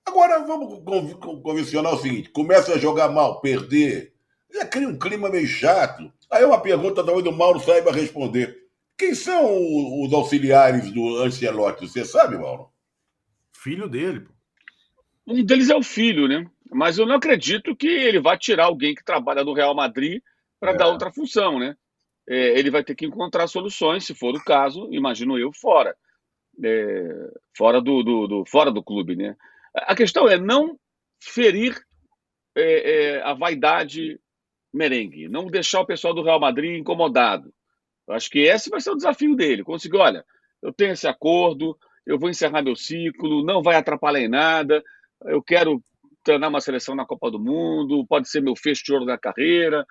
Agora 0.04 0.40
vamos 0.40 0.82
convencionar 1.20 1.94
o 1.94 2.00
seguinte: 2.00 2.28
começa 2.30 2.74
a 2.74 2.78
jogar 2.78 3.08
mal, 3.08 3.40
perder, 3.40 4.12
já 4.52 4.66
cria 4.66 4.88
um 4.88 4.98
clima 4.98 5.28
meio 5.28 5.46
chato. 5.46 6.12
Aí 6.28 6.44
uma 6.44 6.60
pergunta 6.60 7.04
talvez 7.04 7.24
o 7.24 7.30
Mauro 7.30 7.60
saiba 7.60 7.92
responder. 7.92 8.58
Quem 8.98 9.14
são 9.14 10.02
os 10.02 10.12
auxiliares 10.12 10.90
do 10.90 11.18
Ancelotti? 11.18 11.86
Você 11.86 12.04
sabe, 12.04 12.36
Mauro? 12.36 12.74
Filho 13.66 13.88
dele. 13.88 14.28
Um 15.26 15.44
deles 15.44 15.70
é 15.70 15.74
o 15.74 15.82
filho, 15.82 16.28
né? 16.28 16.48
Mas 16.70 16.98
eu 16.98 17.04
não 17.04 17.16
acredito 17.16 17.74
que 17.74 17.88
ele 17.88 18.20
vá 18.20 18.38
tirar 18.38 18.66
alguém 18.66 18.94
que 18.94 19.02
trabalha 19.02 19.42
no 19.42 19.52
Real 19.52 19.74
Madrid 19.74 20.22
para 20.60 20.70
é. 20.70 20.76
dar 20.76 20.86
outra 20.86 21.10
função, 21.10 21.58
né? 21.58 21.76
É, 22.28 22.56
ele 22.56 22.70
vai 22.70 22.84
ter 22.84 22.94
que 22.94 23.04
encontrar 23.04 23.48
soluções, 23.48 24.06
se 24.06 24.14
for 24.14 24.36
o 24.36 24.44
caso, 24.44 24.88
imagino 24.92 25.36
eu, 25.36 25.52
fora. 25.52 25.96
É, 26.62 27.32
fora, 27.56 27.80
do, 27.80 28.04
do, 28.04 28.28
do, 28.28 28.44
fora 28.46 28.70
do 28.70 28.84
clube, 28.84 29.16
né? 29.16 29.36
A 29.74 29.96
questão 29.96 30.28
é 30.28 30.38
não 30.38 30.78
ferir 31.20 31.76
é, 32.56 33.16
é 33.16 33.22
a 33.22 33.34
vaidade 33.34 34.20
merengue, 34.72 35.28
não 35.28 35.48
deixar 35.48 35.80
o 35.80 35.86
pessoal 35.86 36.14
do 36.14 36.22
Real 36.22 36.38
Madrid 36.38 36.78
incomodado. 36.78 37.52
Eu 38.06 38.14
acho 38.14 38.30
que 38.30 38.38
esse 38.38 38.70
vai 38.70 38.80
ser 38.80 38.92
o 38.92 38.96
desafio 38.96 39.34
dele. 39.34 39.64
Conseguir, 39.64 39.96
olha, 39.96 40.24
eu 40.62 40.72
tenho 40.72 40.92
esse 40.92 41.08
acordo, 41.08 41.76
eu 42.06 42.18
vou 42.18 42.30
encerrar 42.30 42.62
meu 42.62 42.76
ciclo, 42.76 43.44
não 43.44 43.62
vai 43.62 43.76
atrapalhar 43.76 44.20
em 44.20 44.28
nada, 44.28 44.82
eu 45.24 45.42
quero 45.42 45.82
treinar 46.22 46.48
uma 46.48 46.60
seleção 46.60 46.94
na 46.94 47.06
Copa 47.06 47.30
do 47.30 47.38
Mundo, 47.38 48.06
pode 48.06 48.28
ser 48.28 48.40
meu 48.40 48.54
fecho 48.56 48.84
de 48.84 48.92
ouro 48.92 49.06
da 49.06 49.18
carreira. 49.18 49.84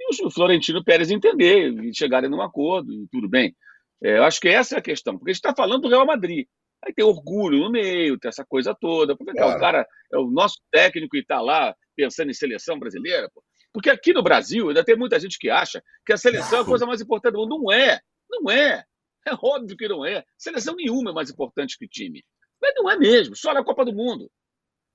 E 0.00 0.24
o 0.24 0.30
Florentino 0.30 0.82
Pérez 0.82 1.10
entender 1.10 1.72
e 1.82 1.94
chegarem 1.94 2.30
num 2.30 2.42
acordo, 2.42 2.92
e 2.92 3.06
tudo 3.10 3.28
bem. 3.28 3.54
É, 4.02 4.18
eu 4.18 4.24
acho 4.24 4.40
que 4.40 4.48
essa 4.48 4.74
é 4.74 4.78
a 4.78 4.82
questão, 4.82 5.16
porque 5.16 5.30
a 5.30 5.34
gente 5.34 5.44
está 5.44 5.54
falando 5.54 5.82
do 5.82 5.88
Real 5.88 6.06
Madrid. 6.06 6.46
Aí 6.84 6.92
tem 6.92 7.04
orgulho 7.04 7.60
no 7.60 7.70
meio, 7.70 8.18
tem 8.18 8.28
essa 8.28 8.44
coisa 8.44 8.74
toda. 8.78 9.16
Porque 9.16 9.32
claro. 9.32 9.56
o 9.56 9.60
cara 9.60 9.86
é 10.12 10.18
o 10.18 10.28
nosso 10.30 10.56
técnico 10.72 11.16
e 11.16 11.20
está 11.20 11.40
lá 11.40 11.74
pensando 11.94 12.30
em 12.30 12.34
seleção 12.34 12.78
brasileira. 12.78 13.30
Pô. 13.32 13.42
Porque 13.72 13.88
aqui 13.88 14.12
no 14.12 14.22
Brasil 14.22 14.68
ainda 14.68 14.84
tem 14.84 14.96
muita 14.96 15.20
gente 15.20 15.38
que 15.38 15.48
acha 15.48 15.80
que 16.04 16.12
a 16.12 16.16
seleção 16.16 16.58
é 16.58 16.62
a 16.62 16.64
coisa 16.64 16.84
mais 16.84 17.00
importante 17.00 17.34
do 17.34 17.40
mundo. 17.40 17.60
Não 17.60 17.72
é. 17.72 18.00
Não 18.28 18.50
é. 18.50 18.84
É 19.26 19.34
óbvio 19.34 19.76
que 19.76 19.88
não 19.88 20.04
é. 20.04 20.24
Seleção 20.36 20.74
nenhuma 20.74 21.10
é 21.10 21.14
mais 21.14 21.30
importante 21.30 21.78
que 21.78 21.88
time. 21.88 22.24
Mas 22.60 22.74
não 22.76 22.90
é 22.90 22.96
mesmo. 22.96 23.36
Só 23.36 23.52
na 23.52 23.64
Copa 23.64 23.84
do 23.84 23.92
Mundo. 23.92 24.30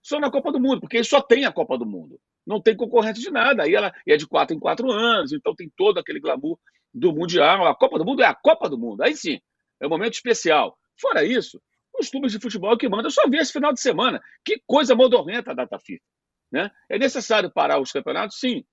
Só 0.01 0.19
na 0.19 0.31
Copa 0.31 0.51
do 0.51 0.59
Mundo, 0.59 0.79
porque 0.79 1.03
só 1.03 1.21
tem 1.21 1.45
a 1.45 1.51
Copa 1.51 1.77
do 1.77 1.85
Mundo. 1.85 2.19
Não 2.45 2.61
tem 2.61 2.75
concorrente 2.75 3.19
de 3.19 3.29
nada. 3.29 3.63
Aí 3.63 3.75
ela 3.75 3.93
é 4.07 4.15
de 4.15 4.25
quatro 4.25 4.55
em 4.55 4.59
quatro 4.59 4.89
anos, 4.89 5.33
então 5.33 5.53
tem 5.53 5.69
todo 5.75 5.99
aquele 5.99 6.19
glamour 6.19 6.57
do 6.93 7.13
Mundial. 7.13 7.67
A 7.67 7.75
Copa 7.75 7.97
do 7.97 8.05
Mundo 8.05 8.21
é 8.21 8.25
a 8.25 8.33
Copa 8.33 8.69
do 8.69 8.77
Mundo. 8.77 9.01
Aí 9.01 9.15
sim, 9.15 9.39
é 9.81 9.85
um 9.85 9.89
momento 9.89 10.13
especial. 10.13 10.77
Fora 10.99 11.25
isso, 11.25 11.61
os 11.99 12.09
clubes 12.09 12.31
de 12.31 12.39
futebol 12.39 12.77
que 12.77 12.87
mandam, 12.87 13.07
eu 13.07 13.11
só 13.11 13.27
vi 13.29 13.37
esse 13.37 13.51
final 13.51 13.73
de 13.73 13.81
semana. 13.81 14.21
Que 14.45 14.61
coisa 14.65 14.95
modorrenta 14.95 15.51
a 15.51 15.53
data 15.53 15.77
FIFA. 15.77 16.03
Né? 16.51 16.71
É 16.89 16.97
necessário 16.97 17.51
parar 17.51 17.81
os 17.81 17.91
campeonatos? 17.91 18.39
Sim, 18.39 18.63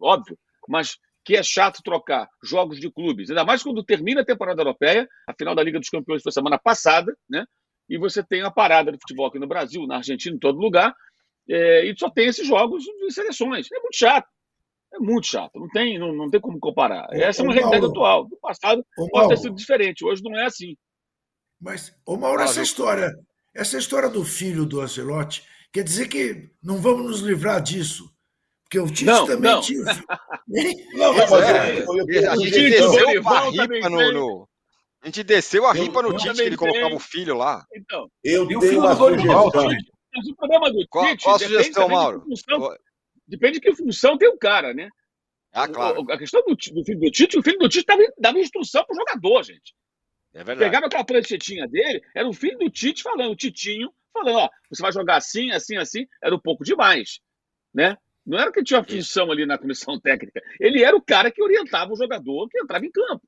óbvio, 0.00 0.38
mas 0.68 0.96
que 1.28 1.36
é 1.36 1.42
chato 1.42 1.82
trocar 1.84 2.26
jogos 2.42 2.80
de 2.80 2.90
clubes, 2.90 3.28
ainda 3.28 3.44
mais 3.44 3.62
quando 3.62 3.84
termina 3.84 4.22
a 4.22 4.24
temporada 4.24 4.62
europeia, 4.62 5.06
a 5.28 5.34
final 5.34 5.54
da 5.54 5.62
Liga 5.62 5.78
dos 5.78 5.90
Campeões 5.90 6.22
foi 6.22 6.32
semana 6.32 6.58
passada, 6.58 7.14
né? 7.28 7.44
E 7.86 7.98
você 7.98 8.22
tem 8.22 8.40
a 8.40 8.50
parada 8.50 8.90
de 8.90 8.96
futebol 8.98 9.26
aqui 9.26 9.38
no 9.38 9.46
Brasil, 9.46 9.86
na 9.86 9.96
Argentina, 9.96 10.34
em 10.34 10.38
todo 10.38 10.58
lugar, 10.58 10.94
é, 11.46 11.84
e 11.84 11.94
só 11.98 12.08
tem 12.08 12.28
esses 12.28 12.46
jogos 12.46 12.82
de 12.82 13.12
seleções. 13.12 13.68
É 13.70 13.78
muito 13.78 13.94
chato. 13.98 14.26
É 14.94 14.98
muito 14.98 15.26
chato. 15.26 15.52
Não 15.58 15.68
tem, 15.68 15.98
não, 15.98 16.14
não 16.14 16.30
tem 16.30 16.40
como 16.40 16.58
comparar. 16.58 17.06
Essa 17.12 17.42
é 17.42 17.44
uma 17.44 17.52
realidade 17.52 17.84
atual. 17.84 18.26
Do 18.26 18.38
passado 18.38 18.82
pode 19.10 19.28
ter 19.28 19.36
sido 19.36 19.54
diferente. 19.54 20.06
Hoje 20.06 20.22
não 20.22 20.34
é 20.34 20.46
assim. 20.46 20.78
Mas, 21.60 21.94
ô 22.06 22.16
Mauro, 22.16 22.40
essa 22.40 22.62
história, 22.62 23.12
essa 23.54 23.76
história 23.76 24.08
do 24.08 24.24
filho 24.24 24.64
do 24.64 24.80
Ancelotti 24.80 25.44
Quer 25.72 25.84
dizer 25.84 26.08
que 26.08 26.50
não 26.62 26.78
vamos 26.78 27.06
nos 27.06 27.20
livrar 27.20 27.60
disso. 27.60 28.10
Porque 28.68 28.78
o 28.80 28.86
Tite 28.86 29.06
não, 29.06 29.26
também 29.26 29.50
não. 29.50 29.60
tinha. 29.62 29.80
não, 30.92 31.14
mas 31.14 31.32
é, 31.32 31.78
é, 32.18 32.28
a 32.28 32.36
gente 32.36 32.68
desceu 32.68 33.08
a 33.26 33.50
ripa 33.50 33.88
no, 33.88 34.12
no, 34.12 34.48
A 35.00 35.06
gente 35.06 35.22
desceu 35.24 35.66
a 35.66 35.72
ripa 35.72 36.02
no 36.02 36.14
Tite 36.14 36.34
que 36.34 36.42
ele 36.42 36.56
colocava 36.56 36.94
o 36.94 37.00
filho 37.00 37.34
lá. 37.34 37.66
Então, 37.74 38.10
eu 38.22 38.46
tenho 38.46 38.80
uma 38.80 38.94
sugestão. 38.94 39.70
Mas 40.14 40.28
o 40.28 40.36
problema 40.36 40.70
do 40.70 40.86
qual, 40.88 41.06
Tite. 41.06 41.24
Qual 41.24 41.36
a 41.36 41.38
sugestão, 41.38 41.88
Mauro? 41.88 42.20
De 42.20 42.24
função, 42.26 42.76
depende 43.26 43.54
de 43.54 43.60
que 43.60 43.74
função 43.74 44.18
tem 44.18 44.28
o 44.28 44.36
cara, 44.36 44.74
né? 44.74 44.90
Ah, 45.50 45.66
claro. 45.66 46.04
A 46.10 46.18
questão 46.18 46.42
do, 46.42 46.54
do 46.54 46.84
filho 46.84 47.00
do 47.00 47.10
Tite, 47.10 47.38
o 47.38 47.42
filho 47.42 47.58
do 47.58 47.70
Tite 47.70 47.86
dava, 47.86 48.02
dava 48.18 48.38
instrução 48.38 48.84
para 48.84 48.92
o 48.92 48.98
jogador, 48.98 49.44
gente. 49.44 49.74
É 50.34 50.44
verdade. 50.44 50.58
Pegava 50.58 50.86
aquela 50.86 51.04
pranchetinha 51.04 51.66
dele, 51.66 52.02
era 52.14 52.28
o 52.28 52.34
filho 52.34 52.58
do 52.58 52.68
Tite 52.70 53.02
falando, 53.02 53.32
o 53.32 53.36
Titinho 53.36 53.90
falando, 54.12 54.36
ó, 54.36 54.50
você 54.68 54.82
vai 54.82 54.92
jogar 54.92 55.16
assim, 55.16 55.50
assim, 55.52 55.76
assim, 55.76 56.06
era 56.22 56.34
um 56.34 56.40
pouco 56.40 56.64
demais, 56.64 57.20
né? 57.72 57.96
Não 58.28 58.38
era 58.38 58.52
que 58.52 58.62
tinha 58.62 58.84
função 58.84 59.30
ali 59.32 59.46
na 59.46 59.58
comissão 59.58 59.98
técnica. 60.00 60.40
Ele 60.60 60.84
era 60.84 60.96
o 60.96 61.02
cara 61.02 61.30
que 61.30 61.42
orientava 61.42 61.92
o 61.92 61.96
jogador 61.96 62.48
que 62.48 62.58
entrava 62.58 62.84
em 62.84 62.90
campo. 62.90 63.22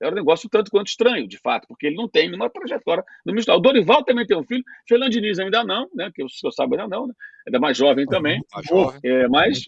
Era 0.00 0.12
um 0.12 0.16
negócio 0.16 0.48
tanto 0.50 0.70
quanto 0.70 0.88
estranho, 0.88 1.26
de 1.26 1.38
fato, 1.38 1.66
porque 1.68 1.86
ele 1.86 1.96
não 1.96 2.08
tem 2.08 2.28
nenhuma 2.28 2.50
trajetória 2.50 3.02
no 3.24 3.32
mistério. 3.32 3.58
O 3.58 3.62
Dorival 3.62 4.04
também 4.04 4.26
tem 4.26 4.36
um 4.36 4.44
filho, 4.44 4.62
Fernando 4.86 5.10
Diniz 5.10 5.38
ainda 5.38 5.64
não, 5.64 5.88
né? 5.94 6.10
Que 6.14 6.22
eu, 6.22 6.26
eu 6.44 6.52
saiba 6.52 6.74
ainda 6.76 6.88
não, 6.88 7.06
né? 7.06 7.14
Ainda 7.46 7.58
mais 7.58 7.78
jovem 7.78 8.04
também. 8.04 8.42
Mais 8.52 8.66
jovem. 8.66 9.00
É, 9.02 9.26
mas 9.28 9.64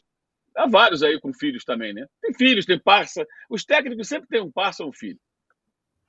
Há 0.59 0.66
vários 0.66 1.05
aí 1.05 1.20
com 1.20 1.32
filhos 1.32 1.64
também, 1.64 1.95
né? 1.95 2.05
Tem 2.20 2.34
filhos, 2.34 2.66
tem 2.66 2.76
parça. 2.76 3.24
Os 3.49 3.64
técnicos 3.64 4.09
sempre 4.09 4.28
têm 4.28 4.43
um 4.43 4.51
parça 4.51 4.82
ou 4.82 4.91
um 4.91 4.93
filho. 4.93 5.18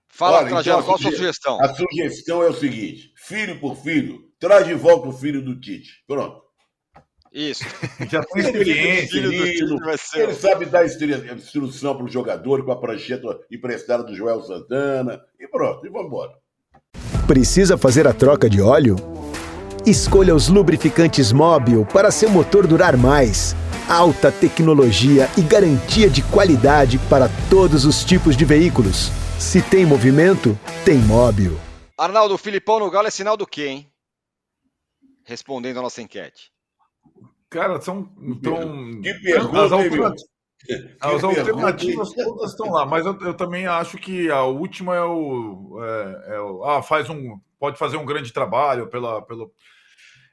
Fala, 0.08 0.40
Olha, 0.40 0.50
Trajano, 0.50 0.80
então, 0.80 0.86
qual 0.86 0.96
a 0.96 1.02
sua 1.02 1.12
sugestão? 1.12 1.62
A 1.62 1.76
sugestão 1.76 2.42
é 2.42 2.48
o 2.48 2.54
seguinte: 2.54 3.14
filho 3.16 3.60
por 3.60 3.76
filho, 3.76 4.34
traz 4.40 4.66
de 4.66 4.74
volta 4.74 5.08
o 5.08 5.12
filho 5.12 5.44
do 5.44 5.60
Tite. 5.60 6.04
Pronto. 6.08 6.49
Isso. 7.32 7.64
Já 8.10 8.24
tem 8.24 8.42
experiência. 8.44 9.20
Ele 10.16 10.34
sabe 10.34 10.66
dar 10.66 10.86
instrução 10.86 11.96
para 11.96 12.06
o 12.06 12.10
jogador 12.10 12.64
com 12.66 12.72
a 12.72 12.80
prancheta 12.80 13.40
emprestada 13.52 14.04
do 14.04 14.16
Joel 14.16 14.42
Santana. 14.42 15.22
E 15.40 15.48
pronto, 15.48 15.86
e 15.86 15.90
vamos 15.90 16.08
embora. 16.08 16.34
Precisa 17.28 17.78
fazer 17.78 18.08
a 18.08 18.14
troca 18.14 18.50
de 18.50 18.62
óleo? 18.62 18.96
Escolha 19.86 20.36
os 20.36 20.48
lubrificantes 20.48 21.32
Móbil 21.32 21.86
para 21.86 22.12
seu 22.12 22.30
motor 22.30 22.68
durar 22.68 22.98
mais. 22.98 23.56
Alta 23.88 24.32
tecnologia 24.32 25.30
e 25.38 25.42
garantia 25.42 26.10
de 26.10 26.22
qualidade 26.24 27.00
para 27.10 27.30
todos 27.50 27.86
os 27.86 28.04
tipos 28.04 28.36
de 28.36 28.46
veículos. 28.46 29.10
Se 29.40 29.62
tem 29.62 29.86
movimento, 29.86 30.58
tem 30.84 30.98
Móbil. 30.98 31.58
Arnaldo, 31.98 32.38
Filipão 32.38 32.80
no 32.80 32.90
Galo 32.90 33.08
é 33.08 33.12
sinal 33.12 33.38
do 33.38 33.48
quê, 33.48 33.68
hein? 33.68 33.92
Respondendo 35.24 35.80
a 35.80 35.82
nossa 35.82 36.02
enquete. 36.02 36.52
Cara, 37.50 37.82
são. 37.82 38.12
Então, 38.22 39.02
que 39.02 39.14
pergunta, 39.16 39.66
as 39.66 39.72
alternativas, 39.72 40.24
as 41.02 41.24
alternativas 41.24 42.14
todas 42.14 42.52
estão 42.52 42.70
lá, 42.72 42.86
mas 42.86 43.06
eu, 43.06 43.18
eu, 43.22 43.34
também 43.34 43.66
acho 43.66 43.98
que 43.98 44.30
a 44.30 44.44
última 44.44 44.96
é 44.96 45.02
o, 45.02 45.80
é, 45.84 46.36
é 46.36 46.42
o, 46.42 46.64
Ah, 46.64 46.84
faz 46.84 47.10
um. 47.10 47.40
Pode 47.60 47.78
fazer 47.78 47.98
um 47.98 48.06
grande 48.06 48.32
trabalho 48.32 48.88
pela. 48.88 49.22
Pelo, 49.24 49.52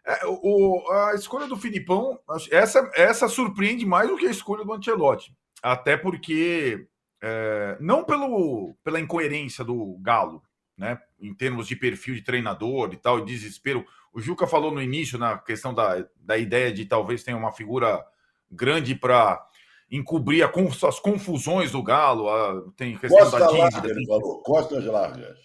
é, 0.07 0.21
o, 0.27 0.85
a 0.91 1.15
escolha 1.15 1.49
do 1.49 1.57
Filipão, 1.57 2.19
essa, 2.51 2.89
essa 2.95 3.29
surpreende 3.29 3.87
mais 3.87 4.09
do 4.09 4.17
que 4.17 4.27
a 4.27 4.31
escolha 4.31 4.65
do 4.65 4.73
Ancelotti. 4.73 5.33
Até 5.63 5.97
porque. 5.97 6.87
É, 7.23 7.79
não 7.81 8.05
pelo, 8.05 8.77
pela 8.85 9.01
incoerência 9.01 9.65
do 9.65 9.99
Galo, 10.03 10.43
né? 10.77 11.01
Em 11.19 11.35
termos 11.35 11.67
de 11.67 11.75
perfil 11.75 12.15
de 12.15 12.23
treinador 12.23 12.93
e 12.93 12.97
tal, 12.97 13.21
e 13.21 13.25
desespero. 13.25 13.87
O 14.17 14.21
Juca 14.23 14.47
falou 14.47 14.73
no 14.73 14.81
início 14.81 15.19
na 15.19 15.37
questão 15.37 15.75
da, 15.75 16.03
da 16.19 16.39
ideia 16.39 16.73
de 16.73 16.87
talvez 16.87 17.23
tenha 17.23 17.37
uma 17.37 17.53
figura 17.53 18.03
grande 18.51 18.95
para 18.95 19.47
encobrir 19.91 20.43
a, 20.43 20.51
as 20.89 20.99
confusões 20.99 21.73
do 21.73 21.83
Galo. 21.83 22.27
A, 22.31 22.63
tem 22.75 22.97
questão 22.97 23.19
Costa 23.19 23.39
da 23.39 23.47
dívida. 23.49 23.71
Larga, 23.75 23.91
ele 23.91 24.07
falou. 24.07 24.43
Costas 24.43 24.85
largas. 24.87 25.39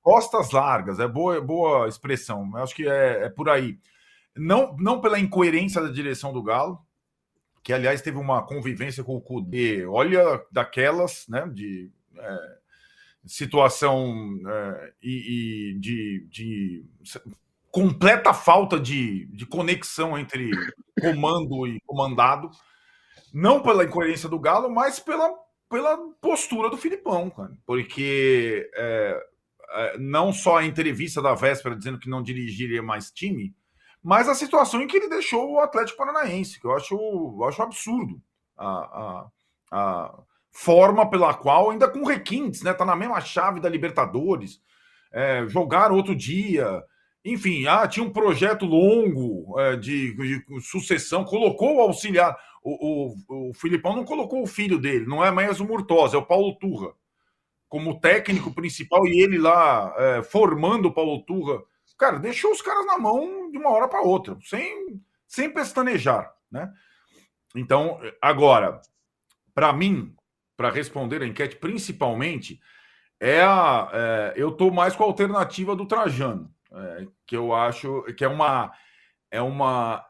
Costas 0.00 0.50
largas, 0.50 0.98
é 0.98 1.06
boa, 1.06 1.42
boa 1.42 1.88
expressão. 1.88 2.50
Eu 2.54 2.62
acho 2.62 2.74
que 2.74 2.88
é, 2.88 3.24
é 3.24 3.28
por 3.28 3.50
aí. 3.50 3.78
Não, 4.34 4.74
não 4.78 4.98
pela 4.98 5.20
incoerência 5.20 5.82
da 5.82 5.90
direção 5.90 6.32
do 6.32 6.42
Galo, 6.42 6.80
que 7.62 7.70
aliás 7.70 8.00
teve 8.00 8.16
uma 8.16 8.40
convivência 8.46 9.04
com 9.04 9.14
o 9.14 9.20
Cudê, 9.20 9.84
olha, 9.84 10.42
daquelas, 10.50 11.28
né, 11.28 11.46
de 11.52 11.90
é, 12.16 12.56
situação 13.26 14.40
é, 14.46 14.92
e, 15.02 15.74
e 15.74 15.78
de, 15.78 16.26
de, 16.30 16.86
completa 17.76 18.32
falta 18.32 18.80
de, 18.80 19.26
de 19.26 19.44
conexão 19.44 20.18
entre 20.18 20.50
comando 20.98 21.66
e 21.66 21.78
comandado, 21.84 22.50
não 23.34 23.60
pela 23.60 23.84
incoerência 23.84 24.30
do 24.30 24.40
Galo, 24.40 24.70
mas 24.70 24.98
pela, 24.98 25.30
pela 25.68 25.98
postura 26.18 26.70
do 26.70 26.78
Filipão, 26.78 27.28
cara. 27.28 27.52
porque 27.66 28.66
é, 28.74 29.22
é, 29.72 29.98
não 29.98 30.32
só 30.32 30.56
a 30.56 30.64
entrevista 30.64 31.20
da 31.20 31.34
véspera 31.34 31.76
dizendo 31.76 31.98
que 31.98 32.08
não 32.08 32.22
dirigiria 32.22 32.82
mais 32.82 33.10
time, 33.10 33.54
mas 34.02 34.26
a 34.26 34.34
situação 34.34 34.80
em 34.80 34.86
que 34.86 34.96
ele 34.96 35.10
deixou 35.10 35.52
o 35.52 35.60
Atlético 35.60 35.98
Paranaense, 35.98 36.58
que 36.58 36.66
eu 36.66 36.74
acho, 36.74 36.94
eu 36.94 37.44
acho 37.44 37.60
absurdo. 37.60 38.22
A, 38.56 38.68
a, 38.68 39.26
a 39.70 40.22
forma 40.50 41.10
pela 41.10 41.34
qual, 41.34 41.72
ainda 41.72 41.86
com 41.86 42.06
requintes, 42.06 42.62
né? 42.62 42.72
Tá 42.72 42.86
na 42.86 42.96
mesma 42.96 43.20
chave 43.20 43.60
da 43.60 43.68
Libertadores. 43.68 44.62
É, 45.12 45.46
jogar 45.46 45.92
outro 45.92 46.14
dia, 46.14 46.82
enfim, 47.26 47.66
ah, 47.66 47.88
tinha 47.88 48.06
um 48.06 48.12
projeto 48.12 48.64
longo 48.64 49.58
é, 49.58 49.74
de, 49.76 50.14
de, 50.14 50.60
sucessão, 50.60 51.24
colocou 51.24 51.76
o 51.76 51.80
auxiliar. 51.80 52.38
O, 52.62 53.16
o, 53.28 53.50
o, 53.50 53.54
Filipão 53.54 53.96
não 53.96 54.04
colocou 54.04 54.42
o 54.42 54.46
filho 54.46 54.78
dele, 54.78 55.06
não 55.06 55.24
é 55.24 55.30
mais 55.32 55.58
o 55.58 55.64
Murtosa, 55.64 56.16
é 56.16 56.20
o 56.20 56.24
Paulo 56.24 56.54
Turra, 56.54 56.94
como 57.68 57.98
técnico 57.98 58.54
principal 58.54 59.06
e 59.08 59.20
ele 59.20 59.38
lá 59.38 59.92
é, 59.98 60.22
formando 60.22 60.86
o 60.86 60.92
Paulo 60.92 61.20
Turra. 61.22 61.62
Cara, 61.98 62.20
deixou 62.20 62.52
os 62.52 62.62
caras 62.62 62.86
na 62.86 62.96
mão 62.96 63.50
de 63.50 63.58
uma 63.58 63.70
hora 63.70 63.88
para 63.88 64.02
outra, 64.02 64.38
sem, 64.42 65.02
sem 65.26 65.50
pestanejar, 65.50 66.32
né? 66.50 66.72
Então, 67.56 67.98
agora, 68.22 68.80
para 69.52 69.72
mim, 69.72 70.14
para 70.56 70.70
responder 70.70 71.22
a 71.22 71.26
enquete, 71.26 71.56
principalmente, 71.56 72.60
é 73.18 73.40
a. 73.40 73.90
É, 73.92 74.34
eu 74.36 74.50
estou 74.50 74.70
mais 74.70 74.94
com 74.94 75.02
a 75.02 75.06
alternativa 75.06 75.74
do 75.74 75.86
Trajano 75.86 76.54
é, 76.76 77.06
que 77.26 77.36
eu 77.36 77.54
acho 77.54 78.02
que 78.16 78.24
é 78.24 78.28
uma 78.28 78.72
é 79.30 79.40
uma 79.40 80.04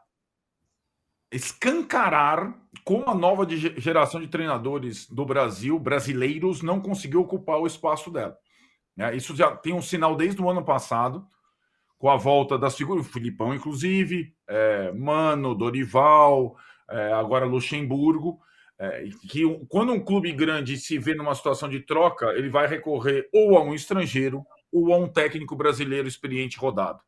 escancarar 1.31 2.53
como 2.83 3.09
a 3.09 3.13
nova 3.13 3.45
de 3.45 3.57
geração 3.79 4.21
de 4.21 4.27
treinadores 4.27 5.09
do 5.09 5.25
Brasil, 5.25 5.77
brasileiros, 5.77 6.61
não 6.61 6.79
conseguiu 6.79 7.21
ocupar 7.21 7.59
o 7.59 7.67
espaço 7.67 8.09
dela. 8.09 8.37
É, 8.97 9.15
isso 9.15 9.35
já 9.35 9.55
tem 9.55 9.73
um 9.73 9.81
sinal 9.81 10.15
desde 10.15 10.41
o 10.41 10.49
ano 10.49 10.63
passado, 10.63 11.27
com 11.97 12.09
a 12.09 12.15
volta 12.15 12.57
das 12.57 12.75
figuras, 12.75 13.05
o 13.05 13.09
Filipão, 13.09 13.53
inclusive, 13.53 14.33
é, 14.47 14.91
Mano, 14.93 15.55
Dorival, 15.55 16.55
é, 16.89 17.11
agora 17.13 17.45
Luxemburgo, 17.45 18.39
é, 18.79 19.09
que 19.29 19.43
quando 19.67 19.91
um 19.91 19.99
clube 19.99 20.31
grande 20.31 20.77
se 20.77 20.97
vê 20.97 21.15
numa 21.15 21.35
situação 21.35 21.67
de 21.67 21.79
troca, 21.81 22.27
ele 22.33 22.49
vai 22.49 22.67
recorrer 22.67 23.27
ou 23.33 23.57
a 23.57 23.63
um 23.63 23.73
estrangeiro 23.73 24.45
ou 24.71 24.93
a 24.93 24.97
um 24.97 25.07
técnico 25.07 25.55
brasileiro 25.55 26.07
experiente 26.07 26.57
rodado. 26.57 26.99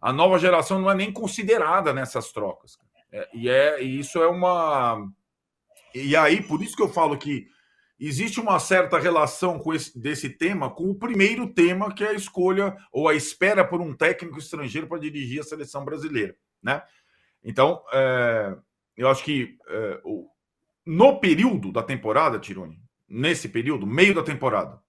A 0.00 0.12
nova 0.12 0.38
geração 0.38 0.80
não 0.80 0.90
é 0.90 0.94
nem 0.94 1.12
considerada 1.12 1.92
nessas 1.92 2.32
trocas. 2.32 2.78
É, 3.10 3.28
e, 3.32 3.48
é, 3.48 3.82
e 3.82 3.98
isso 3.98 4.22
é 4.22 4.26
uma. 4.26 5.08
E 5.94 6.14
aí, 6.14 6.42
por 6.42 6.62
isso 6.62 6.76
que 6.76 6.82
eu 6.82 6.88
falo 6.88 7.16
que 7.16 7.48
existe 7.98 8.38
uma 8.38 8.58
certa 8.58 8.98
relação 8.98 9.58
com 9.58 9.72
esse, 9.72 9.98
desse 9.98 10.28
tema 10.28 10.70
com 10.70 10.90
o 10.90 10.94
primeiro 10.94 11.52
tema, 11.52 11.92
que 11.92 12.04
é 12.04 12.08
a 12.08 12.14
escolha 12.14 12.76
ou 12.92 13.08
a 13.08 13.14
espera 13.14 13.64
por 13.64 13.80
um 13.80 13.94
técnico 13.94 14.38
estrangeiro 14.38 14.86
para 14.86 15.00
dirigir 15.00 15.40
a 15.40 15.44
seleção 15.44 15.84
brasileira. 15.84 16.36
Né? 16.62 16.82
Então, 17.42 17.82
é, 17.92 18.56
eu 18.96 19.08
acho 19.08 19.24
que 19.24 19.56
é, 19.68 20.02
no 20.84 21.18
período 21.18 21.72
da 21.72 21.82
temporada, 21.82 22.38
Tironi, 22.38 22.78
nesse 23.08 23.48
período, 23.48 23.86
meio 23.86 24.14
da 24.14 24.22
temporada, 24.22 24.80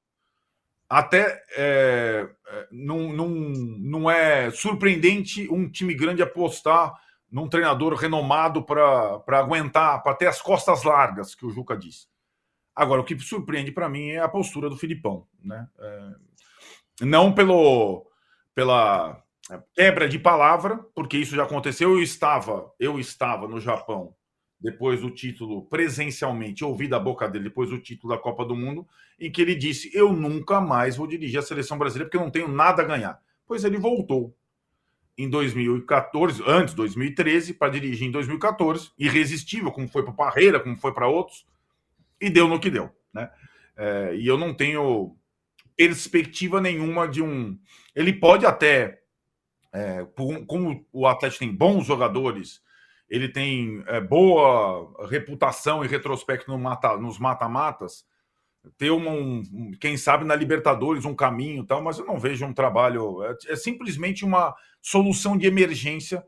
até 0.89 1.43
é, 1.55 2.29
é, 2.47 2.67
não, 2.71 3.11
não, 3.11 3.27
não 3.29 4.11
é 4.11 4.49
surpreendente 4.51 5.47
um 5.51 5.69
time 5.69 5.93
grande 5.93 6.21
apostar 6.21 6.93
num 7.29 7.49
treinador 7.49 7.93
renomado 7.95 8.63
para 8.63 9.21
aguentar, 9.39 10.01
para 10.01 10.15
ter 10.15 10.27
as 10.27 10.41
costas 10.41 10.83
largas, 10.83 11.35
que 11.35 11.45
o 11.45 11.49
Juca 11.49 11.75
disse. 11.75 12.07
Agora, 12.73 13.01
o 13.01 13.03
que 13.03 13.19
surpreende 13.19 13.71
para 13.71 13.89
mim 13.89 14.11
é 14.11 14.19
a 14.19 14.29
postura 14.29 14.69
do 14.69 14.77
Filipão. 14.77 15.27
Né? 15.43 15.67
É, 15.79 16.09
não 17.01 17.33
pelo, 17.33 18.09
pela 18.55 19.21
quebra 19.73 20.07
de 20.07 20.19
palavra, 20.19 20.77
porque 20.95 21.17
isso 21.17 21.35
já 21.35 21.43
aconteceu. 21.43 21.91
Eu 21.91 22.01
estava, 22.01 22.71
eu 22.79 22.99
estava 22.99 23.47
no 23.47 23.59
Japão 23.59 24.15
depois 24.60 25.01
do 25.01 25.12
título 25.12 25.64
presencialmente, 25.64 26.66
ouvi 26.66 26.88
da 26.88 26.99
boca 26.99 27.28
dele 27.28 27.45
depois 27.45 27.70
do 27.70 27.80
título 27.80 28.14
da 28.14 28.20
Copa 28.20 28.43
do 28.43 28.55
Mundo, 28.55 28.88
em 29.20 29.32
que 29.32 29.41
ele 29.41 29.55
disse: 29.55 29.91
Eu 29.93 30.12
nunca 30.12 30.60
mais 30.60 30.97
vou 30.97 31.08
dirigir 31.08 31.39
a 31.39 31.43
seleção 31.43 31.78
brasileira 31.78 32.05
porque 32.05 32.18
eu 32.18 32.22
não 32.22 32.32
tenho 32.32 32.47
nada 32.47 32.82
a 32.82 32.86
ganhar. 32.86 33.20
Pois 33.45 33.64
ele 33.64 33.78
voltou 33.78 34.36
em 35.18 35.30
2014, 35.30 36.43
antes 36.45 36.74
de 36.74 36.78
2013, 36.78 37.53
para 37.53 37.72
dirigir 37.72 38.08
em 38.08 38.12
2014, 38.12 38.91
irresistível, 38.99 39.72
como 39.72 39.88
foi 39.88 40.03
para 40.03 40.14
Parreira, 40.14 40.60
como 40.60 40.78
foi 40.78 40.93
para 40.93 41.08
outros, 41.08 41.45
e 42.22 42.30
deu 42.30 42.47
no 42.47 42.60
que 42.60 42.70
deu. 42.70 42.91
Né? 43.12 43.30
É, 43.76 44.16
e 44.16 44.28
eu 44.28 44.38
não 44.38 44.53
tenho 44.53 45.16
perspectiva 45.76 46.62
nenhuma 46.62 47.08
de 47.08 47.22
um. 47.22 47.58
Ele 47.95 48.14
pode 48.14 48.45
até, 48.45 49.01
é, 49.74 50.05
como 50.45 50.86
o 50.91 51.08
Atlético 51.08 51.39
tem 51.39 51.53
bons 51.53 51.86
jogadores 51.86 52.62
ele 53.10 53.30
tem 53.30 53.84
é, 53.88 54.01
boa 54.01 55.08
reputação 55.08 55.84
e 55.84 55.88
retrospecto 55.88 56.51
no 56.51 56.58
mata, 56.58 56.97
nos 56.97 57.18
mata-matas, 57.18 58.05
ter 58.78 58.91
um, 58.91 59.39
um, 59.39 59.72
quem 59.80 59.95
sabe 59.95 60.26
na 60.26 60.36
Libertadores 60.36 61.05
um 61.05 61.16
caminho 61.16 61.66
tal, 61.66 61.82
mas 61.82 61.99
eu 61.99 62.05
não 62.05 62.20
vejo 62.20 62.45
um 62.45 62.53
trabalho. 62.53 63.24
É, 63.24 63.36
é, 63.47 63.55
simplesmente 63.55 64.26
uma 64.26 64.53
solução 64.82 65.38
de 65.38 65.47
emergência 65.47 66.26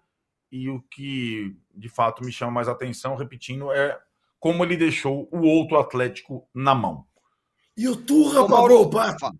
e 0.52 0.70
o 0.70 0.82
que 0.90 1.56
de 1.76 1.90
fato 1.90 2.24
me 2.24 2.32
chama 2.32 2.52
mais 2.52 2.68
atenção, 2.68 3.16
repetindo, 3.16 3.72
é 3.72 4.00
como 4.40 4.64
ele 4.64 4.78
deixou 4.78 5.28
o 5.32 5.42
outro 5.42 5.78
Atlético 5.78 6.48
na 6.54 6.74
mão. 6.74 7.06
E 7.76 7.88
o 7.88 7.96
Turra 7.96 8.48
parou 8.48 8.84
o 8.84 8.90
pato. 8.90 9.32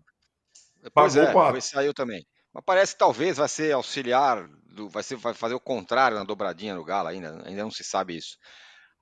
Pois 0.94 1.16
é, 1.16 1.30
o 1.30 1.34
pato. 1.34 1.60
saiu 1.60 1.94
também. 1.94 2.24
Mas 2.52 2.64
parece 2.64 2.92
que 2.92 2.98
talvez 2.98 3.36
vai 3.36 3.48
ser 3.48 3.72
auxiliar 3.72 4.48
do, 4.70 4.88
vai, 4.88 5.02
ser, 5.02 5.16
vai 5.16 5.34
fazer 5.34 5.54
o 5.54 5.60
contrário 5.60 6.16
na 6.16 6.24
dobradinha 6.24 6.74
no 6.74 6.84
Galo 6.84 7.08
ainda, 7.08 7.42
ainda 7.46 7.62
não 7.62 7.70
se 7.70 7.84
sabe 7.84 8.16
isso. 8.16 8.36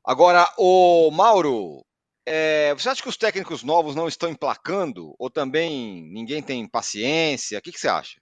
Agora, 0.05 0.47
o 0.57 1.11
Mauro, 1.11 1.85
é, 2.27 2.75
você 2.75 2.89
acha 2.89 3.03
que 3.03 3.09
os 3.09 3.17
técnicos 3.17 3.63
novos 3.63 3.95
não 3.95 4.09
estão 4.09 4.31
emplacando? 4.31 5.15
Ou 5.19 5.31
também 5.31 6.03
ninguém 6.11 6.43
tem 6.43 6.67
paciência? 6.69 7.59
O 7.59 7.63
que, 7.63 7.73
que 7.73 7.81
você 7.81 7.89
acha? 7.89 8.21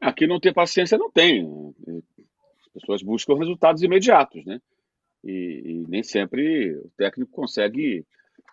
Aqui 0.00 0.26
não 0.26 0.40
ter 0.40 0.52
paciência 0.52 0.98
não 0.98 1.10
tem. 1.10 1.46
As 2.66 2.72
pessoas 2.72 3.02
buscam 3.02 3.34
resultados 3.34 3.82
imediatos, 3.82 4.44
né? 4.44 4.60
E, 5.24 5.62
e 5.64 5.84
nem 5.88 6.02
sempre 6.02 6.76
o 6.76 6.90
técnico 6.96 7.32
consegue 7.32 8.06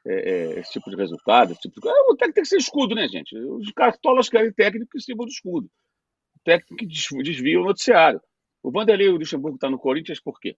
é, 0.06 0.14
é, 0.14 0.60
esse 0.60 0.72
tipo 0.72 0.90
de 0.90 0.96
resultado. 0.96 1.52
Esse 1.52 1.62
tipo 1.62 1.80
de... 1.80 1.88
Ah, 1.88 2.06
o 2.10 2.16
técnico 2.16 2.36
tem 2.36 2.44
que 2.44 2.50
ser 2.50 2.58
escudo, 2.58 2.96
né, 2.96 3.08
gente? 3.08 3.38
Os 3.38 3.72
cartolas 3.72 4.30
querem 4.30 4.52
técnico 4.52 4.92
que 4.92 5.00
sirva 5.00 5.24
do 5.24 5.30
escudo. 5.30 5.70
O 6.46 6.52
técnico 6.52 6.76
que 6.76 6.86
desvia 7.24 7.60
o 7.60 7.66
noticiário. 7.66 8.22
O 8.62 8.72
Vanderlei 8.72 9.10
Luxemburgo 9.10 9.56
está 9.56 9.70
no 9.70 9.80
Corinthians 9.80 10.20
por 10.20 10.40
quê? 10.40 10.56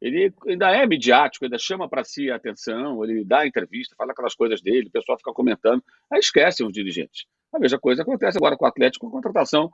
ele 0.00 0.32
ainda 0.46 0.70
é 0.70 0.86
midiático, 0.86 1.44
ainda 1.44 1.58
chama 1.58 1.88
para 1.88 2.04
si 2.04 2.30
a 2.30 2.36
atenção, 2.36 3.04
ele 3.04 3.24
dá 3.24 3.46
entrevista, 3.46 3.96
fala 3.96 4.12
aquelas 4.12 4.34
coisas 4.34 4.60
dele, 4.60 4.88
o 4.88 4.92
pessoal 4.92 5.18
fica 5.18 5.32
comentando, 5.32 5.82
aí 6.10 6.20
esquecem 6.20 6.64
os 6.66 6.72
dirigentes. 6.72 7.26
A 7.52 7.58
mesma 7.58 7.78
coisa 7.78 8.02
acontece 8.02 8.38
agora 8.38 8.56
com 8.56 8.64
o 8.64 8.68
Atlético, 8.68 9.06
com 9.06 9.08
a 9.08 9.16
contratação 9.16 9.70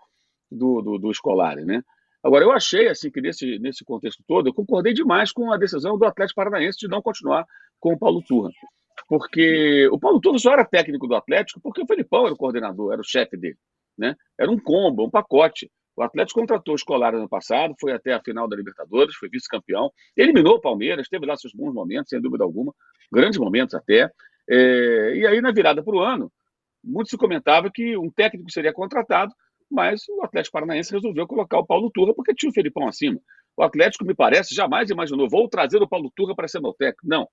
do, 0.50 0.80
do, 0.80 0.98
do 0.98 1.10
né? 1.66 1.82
Agora, 2.22 2.42
eu 2.42 2.52
achei, 2.52 2.88
assim, 2.88 3.10
que 3.10 3.20
nesse, 3.20 3.58
nesse 3.58 3.84
contexto 3.84 4.24
todo, 4.26 4.48
eu 4.48 4.54
concordei 4.54 4.94
demais 4.94 5.30
com 5.30 5.52
a 5.52 5.58
decisão 5.58 5.98
do 5.98 6.06
Atlético 6.06 6.36
Paranaense 6.36 6.78
de 6.78 6.88
não 6.88 7.02
continuar 7.02 7.44
com 7.78 7.92
o 7.92 7.98
Paulo 7.98 8.22
Turra. 8.22 8.50
Porque 9.06 9.86
o 9.92 9.98
Paulo 9.98 10.20
Turra 10.20 10.38
só 10.38 10.52
era 10.52 10.64
técnico 10.64 11.06
do 11.06 11.14
Atlético 11.14 11.60
porque 11.60 11.82
o 11.82 11.86
Felipão 11.86 12.24
era 12.24 12.32
o 12.32 12.38
coordenador, 12.38 12.92
era 12.92 13.00
o 13.02 13.04
chefe 13.04 13.36
dele, 13.36 13.58
né? 13.96 14.14
Era 14.38 14.50
um 14.50 14.58
combo, 14.58 15.04
um 15.04 15.10
pacote. 15.10 15.70
O 15.96 16.02
Atlético 16.02 16.40
contratou 16.40 16.72
o 16.72 16.76
Escolar 16.76 17.14
ano 17.14 17.28
passado, 17.28 17.74
foi 17.80 17.92
até 17.92 18.12
a 18.12 18.20
final 18.20 18.48
da 18.48 18.56
Libertadores, 18.56 19.14
foi 19.14 19.28
vice-campeão, 19.28 19.90
eliminou 20.16 20.56
o 20.56 20.60
Palmeiras, 20.60 21.08
teve 21.08 21.24
lá 21.24 21.36
seus 21.36 21.52
bons 21.52 21.72
momentos, 21.72 22.08
sem 22.08 22.20
dúvida 22.20 22.42
alguma, 22.42 22.74
grandes 23.12 23.38
momentos 23.38 23.74
até. 23.74 24.10
É, 24.48 25.16
e 25.16 25.26
aí, 25.26 25.40
na 25.40 25.52
virada 25.52 25.82
para 25.82 25.94
o 25.94 26.00
ano, 26.00 26.32
muito 26.82 27.10
se 27.10 27.16
comentava 27.16 27.70
que 27.72 27.96
um 27.96 28.10
técnico 28.10 28.50
seria 28.50 28.72
contratado, 28.72 29.32
mas 29.70 30.02
o 30.08 30.22
Atlético 30.22 30.52
Paranaense 30.52 30.92
resolveu 30.92 31.26
colocar 31.26 31.58
o 31.58 31.66
Paulo 31.66 31.90
Turra 31.90 32.12
porque 32.12 32.34
tinha 32.34 32.50
o 32.50 32.52
Felipão 32.52 32.88
acima. 32.88 33.20
O 33.56 33.62
Atlético, 33.62 34.04
me 34.04 34.14
parece, 34.14 34.54
jamais 34.54 34.90
imaginou, 34.90 35.28
vou 35.28 35.48
trazer 35.48 35.80
o 35.80 35.88
Paulo 35.88 36.10
Turra 36.14 36.34
para 36.34 36.48
ser 36.48 36.60
meu 36.60 36.74
técnico. 36.74 37.06
Não, 37.06 37.28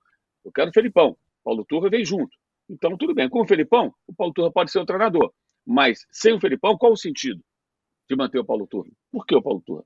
eu 0.45 0.51
quero 0.51 0.69
o 0.69 0.73
Felipão. 0.73 1.09
O 1.09 1.43
Paulo 1.43 1.65
Turra 1.65 1.89
vem 1.89 2.05
junto. 2.05 2.29
Então, 2.69 2.95
tudo 2.95 3.13
bem. 3.13 3.27
Com 3.27 3.41
o 3.41 3.47
Felipão, 3.47 3.93
o 4.07 4.13
Paulo 4.13 4.33
Turra 4.33 4.51
pode 4.51 4.71
ser 4.71 4.79
o 4.79 4.85
treinador. 4.85 5.33
Mas 5.65 6.05
sem 6.11 6.33
o 6.33 6.39
Felipão, 6.39 6.77
qual 6.77 6.93
o 6.93 6.97
sentido? 6.97 7.41
de 8.11 8.17
manter 8.17 8.39
o 8.39 8.45
Paulo 8.45 8.67
Turra. 8.67 8.89
Por 9.11 9.25
que 9.25 9.35
o 9.35 9.41
Paulo 9.41 9.63
Turra? 9.65 9.83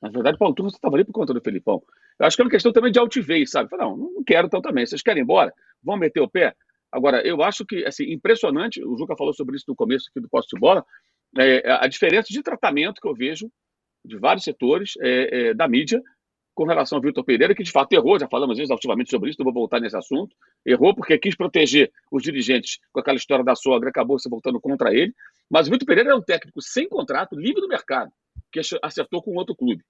Na 0.00 0.08
verdade, 0.08 0.36
o 0.36 0.38
Paulo 0.38 0.54
Turra 0.54 0.68
estava 0.68 0.94
ali 0.94 1.04
por 1.04 1.12
conta 1.12 1.34
do 1.34 1.40
Felipão. 1.40 1.82
Eu 2.18 2.26
acho 2.26 2.36
que 2.36 2.42
é 2.42 2.44
uma 2.44 2.50
questão 2.50 2.72
também 2.72 2.92
de 2.92 2.98
altivez, 2.98 3.50
sabe? 3.50 3.68
Não, 3.76 3.96
não 3.96 4.24
quero 4.24 4.46
então 4.46 4.62
também. 4.62 4.86
Vocês 4.86 5.02
querem 5.02 5.20
ir 5.20 5.24
embora? 5.24 5.52
Vão 5.82 5.96
meter 5.96 6.20
o 6.20 6.28
pé? 6.28 6.54
Agora, 6.92 7.26
eu 7.26 7.42
acho 7.42 7.66
que, 7.66 7.84
assim, 7.84 8.04
impressionante, 8.12 8.82
o 8.84 8.96
Juca 8.96 9.16
falou 9.16 9.34
sobre 9.34 9.56
isso 9.56 9.64
no 9.68 9.74
começo 9.74 10.06
aqui 10.08 10.20
do 10.20 10.28
posto 10.28 10.54
de 10.54 10.60
bola, 10.60 10.84
é, 11.36 11.70
a 11.70 11.86
diferença 11.88 12.28
de 12.30 12.42
tratamento 12.42 13.00
que 13.00 13.08
eu 13.08 13.14
vejo 13.14 13.50
de 14.04 14.16
vários 14.16 14.44
setores 14.44 14.92
é, 15.00 15.48
é, 15.48 15.54
da 15.54 15.66
mídia 15.66 16.00
com 16.56 16.64
relação 16.64 16.96
ao 16.96 17.02
Vitor 17.02 17.22
Pereira, 17.22 17.54
que 17.54 17.62
de 17.62 17.70
fato 17.70 17.92
errou, 17.92 18.18
já 18.18 18.26
falamos 18.26 18.58
exaustivamente 18.58 19.10
sobre 19.10 19.28
isso, 19.28 19.38
não 19.38 19.44
vou 19.44 19.52
voltar 19.52 19.78
nesse 19.78 19.94
assunto. 19.94 20.34
Errou 20.64 20.94
porque 20.94 21.18
quis 21.18 21.36
proteger 21.36 21.92
os 22.10 22.22
dirigentes 22.22 22.78
com 22.90 22.98
aquela 22.98 23.18
história 23.18 23.44
da 23.44 23.54
sogra, 23.54 23.90
acabou 23.90 24.18
se 24.18 24.28
voltando 24.28 24.58
contra 24.58 24.92
ele. 24.92 25.14
Mas 25.50 25.68
o 25.68 25.70
Vitor 25.70 25.86
Pereira 25.86 26.12
é 26.12 26.14
um 26.14 26.22
técnico 26.22 26.62
sem 26.62 26.88
contrato, 26.88 27.38
livre 27.38 27.60
do 27.60 27.68
mercado, 27.68 28.10
que 28.50 28.60
acertou 28.82 29.22
com 29.22 29.34
outro 29.34 29.54
clube. 29.54 29.84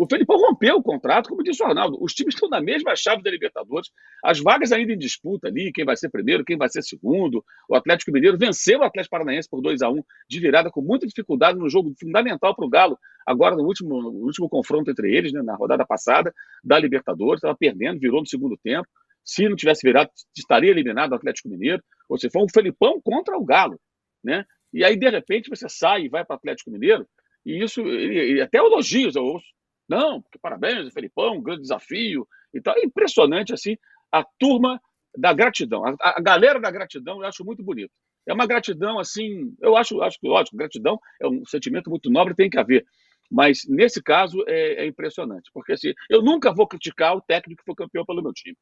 O 0.00 0.06
Felipão 0.08 0.38
rompeu 0.38 0.76
o 0.76 0.82
contrato, 0.82 1.28
como 1.28 1.42
disse 1.42 1.62
o 1.62 1.66
Arnaldo. 1.66 2.02
Os 2.02 2.14
times 2.14 2.32
estão 2.34 2.48
na 2.48 2.58
mesma 2.58 2.96
chave 2.96 3.22
da 3.22 3.30
Libertadores, 3.30 3.90
as 4.24 4.40
vagas 4.40 4.72
ainda 4.72 4.94
em 4.94 4.96
disputa 4.96 5.48
ali, 5.48 5.70
quem 5.70 5.84
vai 5.84 5.94
ser 5.94 6.08
primeiro, 6.08 6.42
quem 6.42 6.56
vai 6.56 6.70
ser 6.70 6.80
segundo. 6.80 7.44
O 7.68 7.76
Atlético 7.76 8.10
Mineiro 8.10 8.38
venceu 8.38 8.78
o 8.78 8.82
Atlético 8.82 9.10
Paranaense 9.10 9.46
por 9.46 9.60
2 9.60 9.82
a 9.82 9.90
1 9.90 10.02
de 10.26 10.40
virada 10.40 10.70
com 10.70 10.80
muita 10.80 11.06
dificuldade 11.06 11.58
no 11.58 11.68
jogo 11.68 11.92
fundamental 12.00 12.56
para 12.56 12.64
o 12.64 12.68
Galo, 12.70 12.98
agora 13.26 13.54
no 13.54 13.62
último, 13.62 14.00
no 14.00 14.24
último 14.24 14.48
confronto 14.48 14.90
entre 14.90 15.14
eles, 15.14 15.34
né, 15.34 15.42
na 15.42 15.54
rodada 15.54 15.84
passada 15.84 16.32
da 16.64 16.78
Libertadores, 16.78 17.36
estava 17.36 17.54
perdendo, 17.54 18.00
virou 18.00 18.20
no 18.20 18.26
segundo 18.26 18.56
tempo. 18.56 18.88
Se 19.22 19.46
não 19.50 19.54
tivesse 19.54 19.86
virado, 19.86 20.08
estaria 20.34 20.70
eliminado 20.70 21.12
o 21.12 21.16
Atlético 21.16 21.50
Mineiro. 21.50 21.82
Ou 22.08 22.16
seja, 22.16 22.30
foi 22.32 22.42
um 22.42 22.48
Felipão 22.48 22.98
contra 23.04 23.36
o 23.36 23.44
Galo. 23.44 23.78
Né? 24.24 24.46
E 24.72 24.82
aí, 24.82 24.96
de 24.96 25.10
repente, 25.10 25.50
você 25.50 25.68
sai 25.68 26.04
e 26.04 26.08
vai 26.08 26.24
para 26.24 26.36
o 26.36 26.38
Atlético 26.38 26.70
Mineiro, 26.70 27.06
e 27.44 27.62
isso, 27.62 27.82
até 28.42 28.56
elogios 28.56 29.14
eu 29.14 29.24
ouço. 29.24 29.59
Não, 29.90 30.22
porque 30.22 30.38
parabéns, 30.38 30.92
Felipão, 30.92 31.34
um 31.34 31.42
grande 31.42 31.62
desafio 31.62 32.24
e 32.54 32.60
tal. 32.60 32.76
É 32.76 32.84
impressionante, 32.84 33.52
assim, 33.52 33.76
a 34.12 34.22
turma 34.38 34.80
da 35.18 35.32
gratidão. 35.32 35.84
A, 35.84 35.96
a, 36.00 36.20
galera 36.20 36.60
da 36.60 36.70
gratidão 36.70 37.20
eu 37.20 37.26
acho 37.26 37.44
muito 37.44 37.60
bonito. 37.60 37.90
É 38.24 38.32
uma 38.32 38.46
gratidão, 38.46 39.00
assim, 39.00 39.52
eu 39.60 39.76
acho, 39.76 40.00
acho 40.00 40.20
que, 40.20 40.28
lógico, 40.28 40.56
gratidão 40.56 40.96
é 41.20 41.26
um 41.26 41.44
sentimento 41.44 41.90
muito 41.90 42.08
nobre, 42.08 42.36
tem 42.36 42.48
que 42.48 42.56
haver. 42.56 42.86
Mas, 43.28 43.62
nesse 43.68 44.00
caso, 44.00 44.44
é, 44.46 44.84
é 44.84 44.86
impressionante. 44.86 45.50
Porque, 45.52 45.72
assim, 45.72 45.92
eu 46.08 46.22
nunca 46.22 46.54
vou 46.54 46.68
criticar 46.68 47.16
o 47.16 47.20
técnico 47.20 47.60
que 47.60 47.66
foi 47.66 47.74
campeão 47.74 48.04
pelo 48.04 48.22
meu 48.22 48.32
time. 48.32 48.56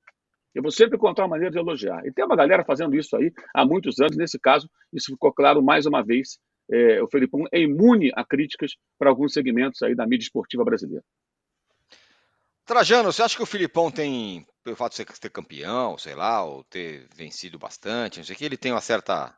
Eu 0.55 0.63
vou 0.63 0.71
sempre 0.71 0.97
encontrar 0.97 1.25
uma 1.25 1.31
maneira 1.31 1.53
de 1.53 1.59
elogiar. 1.59 2.07
E 2.07 2.13
tem 2.13 2.25
uma 2.25 2.37
galera 2.37 2.65
fazendo 2.65 2.97
isso 2.97 3.15
aí 3.15 3.31
há 3.55 3.67
muitos 3.67 4.01
anos. 4.01 4.17
Nesse 4.17 4.39
caso, 4.39 4.67
isso 4.95 5.13
ficou 5.13 5.31
claro 5.31 5.63
mais 5.63 5.85
uma 5.85 6.03
vez 6.03 6.39
é, 6.71 7.03
o 7.03 7.09
Felipão 7.09 7.45
é 7.53 7.61
imune 7.61 8.11
a 8.15 8.25
críticas 8.25 8.77
para 8.99 9.09
alguns 9.09 9.33
segmentos 9.33 9.83
aí 9.83 9.95
da 9.95 10.07
mídia 10.07 10.25
esportiva 10.25 10.65
brasileira. 10.65 11.05
Trajano, 12.65 13.11
você 13.11 13.23
acha 13.23 13.37
que 13.37 13.43
o 13.43 13.47
Filipão 13.47 13.91
tem, 13.91 14.47
pelo 14.63 14.77
fato 14.77 14.91
de 14.91 14.97
ser 14.97 15.31
campeão, 15.31 15.97
sei 15.97 16.15
lá, 16.15 16.45
ou 16.45 16.63
ter 16.65 17.09
vencido 17.15 17.59
bastante, 17.59 18.19
não 18.19 18.25
sei 18.25 18.35
o 18.35 18.39
que, 18.39 18.45
ele 18.45 18.59
tem 18.59 18.73
uma 18.73 18.83
certa 18.83 19.35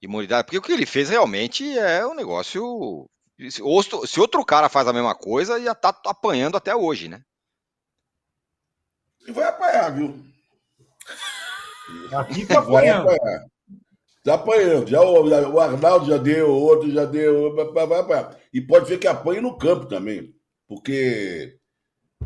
imunidade? 0.00 0.46
Porque 0.46 0.56
o 0.56 0.62
que 0.62 0.72
ele 0.72 0.86
fez 0.86 1.10
realmente 1.10 1.78
é 1.78 2.06
um 2.06 2.14
negócio. 2.14 3.06
Se 3.50 4.20
outro 4.20 4.42
cara 4.46 4.70
faz 4.70 4.88
a 4.88 4.92
mesma 4.94 5.14
coisa, 5.14 5.60
já 5.60 5.74
tá 5.74 5.94
apanhando 6.06 6.56
até 6.56 6.74
hoje, 6.74 7.08
né? 7.08 7.22
E 9.26 9.32
vai 9.32 9.44
apanhar, 9.44 9.90
viu? 9.94 10.24
Aqui 12.16 12.46
tá 12.46 12.60
apanhando. 12.60 13.04
Vai 13.04 13.16
apanhar. 13.16 13.53
Tá 14.24 14.34
apanhando. 14.34 14.88
Já, 14.88 15.02
o, 15.02 15.52
o 15.52 15.60
Arnaldo 15.60 16.06
já 16.06 16.16
deu, 16.16 16.48
o 16.48 16.58
outro 16.62 16.90
já 16.90 17.04
deu. 17.04 17.54
Vai 17.54 17.84
apanhar. 17.84 18.40
E 18.52 18.60
pode 18.60 18.88
ser 18.88 18.98
que 18.98 19.06
apanhe 19.06 19.40
no 19.40 19.58
campo 19.58 19.84
também. 19.84 20.34
Porque 20.66 21.58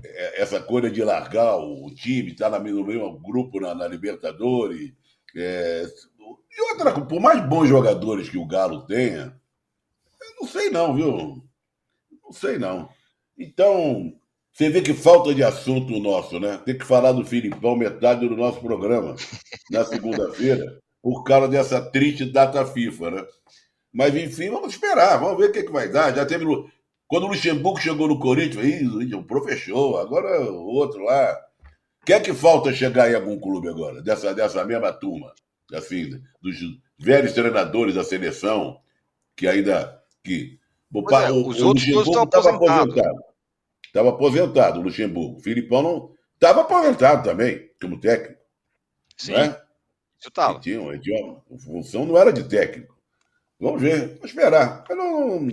é, 0.04 0.40
essa 0.40 0.62
coisa 0.62 0.88
de 0.88 1.02
largar 1.02 1.56
o 1.56 1.92
time, 1.92 2.30
estar 2.30 2.50
tá 2.50 2.58
no 2.60 2.86
mesmo 2.86 3.18
grupo 3.18 3.58
na, 3.58 3.74
na 3.74 3.88
Libertadores. 3.88 4.92
É... 5.36 5.84
E 6.56 6.72
outra, 6.72 7.00
por 7.04 7.20
mais 7.20 7.44
bons 7.48 7.68
jogadores 7.68 8.28
que 8.28 8.38
o 8.38 8.46
Galo 8.46 8.86
tenha, 8.86 9.36
não 10.40 10.46
sei 10.46 10.70
não, 10.70 10.94
viu? 10.94 11.42
Não 12.22 12.32
sei 12.32 12.58
não. 12.58 12.88
Então, 13.36 14.12
você 14.52 14.70
vê 14.70 14.82
que 14.82 14.94
falta 14.94 15.34
de 15.34 15.42
assunto 15.42 15.98
nosso, 15.98 16.38
né? 16.38 16.58
Tem 16.58 16.78
que 16.78 16.84
falar 16.84 17.12
do 17.12 17.24
Filipão 17.24 17.76
metade 17.76 18.28
do 18.28 18.36
nosso 18.36 18.60
programa 18.60 19.16
na 19.70 19.84
segunda-feira 19.84 20.80
por 21.02 21.22
causa 21.24 21.48
dessa 21.48 21.80
triste 21.80 22.24
data 22.24 22.64
FIFA, 22.66 23.10
né? 23.10 23.26
Mas 23.92 24.14
enfim, 24.14 24.50
vamos 24.50 24.74
esperar, 24.74 25.18
vamos 25.18 25.38
ver 25.38 25.50
o 25.50 25.52
que, 25.52 25.62
que 25.62 25.72
vai 25.72 25.88
dar. 25.88 26.14
Já 26.14 26.26
teve. 26.26 26.44
Quando 27.06 27.24
o 27.24 27.28
Luxemburgo 27.28 27.80
chegou 27.80 28.06
no 28.06 28.18
Corinthians, 28.18 28.64
Ih, 28.64 29.14
o 29.14 29.24
professor, 29.24 30.00
agora 30.00 30.40
o 30.42 30.66
outro 30.66 31.02
lá. 31.02 31.36
O 32.02 32.04
que 32.04 32.12
é 32.12 32.20
que 32.20 32.32
falta 32.32 32.72
chegar 32.72 33.10
em 33.10 33.14
algum 33.14 33.38
clube 33.38 33.68
agora? 33.68 34.02
Dessa, 34.02 34.34
dessa 34.34 34.64
mesma 34.64 34.92
turma, 34.92 35.32
assim, 35.74 36.22
dos 36.40 36.56
velhos 36.98 37.32
treinadores 37.32 37.94
da 37.94 38.04
seleção, 38.04 38.78
que 39.36 39.46
ainda. 39.46 40.02
Que, 40.24 40.58
o, 40.92 41.14
é, 41.14 41.30
o, 41.30 41.48
os 41.48 41.60
o 41.60 41.68
outros 41.68 41.86
estão 41.86 42.22
aposentados. 42.22 42.94
Estava 43.84 44.10
aposentado, 44.10 44.80
o 44.80 44.82
Luxemburgo. 44.82 45.38
O 45.38 45.42
Filipão 45.42 45.82
não. 45.82 46.10
Estava 46.34 46.60
aposentado 46.60 47.24
também, 47.24 47.70
como 47.80 48.00
técnico. 48.00 48.40
Sim. 49.16 49.32
Né? 49.32 49.56
Isso 50.18 50.28
estava. 50.28 50.58
Tinha, 50.58 50.98
tinha, 50.98 51.32
a 51.32 51.58
função 51.58 52.04
não 52.04 52.18
era 52.18 52.32
de 52.32 52.44
técnico. 52.44 52.96
Vamos 53.60 53.80
ver, 53.80 54.08
vamos 54.14 54.24
esperar. 54.24 54.84
Eu 54.88 54.96
não, 54.96 55.48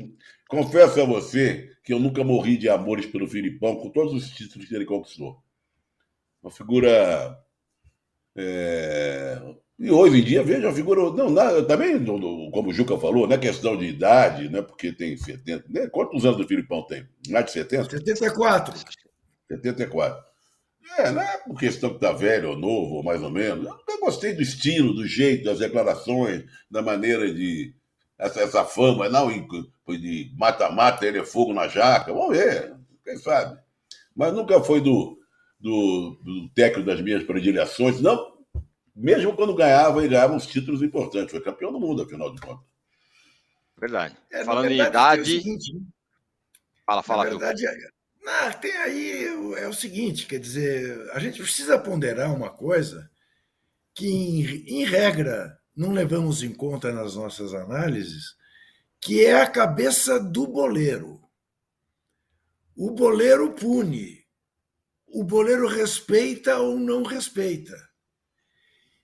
confesso 0.48 1.02
a 1.02 1.06
você 1.06 1.72
que 1.84 1.94
eu 1.94 2.00
nunca 2.00 2.24
morri 2.24 2.58
de 2.58 2.68
amores 2.68 3.06
pelo 3.06 3.28
Filipão, 3.28 3.76
com 3.76 3.90
todos 3.90 4.14
os 4.14 4.30
títulos 4.30 4.68
que 4.68 4.76
ele 4.76 4.86
conquistou. 4.86 5.40
Uma 6.42 6.52
figura. 6.52 7.40
É... 8.36 9.40
E 9.78 9.92
hoje 9.92 10.20
em 10.20 10.24
dia, 10.24 10.44
veja, 10.44 10.68
uma 10.68 10.74
figura. 10.74 11.02
Não, 11.12 11.30
não, 11.30 11.66
também, 11.66 12.04
como 12.06 12.70
o 12.70 12.74
Juca 12.74 12.98
falou, 12.98 13.28
não 13.28 13.36
é 13.36 13.40
questão 13.40 13.78
de 13.78 13.86
idade, 13.86 14.50
né? 14.50 14.62
Porque 14.62 14.92
tem 14.92 15.16
70. 15.16 15.66
Né? 15.70 15.88
Quantos 15.88 16.26
anos 16.26 16.40
o 16.40 16.48
Filipão 16.48 16.86
tem? 16.88 17.08
Mais 17.30 17.46
de 17.46 17.52
70? 17.52 17.90
74. 17.90 18.78
74. 19.48 20.25
É, 20.98 21.12
não 21.12 21.22
é 21.22 21.38
por 21.40 21.60
questão 21.60 21.94
que 21.94 22.00
tá 22.00 22.12
velho 22.12 22.52
ou 22.52 22.58
novo, 22.58 22.96
ou 22.96 23.04
mais 23.04 23.22
ou 23.22 23.30
menos. 23.30 23.68
Eu 23.88 24.00
gostei 24.00 24.34
do 24.34 24.42
estilo, 24.42 24.94
do 24.94 25.06
jeito, 25.06 25.44
das 25.44 25.60
declarações, 25.60 26.46
da 26.70 26.82
maneira 26.82 27.34
de. 27.34 27.74
Essa, 28.18 28.42
essa 28.42 28.64
fama, 28.64 29.10
não 29.10 29.30
de 29.30 30.32
mata-mata, 30.38 31.06
ele 31.06 31.20
é 31.20 31.26
fogo 31.26 31.54
na 31.54 31.68
jaca. 31.68 32.14
Vamos 32.14 32.38
ver, 32.38 32.74
quem 33.04 33.18
sabe. 33.18 33.60
Mas 34.16 34.34
nunca 34.34 34.64
foi 34.64 34.80
do. 34.80 35.20
do, 35.60 36.18
do 36.24 36.50
técnico 36.50 36.88
das 36.88 37.02
minhas 37.02 37.24
predileções. 37.24 38.00
Não, 38.00 38.36
mesmo 38.96 39.36
quando 39.36 39.54
ganhava, 39.54 40.00
ele 40.00 40.10
ganhava 40.10 40.34
uns 40.34 40.48
títulos 40.48 40.82
importantes. 40.82 41.32
Foi 41.32 41.42
campeão 41.42 41.74
do 41.74 41.80
mundo, 41.80 42.04
afinal 42.04 42.34
de 42.34 42.40
contas. 42.40 42.66
Verdade. 43.78 44.16
É, 44.32 44.46
Falando 44.46 44.70
verdade, 44.70 44.88
em 44.88 44.90
idade. 44.90 45.26
Seguinte, 45.26 45.74
né? 45.74 45.82
fala, 46.86 47.04
fala. 47.04 47.24
Na 47.26 47.30
verdade, 47.32 47.68
é, 47.68 47.90
não, 48.26 48.52
tem 48.54 48.76
aí 48.78 49.26
é 49.60 49.68
o 49.68 49.74
seguinte, 49.74 50.26
quer 50.26 50.40
dizer, 50.40 51.12
a 51.12 51.20
gente 51.20 51.40
precisa 51.44 51.78
ponderar 51.78 52.34
uma 52.34 52.50
coisa 52.50 53.08
que, 53.94 54.08
em, 54.08 54.82
em 54.82 54.84
regra, 54.84 55.56
não 55.76 55.92
levamos 55.92 56.42
em 56.42 56.52
conta 56.52 56.92
nas 56.92 57.16
nossas 57.16 57.54
análises, 57.54 58.36
que 59.00 59.24
é 59.24 59.40
a 59.40 59.48
cabeça 59.48 60.20
do 60.20 60.48
boleiro. 60.48 61.22
O 62.76 62.90
boleiro 62.90 63.54
pune, 63.54 64.26
o 65.06 65.24
boleiro 65.24 65.68
respeita 65.68 66.58
ou 66.58 66.80
não 66.80 67.04
respeita. 67.04 67.78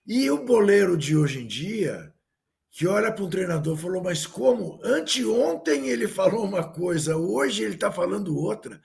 E 0.06 0.32
o 0.32 0.44
boleiro 0.44 0.98
de 0.98 1.16
hoje 1.16 1.42
em 1.42 1.48
dia, 1.48 2.12
que 2.72 2.88
olha 2.88 3.12
para 3.12 3.24
um 3.24 3.30
treinador 3.30 3.78
e 3.78 3.82
falou, 3.82 4.02
mas 4.02 4.26
como? 4.26 4.80
Anteontem 4.84 5.90
ele 5.90 6.08
falou 6.08 6.44
uma 6.44 6.68
coisa, 6.74 7.16
hoje 7.16 7.64
ele 7.64 7.76
está 7.76 7.92
falando 7.92 8.36
outra. 8.36 8.82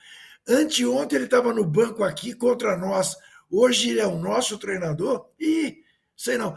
Anteontem 0.49 1.17
ele 1.17 1.25
estava 1.25 1.53
no 1.53 1.65
banco 1.65 2.05
aqui 2.05 2.33
contra 2.35 2.77
nós, 2.77 3.17
hoje 3.51 3.91
ele 3.91 4.01
é 4.01 4.07
o 4.07 4.19
nosso 4.19 4.59
treinador? 4.59 5.29
E, 5.39 5.83
sei 6.17 6.39
não, 6.39 6.57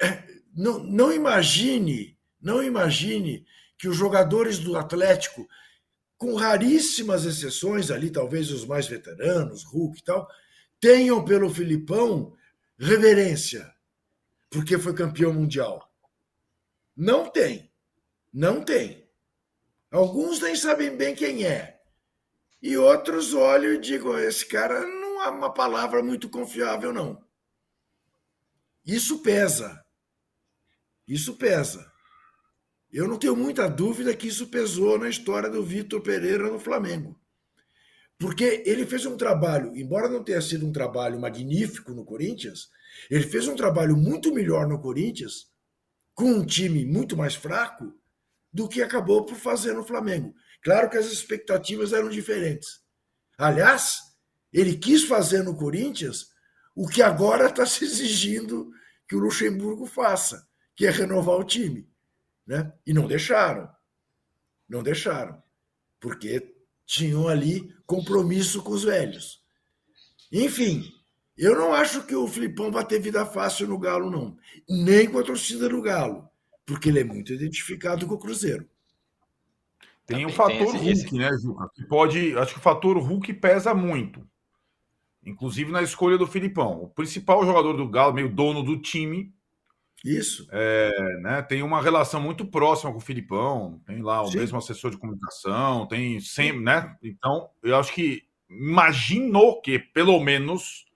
é, 0.00 0.24
não, 0.54 0.78
não 0.80 1.12
imagine, 1.12 2.18
não 2.40 2.62
imagine 2.62 3.46
que 3.76 3.88
os 3.88 3.96
jogadores 3.96 4.58
do 4.58 4.76
Atlético 4.76 5.48
com 6.16 6.34
raríssimas 6.34 7.24
exceções 7.24 7.92
ali, 7.92 8.10
talvez 8.10 8.50
os 8.50 8.64
mais 8.64 8.88
veteranos, 8.88 9.62
Hulk 9.62 10.00
e 10.00 10.02
tal, 10.02 10.28
tenham 10.80 11.24
pelo 11.24 11.48
Filipão 11.48 12.36
reverência, 12.76 13.72
porque 14.50 14.76
foi 14.76 14.94
campeão 14.94 15.32
mundial. 15.32 15.88
Não 16.96 17.30
tem. 17.30 17.70
Não 18.32 18.64
tem. 18.64 19.08
Alguns 19.90 20.40
nem 20.40 20.56
sabem 20.56 20.96
bem 20.96 21.14
quem 21.14 21.46
é. 21.46 21.77
E 22.60 22.76
outros 22.76 23.34
olham 23.34 23.72
e 23.72 23.78
digam: 23.78 24.18
esse 24.18 24.46
cara 24.46 24.86
não 24.86 25.22
é 25.22 25.28
uma 25.28 25.52
palavra 25.52 26.02
muito 26.02 26.28
confiável, 26.28 26.92
não. 26.92 27.22
Isso 28.84 29.22
pesa. 29.22 29.84
Isso 31.06 31.36
pesa. 31.36 31.90
Eu 32.90 33.06
não 33.06 33.18
tenho 33.18 33.36
muita 33.36 33.68
dúvida 33.68 34.16
que 34.16 34.28
isso 34.28 34.48
pesou 34.48 34.98
na 34.98 35.08
história 35.08 35.50
do 35.50 35.62
Vitor 35.62 36.00
Pereira 36.00 36.50
no 36.50 36.58
Flamengo. 36.58 37.20
Porque 38.18 38.62
ele 38.66 38.84
fez 38.86 39.06
um 39.06 39.16
trabalho, 39.16 39.76
embora 39.76 40.08
não 40.08 40.24
tenha 40.24 40.40
sido 40.40 40.66
um 40.66 40.72
trabalho 40.72 41.20
magnífico 41.20 41.92
no 41.92 42.04
Corinthians, 42.04 42.68
ele 43.10 43.24
fez 43.24 43.46
um 43.46 43.54
trabalho 43.54 43.96
muito 43.96 44.32
melhor 44.34 44.66
no 44.66 44.80
Corinthians, 44.80 45.52
com 46.14 46.32
um 46.32 46.44
time 46.44 46.84
muito 46.84 47.16
mais 47.16 47.34
fraco, 47.34 47.94
do 48.52 48.68
que 48.68 48.82
acabou 48.82 49.24
por 49.24 49.36
fazer 49.36 49.74
no 49.74 49.84
Flamengo. 49.84 50.34
Claro 50.62 50.90
que 50.90 50.96
as 50.96 51.06
expectativas 51.06 51.92
eram 51.92 52.08
diferentes. 52.08 52.80
Aliás, 53.36 53.98
ele 54.52 54.76
quis 54.76 55.04
fazer 55.04 55.42
no 55.42 55.56
Corinthians 55.56 56.30
o 56.74 56.88
que 56.88 57.02
agora 57.02 57.48
está 57.48 57.66
se 57.66 57.84
exigindo 57.84 58.72
que 59.08 59.16
o 59.16 59.20
Luxemburgo 59.20 59.86
faça, 59.86 60.46
que 60.76 60.86
é 60.86 60.90
renovar 60.90 61.36
o 61.36 61.44
time. 61.44 61.88
Né? 62.46 62.72
E 62.86 62.92
não 62.92 63.06
deixaram. 63.06 63.68
Não 64.68 64.82
deixaram. 64.82 65.42
Porque 66.00 66.54
tinham 66.86 67.28
ali 67.28 67.74
compromisso 67.86 68.62
com 68.62 68.72
os 68.72 68.84
velhos. 68.84 69.42
Enfim, 70.30 70.84
eu 71.36 71.54
não 71.54 71.72
acho 71.72 72.04
que 72.04 72.14
o 72.14 72.26
Filipão 72.26 72.70
vai 72.70 72.84
ter 72.86 73.00
vida 73.00 73.24
fácil 73.24 73.68
no 73.68 73.78
Galo, 73.78 74.10
não. 74.10 74.36
Nem 74.68 75.10
com 75.10 75.18
a 75.18 75.22
torcida 75.22 75.68
do 75.68 75.80
Galo. 75.80 76.28
Porque 76.66 76.88
ele 76.88 77.00
é 77.00 77.04
muito 77.04 77.32
identificado 77.32 78.06
com 78.06 78.14
o 78.14 78.18
Cruzeiro. 78.18 78.68
Tem 80.08 80.24
o 80.24 80.30
fator 80.30 80.56
tem 80.56 80.62
esse, 80.62 80.76
Hulk, 80.76 80.88
esse... 80.88 81.14
né, 81.14 81.30
Juca? 81.36 81.70
Que 81.74 81.84
pode. 81.84 82.36
Acho 82.38 82.54
que 82.54 82.58
o 82.58 82.62
fator 82.62 82.96
Hulk 82.96 83.30
pesa 83.34 83.74
muito. 83.74 84.26
Inclusive 85.24 85.70
na 85.70 85.82
escolha 85.82 86.16
do 86.16 86.26
Filipão. 86.26 86.82
O 86.82 86.88
principal 86.88 87.44
jogador 87.44 87.74
do 87.74 87.86
Galo, 87.86 88.14
meio 88.14 88.30
dono 88.30 88.62
do 88.62 88.80
time, 88.80 89.34
isso. 90.02 90.48
É, 90.50 91.18
né, 91.20 91.42
tem 91.42 91.62
uma 91.62 91.82
relação 91.82 92.22
muito 92.22 92.46
próxima 92.46 92.90
com 92.90 92.98
o 92.98 93.02
Filipão, 93.02 93.82
tem 93.84 94.00
lá 94.00 94.22
o 94.22 94.28
Sim. 94.28 94.38
mesmo 94.38 94.56
assessor 94.56 94.90
de 94.90 94.96
comunicação, 94.96 95.86
tem 95.86 96.20
sempre, 96.20 96.60
né? 96.60 96.96
Então, 97.02 97.50
eu 97.62 97.76
acho 97.76 97.92
que 97.92 98.22
imaginou 98.48 99.60
que, 99.60 99.78
pelo 99.78 100.18
menos, 100.20 100.86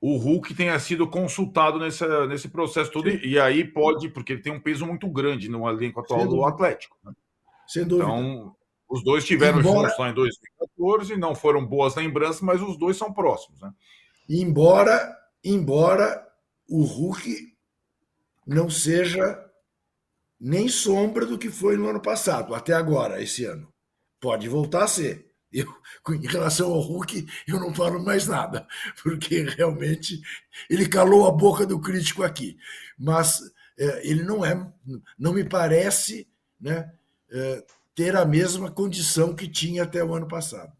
o 0.00 0.16
Hulk 0.16 0.54
tenha 0.54 0.78
sido 0.78 1.08
consultado 1.08 1.80
nesse, 1.80 2.06
nesse 2.28 2.48
processo 2.48 2.92
todo, 2.92 3.10
Sim. 3.10 3.18
e 3.24 3.36
aí 3.38 3.64
pode, 3.64 4.10
porque 4.10 4.34
ele 4.34 4.42
tem 4.42 4.52
um 4.52 4.60
peso 4.60 4.86
muito 4.86 5.08
grande 5.08 5.48
no 5.48 5.68
elenco 5.68 5.98
atual 5.98 6.28
do 6.28 6.44
Atlético. 6.44 6.96
Né? 7.02 7.12
Sem 7.68 7.84
dúvida. 7.86 8.10
Então, 8.10 8.56
os 8.88 9.04
dois 9.04 9.22
estiveram 9.22 9.60
embora... 9.60 9.88
juntos 9.88 9.98
lá 9.98 10.08
em 10.08 10.14
2014, 10.14 11.16
não 11.16 11.34
foram 11.34 11.64
boas 11.64 11.94
lembranças, 11.94 12.40
mas 12.40 12.62
os 12.62 12.78
dois 12.78 12.96
são 12.96 13.12
próximos. 13.12 13.60
Né? 13.60 13.70
Embora, 14.28 15.14
embora 15.44 16.26
o 16.66 16.82
Hulk 16.82 17.54
não 18.46 18.70
seja 18.70 19.44
nem 20.40 20.68
sombra 20.68 21.26
do 21.26 21.38
que 21.38 21.50
foi 21.50 21.76
no 21.76 21.88
ano 21.88 22.00
passado, 22.00 22.54
até 22.54 22.72
agora, 22.72 23.22
esse 23.22 23.44
ano. 23.44 23.68
Pode 24.20 24.48
voltar 24.48 24.84
a 24.84 24.88
ser. 24.88 25.28
Eu, 25.52 25.66
em 26.10 26.26
relação 26.26 26.72
ao 26.72 26.80
Hulk, 26.80 27.26
eu 27.46 27.58
não 27.58 27.74
falo 27.74 28.02
mais 28.02 28.26
nada, 28.26 28.66
porque 29.02 29.42
realmente 29.42 30.20
ele 30.68 30.88
calou 30.88 31.26
a 31.26 31.32
boca 31.32 31.66
do 31.66 31.80
crítico 31.80 32.22
aqui. 32.22 32.56
Mas 32.98 33.40
é, 33.78 34.08
ele 34.08 34.22
não 34.22 34.44
é, 34.44 34.70
não 35.18 35.32
me 35.32 35.44
parece 35.44 36.28
né, 36.60 36.92
ter 37.94 38.16
a 38.16 38.24
mesma 38.24 38.70
condição 38.70 39.34
que 39.34 39.48
tinha 39.48 39.82
até 39.82 40.02
o 40.04 40.14
ano 40.14 40.28
passado. 40.28 40.72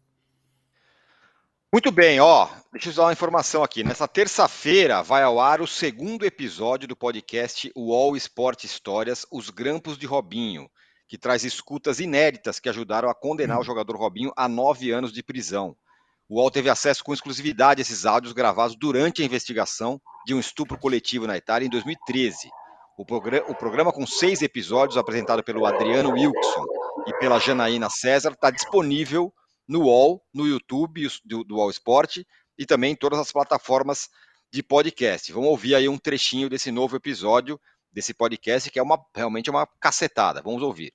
Muito 1.71 1.91
bem, 1.91 2.19
ó. 2.19 2.49
Deixa 2.71 2.89
eu 2.89 2.93
dar 2.93 3.03
uma 3.03 3.13
informação 3.13 3.63
aqui. 3.63 3.83
Nessa 3.83 4.07
terça-feira 4.07 5.03
vai 5.03 5.21
ao 5.21 5.39
ar 5.39 5.61
o 5.61 5.67
segundo 5.67 6.25
episódio 6.25 6.87
do 6.87 6.95
podcast 6.95 7.71
UOL 7.75 8.17
Esporte 8.17 8.65
Histórias, 8.65 9.23
Os 9.31 9.51
Grampos 9.51 9.95
de 9.95 10.07
Robinho, 10.07 10.67
que 11.07 11.15
traz 11.15 11.43
escutas 11.43 11.99
inéditas 11.99 12.59
que 12.59 12.69
ajudaram 12.69 13.07
a 13.07 13.13
condenar 13.13 13.59
o 13.59 13.63
jogador 13.63 13.95
Robinho 13.95 14.31
a 14.35 14.47
nove 14.47 14.89
anos 14.91 15.13
de 15.13 15.21
prisão. 15.21 15.75
O 16.27 16.39
UOL 16.39 16.49
teve 16.49 16.71
acesso 16.71 17.03
com 17.03 17.13
exclusividade 17.13 17.81
a 17.81 17.83
esses 17.83 18.03
áudios 18.03 18.33
gravados 18.33 18.75
durante 18.75 19.21
a 19.21 19.25
investigação 19.25 20.01
de 20.25 20.33
um 20.33 20.39
estupro 20.39 20.77
coletivo 20.77 21.27
na 21.27 21.37
Itália 21.37 21.67
em 21.67 21.69
2013. 21.69 22.49
O, 22.99 23.05
programa, 23.05 23.45
o 23.49 23.55
programa 23.55 23.93
com 23.93 24.05
seis 24.05 24.41
episódios, 24.41 24.97
apresentado 24.97 25.41
pelo 25.41 25.65
Adriano 25.65 26.11
Wilson 26.11 26.65
e 27.07 27.13
pela 27.17 27.39
Janaína 27.39 27.89
César, 27.89 28.33
está 28.33 28.51
disponível 28.51 29.33
no 29.65 29.83
UOL, 29.83 30.21
no 30.33 30.45
YouTube 30.45 31.07
do, 31.23 31.45
do 31.45 31.55
UOL 31.55 31.69
Esporte 31.69 32.27
e 32.57 32.65
também 32.65 32.91
em 32.91 32.95
todas 32.97 33.17
as 33.17 33.31
plataformas 33.31 34.09
de 34.51 34.61
podcast. 34.61 35.31
Vamos 35.31 35.47
ouvir 35.47 35.75
aí 35.75 35.87
um 35.87 35.97
trechinho 35.97 36.49
desse 36.49 36.71
novo 36.71 36.97
episódio 36.97 37.57
desse 37.89 38.13
podcast 38.13 38.69
que 38.69 38.77
é 38.77 38.83
uma 38.83 39.01
realmente 39.15 39.49
uma 39.49 39.65
cacetada. 39.79 40.41
Vamos 40.41 40.61
ouvir. 40.61 40.91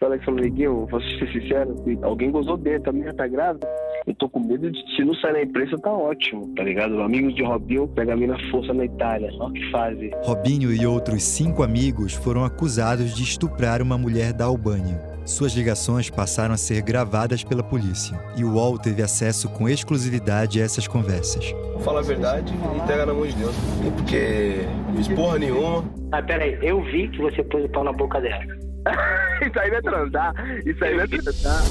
Fala 0.00 0.18
que 0.18 0.24
falou, 0.24 0.40
Neguinho, 0.40 0.86
vou 0.90 1.00
ser 1.00 1.32
sincero, 1.32 1.76
alguém 2.02 2.30
gozou 2.30 2.56
dele, 2.56 2.80
também 2.80 3.04
tá 3.14 3.28
grávida. 3.28 3.66
Eu 4.04 4.14
tô 4.16 4.28
com 4.28 4.40
medo 4.40 4.70
de 4.70 4.96
se 4.96 5.04
não 5.04 5.14
sair 5.14 5.34
na 5.34 5.42
imprensa, 5.42 5.78
tá 5.78 5.92
ótimo, 5.92 6.52
tá 6.56 6.64
ligado? 6.64 7.00
Amigos 7.00 7.32
de 7.34 7.44
Robinho 7.44 7.86
pega 7.86 8.12
a 8.12 8.16
mina 8.16 8.36
força 8.50 8.74
na 8.74 8.84
Itália, 8.84 9.30
o 9.32 9.52
que 9.52 9.70
fazem. 9.70 10.10
Robinho 10.22 10.72
e 10.72 10.84
outros 10.84 11.22
cinco 11.22 11.62
amigos 11.62 12.12
foram 12.12 12.44
acusados 12.44 13.14
de 13.14 13.22
estuprar 13.22 13.80
uma 13.80 13.96
mulher 13.96 14.32
da 14.32 14.46
Albânia. 14.46 15.00
Suas 15.24 15.52
ligações 15.54 16.10
passaram 16.10 16.52
a 16.52 16.58
ser 16.58 16.82
gravadas 16.82 17.44
pela 17.44 17.62
polícia 17.62 18.18
e 18.36 18.44
o 18.44 18.54
UOL 18.54 18.76
teve 18.76 19.00
acesso 19.00 19.48
com 19.48 19.68
exclusividade 19.68 20.60
a 20.60 20.64
essas 20.64 20.88
conversas. 20.88 21.54
Fala 21.82 22.00
a 22.00 22.02
verdade 22.02 22.52
e 22.52 22.78
entrega 22.78 23.06
na 23.06 23.14
mão 23.14 23.26
de 23.26 23.34
Deus. 23.36 23.54
Porque 23.96 24.66
fiz 24.96 25.08
porra 25.08 25.38
nenhuma. 25.38 25.84
Ah, 26.12 26.20
peraí, 26.20 26.58
eu 26.60 26.82
vi 26.82 27.08
que 27.08 27.22
você 27.22 27.42
pôs 27.44 27.64
o 27.64 27.68
pau 27.68 27.84
na 27.84 27.92
boca 27.92 28.20
dela. 28.20 28.44
isso 29.46 29.58
aí 29.58 29.70
vai 29.70 29.82
transar. 29.82 30.34
Isso 30.66 30.84
aí 30.84 30.96
vai 30.96 31.08
transar. 31.08 31.62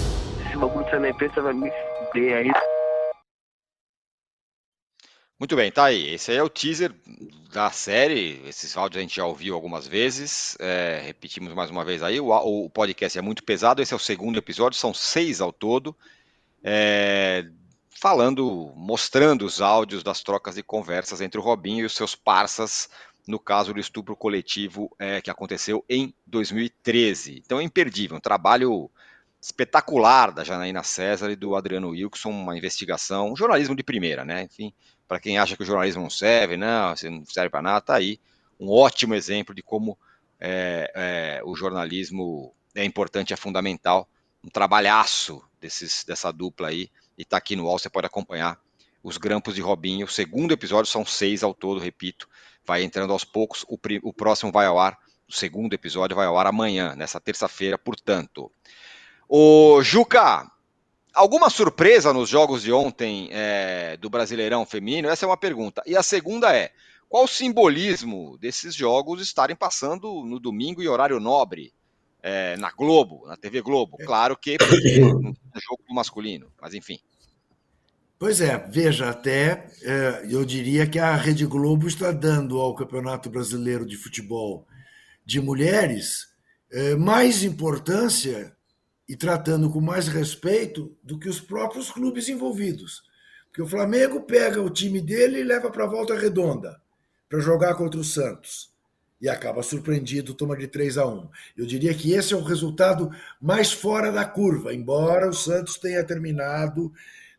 Esse 0.45 0.57
bagulho 0.57 0.85
de 0.85 1.09
imprensa 1.09 1.41
vai 1.41 1.53
me 1.53 1.71
fuder 1.71 2.37
aí. 2.37 2.51
Muito 5.39 5.55
bem, 5.55 5.71
tá 5.71 5.85
aí. 5.85 6.13
Esse 6.13 6.31
aí 6.31 6.37
é 6.37 6.43
o 6.43 6.49
teaser 6.49 6.93
da 7.51 7.69
série. 7.69 8.41
Esses 8.47 8.77
áudios 8.77 8.99
a 8.99 9.01
gente 9.01 9.15
já 9.15 9.25
ouviu 9.25 9.55
algumas 9.55 9.87
vezes. 9.87 10.55
É, 10.59 11.01
repetimos 11.03 11.53
mais 11.53 11.69
uma 11.69 11.83
vez 11.83 12.01
aí. 12.01 12.19
O, 12.19 12.29
o, 12.29 12.69
podcast 12.69 13.17
é 13.17 13.21
muito 13.21 13.43
pesado. 13.43 13.81
Esse 13.81 13.93
é 13.93 13.97
o 13.97 13.99
segundo 13.99 14.37
episódio, 14.37 14.79
são 14.79 14.93
seis 14.93 15.41
ao 15.41 15.51
todo. 15.51 15.95
É, 16.63 17.45
falando, 17.89 18.71
mostrando 18.75 19.45
os 19.45 19.61
áudios 19.61 20.03
das 20.03 20.21
trocas 20.21 20.55
de 20.55 20.63
conversas 20.63 21.19
entre 21.19 21.39
o 21.39 21.43
Robinho 21.43 21.83
e 21.83 21.85
os 21.85 21.95
seus 21.95 22.15
parças 22.15 22.89
no 23.27 23.39
caso 23.39 23.73
do 23.73 23.79
estupro 23.79 24.15
coletivo 24.15 24.93
é, 24.99 25.21
que 25.21 25.29
aconteceu 25.29 25.83
em 25.89 26.13
2013. 26.25 27.41
Então 27.45 27.59
é 27.59 27.63
imperdível, 27.63 28.17
um 28.17 28.21
trabalho 28.21 28.89
espetacular 29.41 30.31
da 30.31 30.43
Janaína 30.43 30.83
César 30.83 31.29
e 31.31 31.35
do 31.35 31.55
Adriano 31.55 31.89
Wilson, 31.89 32.29
uma 32.29 32.57
investigação, 32.57 33.31
um 33.31 33.35
jornalismo 33.35 33.75
de 33.75 33.83
primeira, 33.83 34.23
né? 34.23 34.43
Enfim, 34.43 34.73
para 35.07 35.19
quem 35.19 35.37
acha 35.37 35.55
que 35.57 35.63
o 35.63 35.65
jornalismo 35.65 36.01
não 36.01 36.09
serve, 36.09 36.55
não, 36.55 36.93
não 37.11 37.25
serve 37.25 37.49
para 37.49 37.61
nada, 37.61 37.81
tá 37.81 37.95
aí 37.95 38.19
um 38.59 38.69
ótimo 38.69 39.13
exemplo 39.13 39.53
de 39.53 39.61
como 39.61 39.97
é, 40.39 40.91
é, 40.95 41.41
o 41.43 41.55
jornalismo 41.55 42.53
é 42.75 42.83
importante, 42.83 43.33
é 43.33 43.37
fundamental, 43.37 44.07
um 44.43 44.49
trabalhaço 44.49 45.41
desses, 45.59 46.03
dessa 46.05 46.31
dupla 46.31 46.69
aí, 46.69 46.89
e 47.17 47.23
tá 47.23 47.37
aqui 47.37 47.55
no 47.55 47.65
UOL, 47.65 47.79
você 47.79 47.89
pode 47.89 48.07
acompanhar 48.07 48.59
os 49.03 49.17
grampos 49.17 49.55
de 49.55 49.61
Robinho, 49.61 50.05
o 50.05 50.09
segundo 50.09 50.53
episódio, 50.53 50.89
são 50.89 51.05
seis 51.05 51.43
ao 51.43 51.53
todo, 51.53 51.79
repito, 51.79 52.27
vai 52.65 52.83
entrando 52.83 53.13
aos 53.13 53.23
poucos, 53.23 53.65
o, 53.67 53.77
o 54.03 54.13
próximo 54.13 54.51
vai 54.51 54.65
ao 54.65 54.79
ar, 54.79 54.97
o 55.27 55.33
segundo 55.33 55.73
episódio 55.73 56.15
vai 56.15 56.25
ao 56.25 56.37
ar 56.37 56.47
amanhã, 56.47 56.95
nessa 56.95 57.19
terça-feira, 57.19 57.77
portanto. 57.77 58.51
O 59.27 59.81
Juca, 59.81 60.49
alguma 61.13 61.49
surpresa 61.49 62.13
nos 62.13 62.29
jogos 62.29 62.63
de 62.63 62.71
ontem 62.71 63.29
é, 63.31 63.97
do 63.97 64.09
Brasileirão 64.09 64.65
Feminino? 64.65 65.09
Essa 65.09 65.25
é 65.25 65.27
uma 65.27 65.37
pergunta. 65.37 65.81
E 65.85 65.95
a 65.95 66.03
segunda 66.03 66.55
é: 66.55 66.71
qual 67.09 67.25
o 67.25 67.27
simbolismo 67.27 68.37
desses 68.39 68.73
jogos 68.73 69.21
estarem 69.21 69.55
passando 69.55 70.23
no 70.23 70.39
domingo 70.39 70.81
em 70.81 70.87
horário 70.87 71.19
nobre? 71.19 71.73
É, 72.25 72.55
na 72.55 72.71
Globo, 72.71 73.27
na 73.27 73.35
TV 73.35 73.61
Globo. 73.61 73.97
Claro 73.97 74.37
que 74.37 74.57
no 74.61 75.61
jogo 75.61 75.83
masculino, 75.89 76.49
mas 76.61 76.73
enfim. 76.73 76.97
Pois 78.23 78.39
é, 78.39 78.57
veja, 78.69 79.09
até 79.09 79.67
é, 79.81 80.25
eu 80.29 80.45
diria 80.45 80.87
que 80.87 80.97
a 80.97 81.13
Rede 81.13 81.45
Globo 81.45 81.89
está 81.89 82.09
dando 82.09 82.57
ao 82.57 82.73
Campeonato 82.73 83.29
Brasileiro 83.29 83.85
de 83.85 83.97
Futebol 83.97 84.65
de 85.25 85.41
Mulheres 85.41 86.29
é, 86.71 86.95
mais 86.95 87.43
importância 87.43 88.55
e 89.09 89.17
tratando 89.17 89.69
com 89.69 89.81
mais 89.81 90.07
respeito 90.07 90.95
do 91.03 91.19
que 91.19 91.27
os 91.27 91.41
próprios 91.41 91.91
clubes 91.91 92.29
envolvidos. 92.29 93.03
Porque 93.47 93.61
o 93.61 93.67
Flamengo 93.67 94.21
pega 94.21 94.61
o 94.61 94.69
time 94.69 95.01
dele 95.01 95.41
e 95.41 95.43
leva 95.43 95.69
para 95.69 95.83
a 95.83 95.89
volta 95.89 96.17
redonda 96.17 96.79
para 97.27 97.41
jogar 97.41 97.75
contra 97.75 97.99
o 97.99 98.05
Santos. 98.05 98.71
E 99.21 99.27
acaba 99.27 99.61
surpreendido, 99.61 100.33
toma 100.33 100.55
de 100.55 100.69
3 100.69 100.97
a 100.97 101.05
1. 101.05 101.29
Eu 101.57 101.65
diria 101.65 101.93
que 101.93 102.13
esse 102.13 102.33
é 102.33 102.37
o 102.37 102.41
resultado 102.41 103.11
mais 103.41 103.73
fora 103.73 104.13
da 104.13 104.23
curva, 104.23 104.73
embora 104.73 105.27
o 105.27 105.33
Santos 105.33 105.77
tenha 105.77 106.05
terminado 106.05 106.89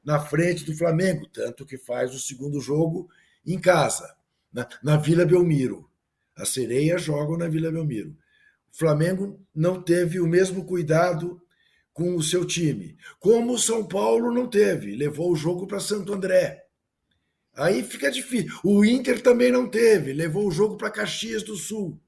na 0.04 0.20
frente 0.20 0.64
do 0.64 0.76
Flamengo, 0.76 1.26
tanto 1.26 1.64
que 1.64 1.78
faz 1.78 2.14
o 2.14 2.20
segundo 2.20 2.60
jogo 2.60 3.08
em 3.46 3.58
casa, 3.58 4.14
na, 4.52 4.68
na 4.82 4.96
Vila 4.96 5.24
Belmiro. 5.24 5.88
As 6.36 6.50
sereias 6.50 7.02
jogam 7.02 7.36
na 7.36 7.48
Vila 7.48 7.70
Belmiro. 7.70 8.10
O 8.72 8.76
Flamengo 8.76 9.40
não 9.54 9.80
teve 9.82 10.20
o 10.20 10.26
mesmo 10.26 10.64
cuidado 10.64 11.40
com 11.92 12.16
o 12.16 12.22
seu 12.22 12.44
time, 12.44 12.96
como 13.20 13.52
o 13.52 13.58
São 13.58 13.86
Paulo 13.86 14.32
não 14.32 14.48
teve, 14.48 14.96
levou 14.96 15.30
o 15.30 15.36
jogo 15.36 15.64
para 15.64 15.78
Santo 15.78 16.12
André. 16.12 16.64
Aí 17.56 17.84
fica 17.84 18.10
difícil. 18.10 18.50
O 18.64 18.84
Inter 18.84 19.22
também 19.22 19.52
não 19.52 19.68
teve, 19.68 20.12
levou 20.12 20.48
o 20.48 20.50
jogo 20.50 20.76
para 20.76 20.90
Caxias 20.90 21.44
do 21.44 21.56
Sul. 21.56 22.00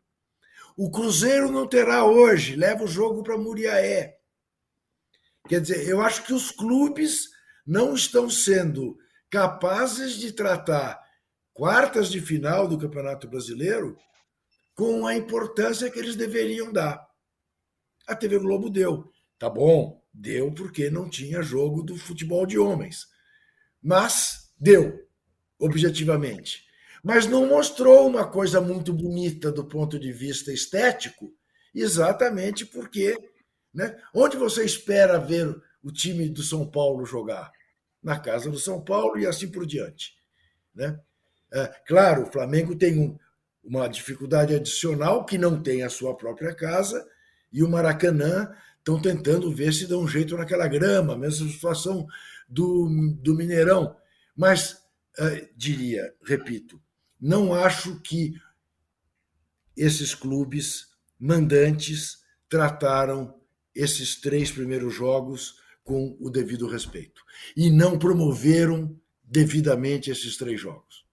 O 0.77 0.91
Cruzeiro 0.91 1.51
não 1.53 1.69
terá 1.69 2.05
hoje, 2.05 2.57
leva 2.57 2.83
o 2.83 2.89
jogo 2.89 3.23
para 3.23 3.39
Muriaé. 3.39 4.19
Quer 5.49 5.61
dizer, 5.61 5.89
eu 5.89 6.01
acho 6.01 6.25
que 6.25 6.35
os 6.35 6.51
clubes 6.51 7.31
não 7.67 7.95
estão 7.95 8.31
sendo 8.31 8.97
capazes 9.29 10.15
de 10.17 10.33
tratar 10.33 11.01
quartas 11.53 12.09
de 12.09 12.21
final 12.21 12.69
do 12.69 12.79
Campeonato 12.79 13.27
Brasileiro 13.27 13.97
com 14.75 15.07
a 15.07 15.17
importância 15.17 15.91
que 15.91 15.99
eles 15.99 16.15
deveriam 16.15 16.73
dar. 16.73 17.05
A 18.07 18.15
TV 18.15 18.39
Globo 18.39 18.71
deu. 18.71 19.11
Tá 19.39 19.51
bom, 19.51 20.03
deu 20.13 20.53
porque 20.53 20.91
não 20.91 21.09
tinha 21.09 21.43
jogo 21.43 21.83
do 21.83 21.97
futebol 21.97 22.47
de 22.47 22.59
homens. 22.59 23.07
Mas 23.83 24.53
deu, 24.59 25.07
objetivamente. 25.59 26.65
Mas 27.03 27.27
não 27.27 27.47
mostrou 27.49 28.07
uma 28.07 28.27
coisa 28.29 28.61
muito 28.61 28.93
bonita 28.93 29.51
do 29.51 29.65
ponto 29.65 29.99
de 29.99 30.13
vista 30.13 30.53
estético, 30.53 31.33
exatamente 31.75 32.65
porque. 32.65 33.17
Né, 33.73 33.95
onde 34.15 34.39
você 34.39 34.65
espera 34.65 35.19
ver 35.19 35.55
o 35.83 35.93
time 35.93 36.31
do 36.31 36.43
São 36.43 36.67
Paulo 36.67 37.05
jogar? 37.05 37.53
Na 38.07 38.21
casa 38.21 38.49
do 38.49 38.57
São 38.57 38.81
Paulo 38.81 39.19
e 39.19 39.27
assim 39.27 39.49
por 39.49 39.67
diante. 39.67 40.15
Né? 40.73 40.97
É, 41.53 41.67
claro, 41.85 42.23
o 42.23 42.31
Flamengo 42.31 42.77
tem 42.77 43.01
um, 43.01 43.19
uma 43.65 43.89
dificuldade 43.89 44.55
adicional 44.55 45.25
que 45.25 45.37
não 45.37 45.61
tem 45.61 45.83
a 45.83 45.91
sua 45.91 46.17
própria 46.17 46.55
casa, 46.55 47.05
e 47.53 47.65
o 47.65 47.69
Maracanã 47.69 48.55
estão 48.79 49.03
tentando 49.03 49.53
ver 49.53 49.73
se 49.73 49.89
dão 49.89 50.03
um 50.03 50.09
jeito 50.09 50.37
naquela 50.37 50.69
grama, 50.69 51.19
mesma 51.19 51.49
situação 51.49 52.07
do, 52.49 52.89
do 53.21 53.35
Mineirão. 53.35 53.97
Mas, 54.37 54.75
uh, 55.19 55.49
diria, 55.57 56.15
repito, 56.25 56.81
não 57.21 57.53
acho 57.53 58.01
que 58.03 58.35
esses 59.77 60.15
clubes 60.15 60.91
mandantes 61.19 62.19
trataram 62.49 63.35
esses 63.75 64.15
três 64.21 64.53
primeiros 64.53 64.95
jogos 64.95 65.57
com 65.87 66.17
o 66.21 66.29
devido 66.29 66.67
respeito 66.67 67.23
e 67.57 67.71
não 67.71 67.97
promoveram 67.97 68.95
devidamente 69.23 70.11
esses 70.11 70.37
três 70.37 70.61
jogos. 70.61 71.07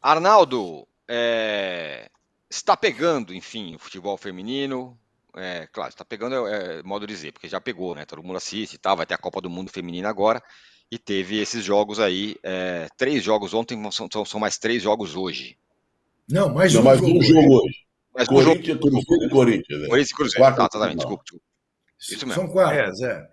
Arnaldo, 0.00 0.88
é, 1.06 2.08
está 2.50 2.76
pegando, 2.76 3.34
enfim, 3.34 3.74
o 3.74 3.78
futebol 3.78 4.16
feminino, 4.16 4.98
é, 5.36 5.68
claro, 5.70 5.90
está 5.90 6.04
pegando 6.04 6.46
é, 6.46 6.78
é, 6.78 6.82
modo 6.82 7.06
de 7.06 7.12
dizer, 7.12 7.32
porque 7.32 7.48
já 7.48 7.60
pegou, 7.60 7.94
né? 7.94 8.06
Todo 8.06 8.22
mundo 8.22 8.36
assiste 8.36 8.74
e 8.74 8.78
tal, 8.78 8.96
vai 8.96 9.04
ter 9.04 9.14
a 9.14 9.18
Copa 9.18 9.40
do 9.40 9.50
Mundo 9.50 9.70
Feminina 9.70 10.08
agora. 10.08 10.42
E 10.90 10.98
teve 10.98 11.38
esses 11.38 11.62
jogos 11.64 12.00
aí, 12.00 12.36
é, 12.42 12.88
três 12.96 13.22
jogos 13.22 13.52
ontem, 13.52 13.78
são, 13.90 14.08
são, 14.24 14.40
mais 14.40 14.56
três 14.56 14.82
jogos 14.82 15.14
hoje. 15.14 15.58
Não, 16.30 16.54
mais 16.54 16.72
Não, 16.72 16.80
um, 16.80 16.84
mais 16.84 16.98
jogo, 16.98 17.18
um 17.18 17.22
jogo 17.22 17.62
hoje. 17.62 17.86
Corinthians, 18.26 18.78
um 18.82 18.90
jogo. 18.90 19.24
E 19.24 19.28
Corinthians. 19.28 19.80
Né? 19.80 19.88
Corinthians 19.88 20.10
e 20.10 20.14
Cruzeiro, 20.14 20.40
Quarto 20.40 20.56
tá, 20.56 20.68
exatamente, 20.72 20.96
desculpa, 20.98 21.22
desculpa. 21.24 21.55
Isso 21.98 22.26
mesmo. 22.26 22.42
São 22.42 22.48
quartas, 22.52 23.00
é. 23.00 23.26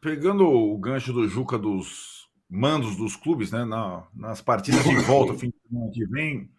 Pegando 0.00 0.46
o 0.48 0.76
gancho 0.78 1.12
do 1.12 1.26
Juca 1.28 1.58
dos 1.58 2.28
mandos 2.48 2.96
dos 2.96 3.16
clubes, 3.16 3.50
né? 3.50 3.64
na- 3.64 4.06
nas 4.14 4.40
partidas 4.40 4.84
de 4.84 4.94
volta, 4.96 5.34
fim 5.38 5.48
de 5.50 5.56
semana 5.68 5.90
que 5.92 6.06
vem, 6.06 6.50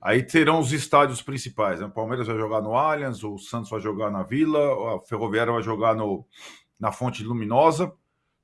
aí 0.00 0.22
terão 0.22 0.60
os 0.60 0.72
estádios 0.72 1.22
principais. 1.22 1.80
Né? 1.80 1.86
O 1.86 1.90
Palmeiras 1.90 2.26
vai 2.26 2.36
jogar 2.36 2.60
no 2.60 2.74
Allianz, 2.76 3.22
o 3.24 3.38
Santos 3.38 3.70
vai 3.70 3.80
jogar 3.80 4.10
na 4.10 4.22
Vila, 4.22 4.96
a 4.96 5.00
Ferroviária 5.00 5.52
vai 5.52 5.62
jogar 5.62 5.94
no, 5.94 6.26
na 6.78 6.92
Fonte 6.92 7.22
Luminosa. 7.24 7.92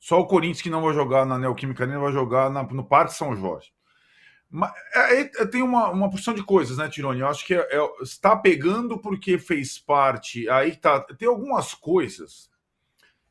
Só 0.01 0.21
o 0.21 0.27
Corinthians 0.27 0.63
que 0.63 0.71
não 0.71 0.83
vai 0.83 0.95
jogar 0.95 1.27
na 1.27 1.39
Neoquímica 1.39 1.85
Arena 1.85 1.99
vai 1.99 2.13
jogar 2.13 2.51
na- 2.51 2.63
no 2.63 2.85
Parque 2.85 3.15
São 3.15 3.35
Jorge. 3.37 3.73
Mas 4.51 4.73
é, 4.95 5.21
é, 5.21 5.47
tem 5.47 5.63
uma, 5.63 5.91
uma 5.91 6.11
porção 6.11 6.33
de 6.33 6.43
coisas, 6.43 6.79
né, 6.79 6.89
Tironi? 6.89 7.21
Eu 7.21 7.29
acho 7.29 7.47
que 7.47 7.55
é- 7.55 7.69
é- 7.71 8.03
está 8.03 8.35
pegando 8.35 8.99
porque 8.99 9.39
fez 9.39 9.79
parte. 9.79 10.49
Aí 10.49 10.75
tá. 10.77 11.01
Tem 11.01 11.29
algumas 11.29 11.75
coisas 11.75 12.51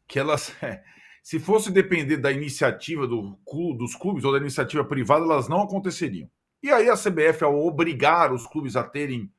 que 0.08 0.20
elas. 0.20 0.54
se 1.24 1.40
fosse 1.40 1.72
depender 1.72 2.18
da 2.18 2.32
iniciativa 2.32 3.08
do, 3.08 3.38
dos 3.78 3.96
clubes 3.96 4.24
ou 4.24 4.32
da 4.32 4.38
iniciativa 4.38 4.86
privada, 4.86 5.26
elas 5.26 5.50
não 5.50 5.62
aconteceriam. 5.62 6.30
E 6.62 6.72
aí 6.72 6.90
a 6.90 6.96
CBF, 6.96 7.44
ao 7.44 7.66
obrigar 7.66 8.32
os 8.32 8.48
clubes 8.48 8.76
a 8.76 8.84
terem 8.84 9.32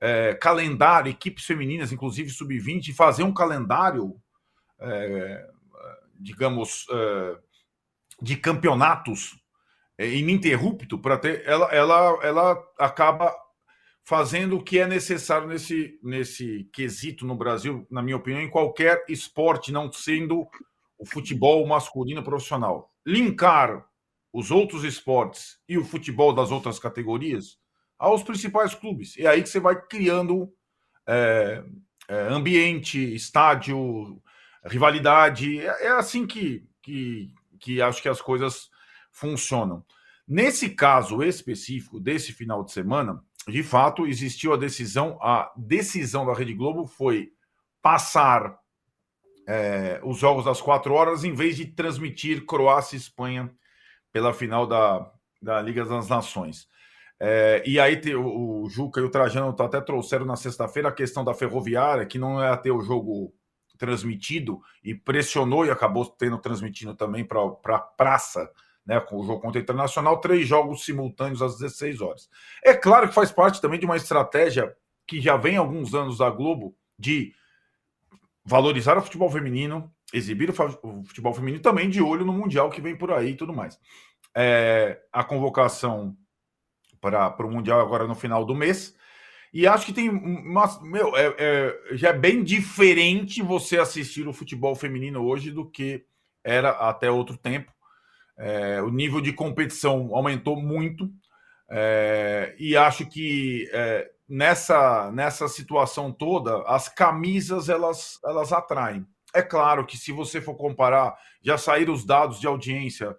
é, 0.00 0.34
calendário, 0.34 1.10
equipes 1.10 1.44
femininas, 1.44 1.92
inclusive 1.92 2.30
sub-20, 2.30 2.88
e 2.88 2.92
fazer 2.94 3.22
um 3.22 3.34
calendário, 3.34 4.16
é, 4.78 5.48
digamos, 6.18 6.86
é, 6.90 7.38
de 8.22 8.36
campeonatos 8.36 9.36
é, 9.36 9.45
ininterrupto 9.98 10.98
para 10.98 11.16
ter, 11.16 11.42
ela, 11.46 11.66
ela, 11.72 12.18
ela 12.22 12.64
acaba 12.78 13.34
fazendo 14.04 14.56
o 14.56 14.62
que 14.62 14.78
é 14.78 14.86
necessário 14.86 15.48
nesse, 15.48 15.98
nesse 16.02 16.68
quesito 16.72 17.26
no 17.26 17.34
Brasil, 17.34 17.86
na 17.90 18.02
minha 18.02 18.16
opinião, 18.16 18.40
em 18.40 18.50
qualquer 18.50 19.04
esporte, 19.08 19.72
não 19.72 19.90
sendo 19.90 20.46
o 20.98 21.04
futebol 21.04 21.66
masculino 21.66 22.22
profissional. 22.22 22.92
Linkar 23.04 23.84
os 24.32 24.50
outros 24.50 24.84
esportes 24.84 25.58
e 25.68 25.76
o 25.76 25.84
futebol 25.84 26.32
das 26.32 26.50
outras 26.50 26.78
categorias 26.78 27.58
aos 27.98 28.22
principais 28.22 28.74
clubes. 28.74 29.16
É 29.18 29.26
aí 29.26 29.42
que 29.42 29.48
você 29.48 29.58
vai 29.58 29.80
criando 29.80 30.52
é, 31.06 31.64
é, 32.08 32.14
ambiente, 32.28 32.98
estádio, 33.14 34.22
rivalidade. 34.64 35.60
É, 35.60 35.86
é 35.86 35.88
assim 35.88 36.26
que, 36.26 36.68
que, 36.82 37.32
que 37.58 37.80
acho 37.82 38.02
que 38.02 38.08
as 38.08 38.20
coisas 38.20 38.70
funcionam. 39.16 39.82
Nesse 40.28 40.70
caso 40.70 41.22
específico 41.22 41.98
desse 41.98 42.32
final 42.32 42.62
de 42.62 42.72
semana, 42.72 43.22
de 43.48 43.62
fato, 43.62 44.06
existiu 44.06 44.52
a 44.52 44.56
decisão. 44.56 45.18
A 45.22 45.52
decisão 45.56 46.26
da 46.26 46.34
Rede 46.34 46.52
Globo 46.52 46.86
foi 46.86 47.32
passar 47.80 48.58
é, 49.48 50.00
os 50.04 50.18
jogos 50.18 50.44
das 50.44 50.60
quatro 50.60 50.92
horas 50.92 51.24
em 51.24 51.32
vez 51.32 51.56
de 51.56 51.64
transmitir 51.66 52.44
Croácia 52.44 52.96
e 52.96 52.98
Espanha 52.98 53.50
pela 54.12 54.34
final 54.34 54.66
da, 54.66 55.10
da 55.40 55.62
Liga 55.62 55.84
das 55.84 56.08
Nações. 56.08 56.68
É, 57.18 57.62
e 57.64 57.80
aí 57.80 57.98
te, 57.98 58.14
o, 58.14 58.68
Juca 58.68 59.00
e 59.00 59.04
o 59.04 59.10
Trajano 59.10 59.54
até 59.58 59.80
trouxeram 59.80 60.26
na 60.26 60.36
sexta-feira 60.36 60.90
a 60.90 60.92
questão 60.92 61.24
da 61.24 61.32
ferroviária, 61.32 62.04
que 62.04 62.18
não 62.18 62.42
ia 62.42 62.56
ter 62.56 62.72
o 62.72 62.82
jogo 62.82 63.32
transmitido 63.78 64.60
e 64.82 64.94
pressionou 64.94 65.64
e 65.64 65.70
acabou 65.70 66.04
tendo 66.04 66.36
transmitido 66.38 66.94
também 66.94 67.24
para 67.24 67.76
a 67.76 67.78
praça, 67.78 68.50
né, 68.86 69.00
com 69.00 69.18
o 69.18 69.24
jogo 69.24 69.40
contra 69.40 69.58
o 69.58 69.62
Internacional, 69.62 70.20
três 70.20 70.46
jogos 70.46 70.84
simultâneos 70.84 71.42
às 71.42 71.58
16 71.58 72.00
horas. 72.00 72.28
É 72.64 72.72
claro 72.72 73.08
que 73.08 73.14
faz 73.14 73.32
parte 73.32 73.60
também 73.60 73.80
de 73.80 73.86
uma 73.86 73.96
estratégia 73.96 74.74
que 75.06 75.20
já 75.20 75.36
vem 75.36 75.56
há 75.56 75.60
alguns 75.60 75.94
anos 75.94 76.18
da 76.18 76.30
Globo 76.30 76.76
de 76.98 77.34
valorizar 78.44 78.96
o 78.96 79.02
futebol 79.02 79.30
feminino, 79.30 79.92
exibir 80.12 80.50
o 80.50 81.04
futebol 81.04 81.34
feminino 81.34 81.60
também 81.60 81.90
de 81.90 82.00
olho 82.00 82.24
no 82.24 82.32
Mundial 82.32 82.70
que 82.70 82.80
vem 82.80 82.96
por 82.96 83.10
aí 83.10 83.30
e 83.30 83.36
tudo 83.36 83.52
mais. 83.52 83.78
É, 84.34 85.00
a 85.12 85.24
convocação 85.24 86.16
para 87.00 87.46
o 87.46 87.50
Mundial 87.50 87.80
agora 87.80 88.06
no 88.06 88.14
final 88.14 88.44
do 88.44 88.54
mês. 88.54 88.94
E 89.52 89.66
acho 89.66 89.86
que 89.86 89.92
tem 89.92 90.10
uma, 90.10 90.80
meu, 90.82 91.16
é, 91.16 91.34
é, 91.38 91.96
já 91.96 92.10
é 92.10 92.12
bem 92.12 92.44
diferente 92.44 93.42
você 93.42 93.78
assistir 93.78 94.28
o 94.28 94.32
futebol 94.32 94.74
feminino 94.74 95.24
hoje 95.24 95.50
do 95.50 95.68
que 95.68 96.04
era 96.44 96.70
até 96.70 97.10
outro 97.10 97.36
tempo. 97.36 97.72
É, 98.38 98.82
o 98.82 98.90
nível 98.90 99.20
de 99.20 99.32
competição 99.32 100.10
aumentou 100.14 100.56
muito 100.60 101.10
é, 101.70 102.54
e 102.58 102.76
acho 102.76 103.06
que 103.06 103.68
é, 103.72 104.10
nessa, 104.28 105.10
nessa 105.10 105.48
situação 105.48 106.12
toda 106.12 106.62
as 106.62 106.88
camisas 106.88 107.68
elas, 107.68 108.20
elas 108.24 108.52
atraem. 108.52 109.06
É 109.34 109.42
claro 109.42 109.84
que 109.84 109.96
se 109.96 110.12
você 110.12 110.40
for 110.40 110.54
comparar, 110.54 111.16
já 111.42 111.58
saíram 111.58 111.92
os 111.92 112.04
dados 112.04 112.40
de 112.40 112.46
audiência 112.46 113.16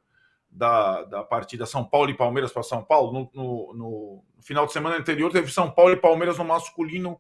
da, 0.50 1.04
da 1.04 1.24
partida 1.24 1.66
São 1.66 1.84
Paulo 1.84 2.10
e 2.10 2.18
Palmeiras 2.18 2.52
para 2.52 2.64
São 2.64 2.84
Paulo. 2.84 3.12
No, 3.12 3.32
no, 3.34 3.74
no, 3.74 4.24
final 4.42 4.66
de 4.66 4.74
semana 4.74 4.98
anterior, 4.98 5.32
teve 5.32 5.52
São 5.52 5.70
Paulo 5.70 5.92
e 5.92 5.98
Palmeiras 5.98 6.38
no 6.38 6.46
masculino 6.46 7.20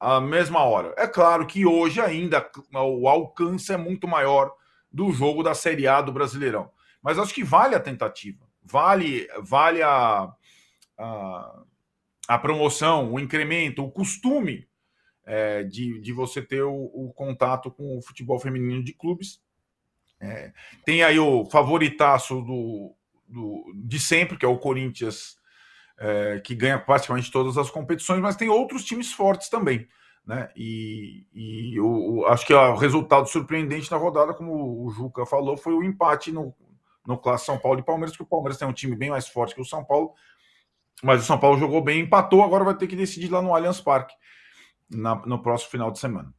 à 0.00 0.20
mesma 0.20 0.64
hora. 0.64 0.94
É 0.96 1.06
claro 1.06 1.46
que 1.46 1.66
hoje 1.66 2.00
ainda 2.00 2.48
o 2.72 3.08
alcance 3.08 3.72
é 3.72 3.76
muito 3.76 4.08
maior 4.08 4.52
do 4.90 5.12
jogo 5.12 5.42
da 5.42 5.54
Série 5.54 5.86
A 5.86 6.00
do 6.00 6.12
Brasileirão. 6.12 6.70
Mas 7.08 7.18
acho 7.18 7.32
que 7.32 7.42
vale 7.42 7.74
a 7.74 7.80
tentativa, 7.80 8.46
vale, 8.62 9.26
vale 9.40 9.82
a, 9.82 10.30
a, 10.98 11.62
a 12.28 12.38
promoção, 12.38 13.10
o 13.14 13.18
incremento, 13.18 13.82
o 13.82 13.90
costume 13.90 14.68
é, 15.24 15.62
de, 15.62 15.98
de 16.02 16.12
você 16.12 16.42
ter 16.42 16.60
o, 16.64 16.74
o 16.74 17.10
contato 17.14 17.70
com 17.70 17.96
o 17.96 18.02
futebol 18.02 18.38
feminino 18.38 18.84
de 18.84 18.92
clubes 18.92 19.40
é, 20.20 20.52
tem 20.84 21.02
aí 21.02 21.18
o 21.18 21.46
favoritaço 21.46 22.42
do, 22.42 22.94
do, 23.26 23.72
de 23.74 23.98
sempre, 23.98 24.36
que 24.36 24.44
é 24.44 24.48
o 24.48 24.58
Corinthians, 24.58 25.38
é, 25.96 26.40
que 26.40 26.54
ganha 26.54 26.78
praticamente 26.78 27.32
todas 27.32 27.56
as 27.56 27.70
competições, 27.70 28.20
mas 28.20 28.36
tem 28.36 28.50
outros 28.50 28.84
times 28.84 29.14
fortes 29.14 29.48
também. 29.48 29.88
Né? 30.26 30.50
E, 30.54 31.26
e 31.32 31.74
eu, 31.74 32.26
acho 32.26 32.46
que 32.46 32.52
o 32.52 32.76
resultado 32.76 33.26
surpreendente 33.30 33.90
na 33.90 33.96
rodada, 33.96 34.34
como 34.34 34.84
o 34.84 34.90
Juca 34.90 35.24
falou, 35.24 35.56
foi 35.56 35.72
o 35.72 35.82
empate 35.82 36.30
no, 36.30 36.54
no 37.08 37.16
clássico 37.16 37.46
São 37.52 37.58
Paulo 37.58 37.80
e 37.80 37.82
Palmeiras, 37.82 38.14
que 38.14 38.22
o 38.22 38.26
Palmeiras 38.26 38.58
tem 38.58 38.68
um 38.68 38.72
time 38.72 38.94
bem 38.94 39.08
mais 39.08 39.26
forte 39.26 39.54
que 39.54 39.62
o 39.62 39.64
São 39.64 39.82
Paulo, 39.82 40.12
mas 41.02 41.22
o 41.22 41.24
São 41.24 41.40
Paulo 41.40 41.58
jogou 41.58 41.80
bem, 41.80 42.00
empatou, 42.00 42.44
agora 42.44 42.64
vai 42.64 42.76
ter 42.76 42.86
que 42.86 42.94
decidir 42.94 43.30
lá 43.30 43.40
no 43.40 43.54
Allianz 43.54 43.80
Parque 43.80 44.14
na, 44.90 45.14
no 45.24 45.42
próximo 45.42 45.70
final 45.70 45.90
de 45.90 45.98
semana. 45.98 46.34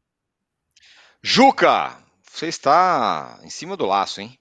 Juca, 1.23 1.97
você 2.21 2.47
está 2.47 3.39
em 3.43 3.49
cima 3.49 3.75
do 3.75 3.87
laço, 3.87 4.21
hein? 4.21 4.37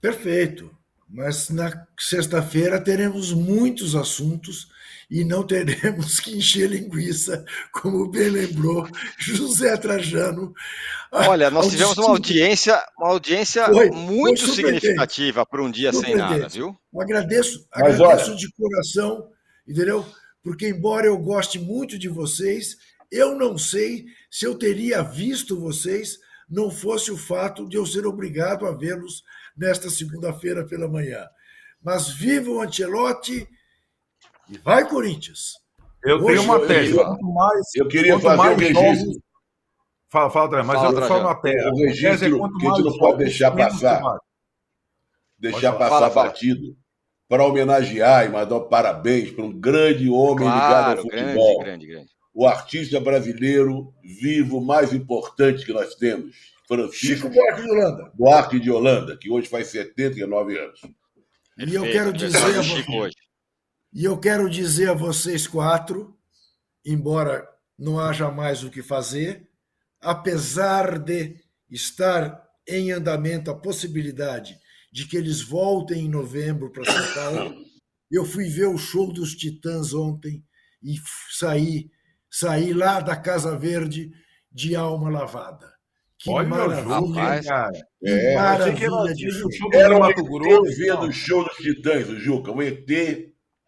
Perfeito. 0.00 0.76
Mas 1.08 1.50
na 1.50 1.86
sexta-feira 1.98 2.80
teremos 2.80 3.32
muitos 3.32 3.94
assuntos 3.94 4.68
e 5.10 5.24
não 5.24 5.46
teremos 5.46 6.18
que 6.18 6.36
encher 6.36 6.68
linguiça, 6.68 7.44
como 7.72 8.10
bem 8.10 8.28
lembrou 8.28 8.88
José 9.18 9.76
Trajano. 9.76 10.52
Olha, 11.12 11.50
nós 11.50 11.68
tivemos 11.68 11.96
uma 11.96 12.10
audiência, 12.10 12.82
uma 12.98 13.10
audiência 13.10 13.66
foi, 13.66 13.90
muito 13.90 14.44
foi 14.44 14.54
significativa 14.54 15.46
para 15.46 15.62
um 15.62 15.70
dia 15.70 15.92
sem 15.92 16.16
nada, 16.16 16.48
viu? 16.48 16.76
Eu 16.92 17.00
agradeço, 17.00 17.66
Mas 17.74 18.00
agradeço 18.00 18.30
olha... 18.30 18.38
de 18.38 18.52
coração, 18.52 19.28
entendeu? 19.66 20.04
Porque 20.42 20.68
embora 20.68 21.06
eu 21.06 21.16
goste 21.18 21.58
muito 21.58 21.98
de 21.98 22.08
vocês, 22.08 22.76
eu 23.10 23.36
não 23.36 23.56
sei 23.56 24.06
se 24.30 24.44
eu 24.44 24.56
teria 24.56 25.02
visto 25.02 25.60
vocês 25.60 26.18
não 26.48 26.70
fosse 26.70 27.10
o 27.10 27.16
fato 27.16 27.68
de 27.68 27.76
eu 27.76 27.84
ser 27.84 28.06
obrigado 28.06 28.66
a 28.66 28.72
vê-los 28.72 29.24
nesta 29.56 29.88
segunda-feira 29.90 30.64
pela 30.64 30.88
manhã. 30.88 31.26
Mas 31.82 32.08
viva 32.08 32.50
o 32.50 32.60
Ancelotti 32.60 33.48
e 34.48 34.58
vai 34.58 34.88
Corinthians. 34.88 35.52
Eu 36.04 36.16
Hoje, 36.18 36.40
tenho 36.40 36.42
uma 36.42 36.66
tese. 36.66 36.94
Quanto 36.94 37.24
mais, 37.32 37.74
eu 37.74 37.88
queria 37.88 38.18
fazer 38.18 38.36
mais 38.36 38.56
um 38.56 38.60
registro. 38.60 39.06
Jogos... 39.06 39.18
Fala, 40.08 40.30
fala, 40.30 40.46
André, 40.46 40.62
mas 40.62 40.80
fala, 40.80 41.00
eu 41.00 41.08
só 41.08 41.20
uma 41.20 41.34
tese. 41.40 41.68
O 41.68 41.76
registro 41.76 42.26
é 42.26 42.58
que 42.60 42.66
a 42.66 42.70
gente 42.70 42.84
não 42.84 42.98
pode 42.98 43.18
deixar 43.18 43.50
passar. 43.50 44.18
Deixar 45.38 45.72
passar 45.72 46.10
fala, 46.10 46.10
partido 46.10 46.76
para 47.28 47.44
homenagear 47.44 48.24
e 48.24 48.28
mandar 48.28 48.60
parabéns 48.60 49.30
para 49.32 49.44
um 49.44 49.52
grande 49.52 50.08
homem 50.08 50.46
claro, 50.46 50.66
ligado 50.68 50.98
ao 50.98 51.02
futebol. 51.02 51.58
Grande, 51.58 51.86
grande, 51.86 51.86
grande 51.86 52.16
o 52.36 52.46
artista 52.46 53.00
brasileiro 53.00 53.94
vivo 54.04 54.60
mais 54.60 54.92
importante 54.92 55.64
que 55.64 55.72
nós 55.72 55.94
temos, 55.94 56.36
Francisco 56.66 57.28
Chico 57.28 57.30
Buarque 57.30 57.62
de 57.62 57.70
Holanda. 57.70 58.12
Buarque 58.14 58.60
de 58.60 58.70
Holanda, 58.70 59.16
que 59.16 59.30
hoje 59.30 59.48
faz 59.48 59.68
79 59.68 60.58
anos. 60.58 60.80
E 61.58 61.74
eu 61.74 61.82
quero 61.84 62.12
dizer 62.12 62.38
a 62.38 62.62
vocês, 62.62 63.14
e 63.92 64.04
eu 64.04 64.18
quero 64.18 64.50
dizer 64.50 64.90
a 64.90 64.94
vocês 64.94 65.46
quatro, 65.46 66.16
embora 66.84 67.46
não 67.78 67.98
haja 67.98 68.30
mais 68.30 68.62
o 68.62 68.70
que 68.70 68.82
fazer, 68.82 69.48
apesar 70.00 70.98
de 70.98 71.36
estar 71.70 72.44
em 72.68 72.92
andamento 72.92 73.50
a 73.50 73.58
possibilidade 73.58 74.58
de 74.92 75.06
que 75.06 75.16
eles 75.16 75.40
voltem 75.40 76.04
em 76.04 76.10
novembro 76.10 76.70
para 76.70 76.84
São 76.84 77.14
Paulo, 77.14 77.54
eu 78.10 78.24
fui 78.24 78.48
ver 78.48 78.66
o 78.66 78.78
show 78.78 79.12
dos 79.12 79.34
Titãs 79.34 79.94
ontem 79.94 80.44
e 80.82 80.96
saí 81.30 81.90
saí 82.30 82.74
lá 82.74 83.00
da 83.00 83.16
Casa 83.16 83.56
Verde 83.56 84.10
de 84.52 84.76
alma 84.76 85.08
lavada. 85.08 85.75
Que 86.26 86.32
Olha 86.32 86.48
maravilha, 86.48 87.42
cara. 87.44 87.72
Que 88.00 88.10
é, 88.10 88.34
maravilha 88.34 89.14
de 89.14 89.30
show. 89.30 89.70
Era 89.72 89.94
um 89.94 90.00
Mato 90.00 90.24
Grosso. 90.24 90.76
vendo 90.76 91.06
o 91.06 91.12
show 91.12 91.44
dos 91.44 91.56
Titãs, 91.56 92.08
o 92.08 92.18
Juca, 92.18 92.50
um 92.50 92.60
ET, 92.60 92.90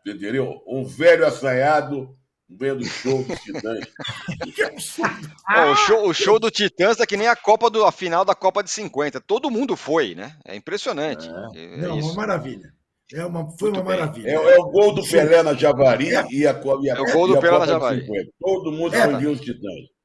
entendeu? 0.05 0.61
Um 0.67 0.85
velho 0.85 1.25
assanhado 1.25 2.17
vendo 2.51 2.81
o 2.81 2.85
show 2.85 3.23
dos 3.23 3.39
Titãs. 3.43 3.87
o, 5.71 5.77
show, 5.77 6.09
o 6.09 6.13
show 6.13 6.41
do 6.41 6.51
Titãs 6.51 6.99
é 6.99 7.07
que 7.07 7.17
nem 7.17 7.29
a 7.29 7.37
Copa 7.37 7.71
do 7.71 7.85
a 7.85 7.93
final 7.93 8.25
da 8.25 8.35
Copa 8.35 8.61
de 8.65 8.73
50. 8.73 9.21
Todo 9.21 9.53
mundo 9.53 9.77
foi, 9.77 10.17
né? 10.17 10.37
É 10.45 10.57
impressionante. 10.57 11.29
É. 11.55 11.63
É 11.63 11.77
Não, 11.77 11.97
uma 12.01 12.15
maravilha. 12.15 12.73
É 13.15 13.25
uma, 13.25 13.49
foi 13.57 13.71
Muito 13.71 13.83
uma 13.83 13.91
bem. 13.91 14.01
maravilha. 14.01 14.31
É, 14.31 14.35
é, 14.35 14.59
o 14.59 14.65
gol 14.65 14.93
do 14.93 15.07
Pelé 15.07 15.45
na 15.45 15.55
Javari 15.55 16.09
é. 16.09 16.27
e 16.29 16.45
a, 16.45 16.61
e 16.81 16.91
a, 16.91 16.97
é 16.97 17.01
o 17.01 17.13
gol 17.13 17.29
do 17.29 17.41
Pelé 17.41 17.57
na 17.57 17.67
Javari. 17.67 18.05
Todo 18.41 18.73
mundo 18.73 18.97
é, 18.97 19.01
foi 19.01 19.27
os 19.27 19.41
Titãs. 19.41 19.98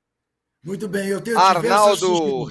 Muito 0.63 0.87
bem, 0.87 1.09
eu 1.09 1.19
tenho 1.19 1.37
Arnaldo. 1.37 2.49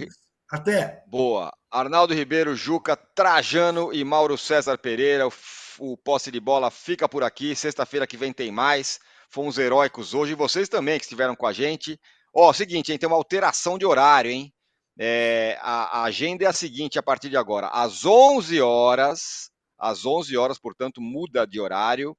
Até. 0.51 1.03
Boa. 1.07 1.51
Arnaldo 1.71 2.13
Ribeiro, 2.13 2.55
Juca, 2.55 2.95
Trajano 2.95 3.91
e 3.93 4.05
Mauro 4.05 4.37
César 4.37 4.77
Pereira. 4.77 5.27
O, 5.27 5.33
o 5.79 5.97
posse 5.97 6.31
de 6.31 6.39
bola 6.39 6.71
fica 6.71 7.09
por 7.09 7.25
aqui. 7.25 7.57
Sexta-feira 7.57 8.07
que 8.07 8.19
vem 8.19 8.35
tem 8.35 8.53
mais. 8.53 9.01
Fomos 9.31 9.57
heróicos 9.57 10.13
hoje. 10.13 10.33
E 10.33 10.37
vocês 10.37 10.69
também 10.69 10.99
que 10.99 11.07
estiveram 11.07 11.35
com 11.35 11.47
a 11.47 11.55
gente. 11.55 11.99
Ó, 12.35 12.51
oh, 12.51 12.53
seguinte, 12.53 12.93
hein, 12.93 12.99
tem 12.99 13.07
uma 13.07 13.17
alteração 13.17 13.79
de 13.79 13.87
horário, 13.87 14.31
hein? 14.31 14.53
É, 14.99 15.59
a, 15.63 16.01
a 16.01 16.05
agenda 16.05 16.45
é 16.45 16.47
a 16.47 16.53
seguinte 16.53 16.99
a 16.99 17.03
partir 17.03 17.31
de 17.31 17.37
agora. 17.39 17.69
Às 17.69 18.05
11 18.05 18.61
horas, 18.61 19.51
às 19.79 20.05
11 20.05 20.37
horas, 20.37 20.59
portanto, 20.59 21.01
muda 21.01 21.47
de 21.47 21.59
horário. 21.59 22.15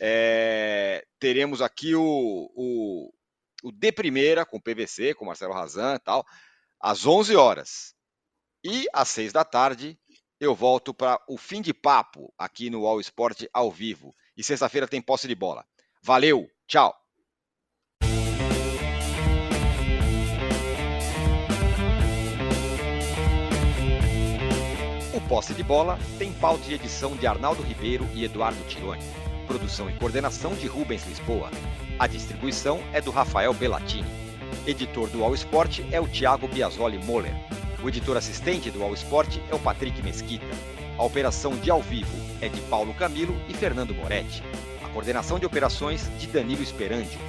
É, 0.00 1.04
teremos 1.20 1.62
aqui 1.62 1.94
o, 1.94 2.50
o, 2.54 3.12
o 3.62 3.72
de 3.72 3.92
primeira 3.92 4.44
com 4.44 4.60
PVC, 4.60 5.14
com 5.14 5.24
Marcelo 5.24 5.54
Razan 5.54 5.94
e 5.94 5.98
tal, 5.98 6.24
às 6.80 7.06
11 7.06 7.36
horas. 7.36 7.94
E 8.64 8.86
às 8.92 9.08
6 9.08 9.32
da 9.32 9.44
tarde 9.44 9.98
eu 10.38 10.54
volto 10.54 10.94
para 10.94 11.20
o 11.28 11.36
fim 11.36 11.60
de 11.60 11.74
papo 11.74 12.32
aqui 12.38 12.70
no 12.70 12.86
All 12.86 13.00
Sport 13.00 13.44
ao 13.52 13.70
vivo. 13.70 14.14
E 14.36 14.42
sexta-feira 14.42 14.88
tem 14.88 15.02
posse 15.02 15.28
de 15.28 15.34
bola. 15.34 15.64
Valeu, 16.02 16.48
tchau! 16.66 17.00
Posse 25.30 25.54
de 25.54 25.62
Bola 25.62 25.96
tem 26.18 26.32
pauta 26.32 26.64
de 26.64 26.74
edição 26.74 27.14
de 27.14 27.24
Arnaldo 27.24 27.62
Ribeiro 27.62 28.04
e 28.12 28.24
Eduardo 28.24 28.60
Tironi. 28.64 29.00
Produção 29.46 29.88
e 29.88 29.92
coordenação 29.96 30.56
de 30.56 30.66
Rubens 30.66 31.06
Lisboa. 31.06 31.52
A 32.00 32.06
distribuição 32.06 32.80
é 32.94 33.00
do 33.02 33.10
Rafael 33.10 33.52
Bellatini. 33.52 34.08
Editor 34.66 35.10
do 35.10 35.22
All 35.22 35.34
Sport 35.34 35.80
é 35.92 36.00
o 36.00 36.08
Thiago 36.08 36.48
Biasoli 36.48 36.96
Moller. 36.96 37.34
O 37.82 37.88
editor 37.90 38.16
assistente 38.16 38.70
do 38.70 38.82
All 38.82 38.94
Sport 38.94 39.36
é 39.50 39.54
o 39.54 39.58
Patrick 39.58 40.02
Mesquita. 40.02 40.46
A 40.96 41.04
operação 41.04 41.54
de 41.56 41.70
ao 41.70 41.82
vivo 41.82 42.16
é 42.40 42.48
de 42.48 42.58
Paulo 42.62 42.94
Camilo 42.94 43.38
e 43.50 43.52
Fernando 43.52 43.94
Moretti. 43.94 44.42
A 44.82 44.88
coordenação 44.88 45.38
de 45.38 45.44
operações 45.44 46.10
de 46.18 46.26
Danilo 46.26 46.62
Esperandio. 46.62 47.20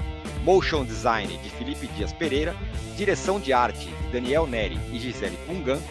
Motion 0.46 0.86
Design 0.86 1.38
de 1.40 1.50
Felipe 1.50 1.88
Dias 1.88 2.14
Pereira, 2.14 2.56
direção 2.96 3.42
de 3.42 3.52
arte 3.52 3.88
de 3.88 4.08
Daniel 4.14 4.48
Neri 4.48 4.80
e 4.94 5.00
Gisele 5.00 5.38
Pungan, 5.46 5.82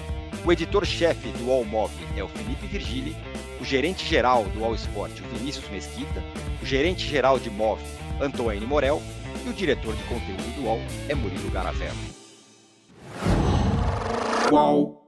o 0.42 0.50
editor-chefe 0.50 1.28
do 1.32 1.50
All 1.52 1.66
Move 1.66 1.92
é 2.16 2.24
o 2.24 2.28
Felipe 2.28 2.66
Virgili, 2.66 3.14
o 3.60 3.64
gerente-geral 3.64 4.44
do 4.44 4.64
All 4.64 4.74
Sport, 4.74 5.20
o 5.20 5.36
Vinícius 5.36 5.68
Mesquita, 5.68 6.24
o 6.62 6.64
gerente-geral 6.64 7.38
de 7.38 7.50
Move. 7.50 7.99
Antoine 8.20 8.66
Morel, 8.66 9.02
e 9.44 9.48
o 9.48 9.52
diretor 9.52 9.94
de 9.94 10.02
conteúdo 10.04 10.54
do 10.54 10.64
UOL 10.64 10.80
é 11.08 11.14
Murilo 11.14 11.50
Garavello. 11.50 11.96
Qual? 14.48 15.00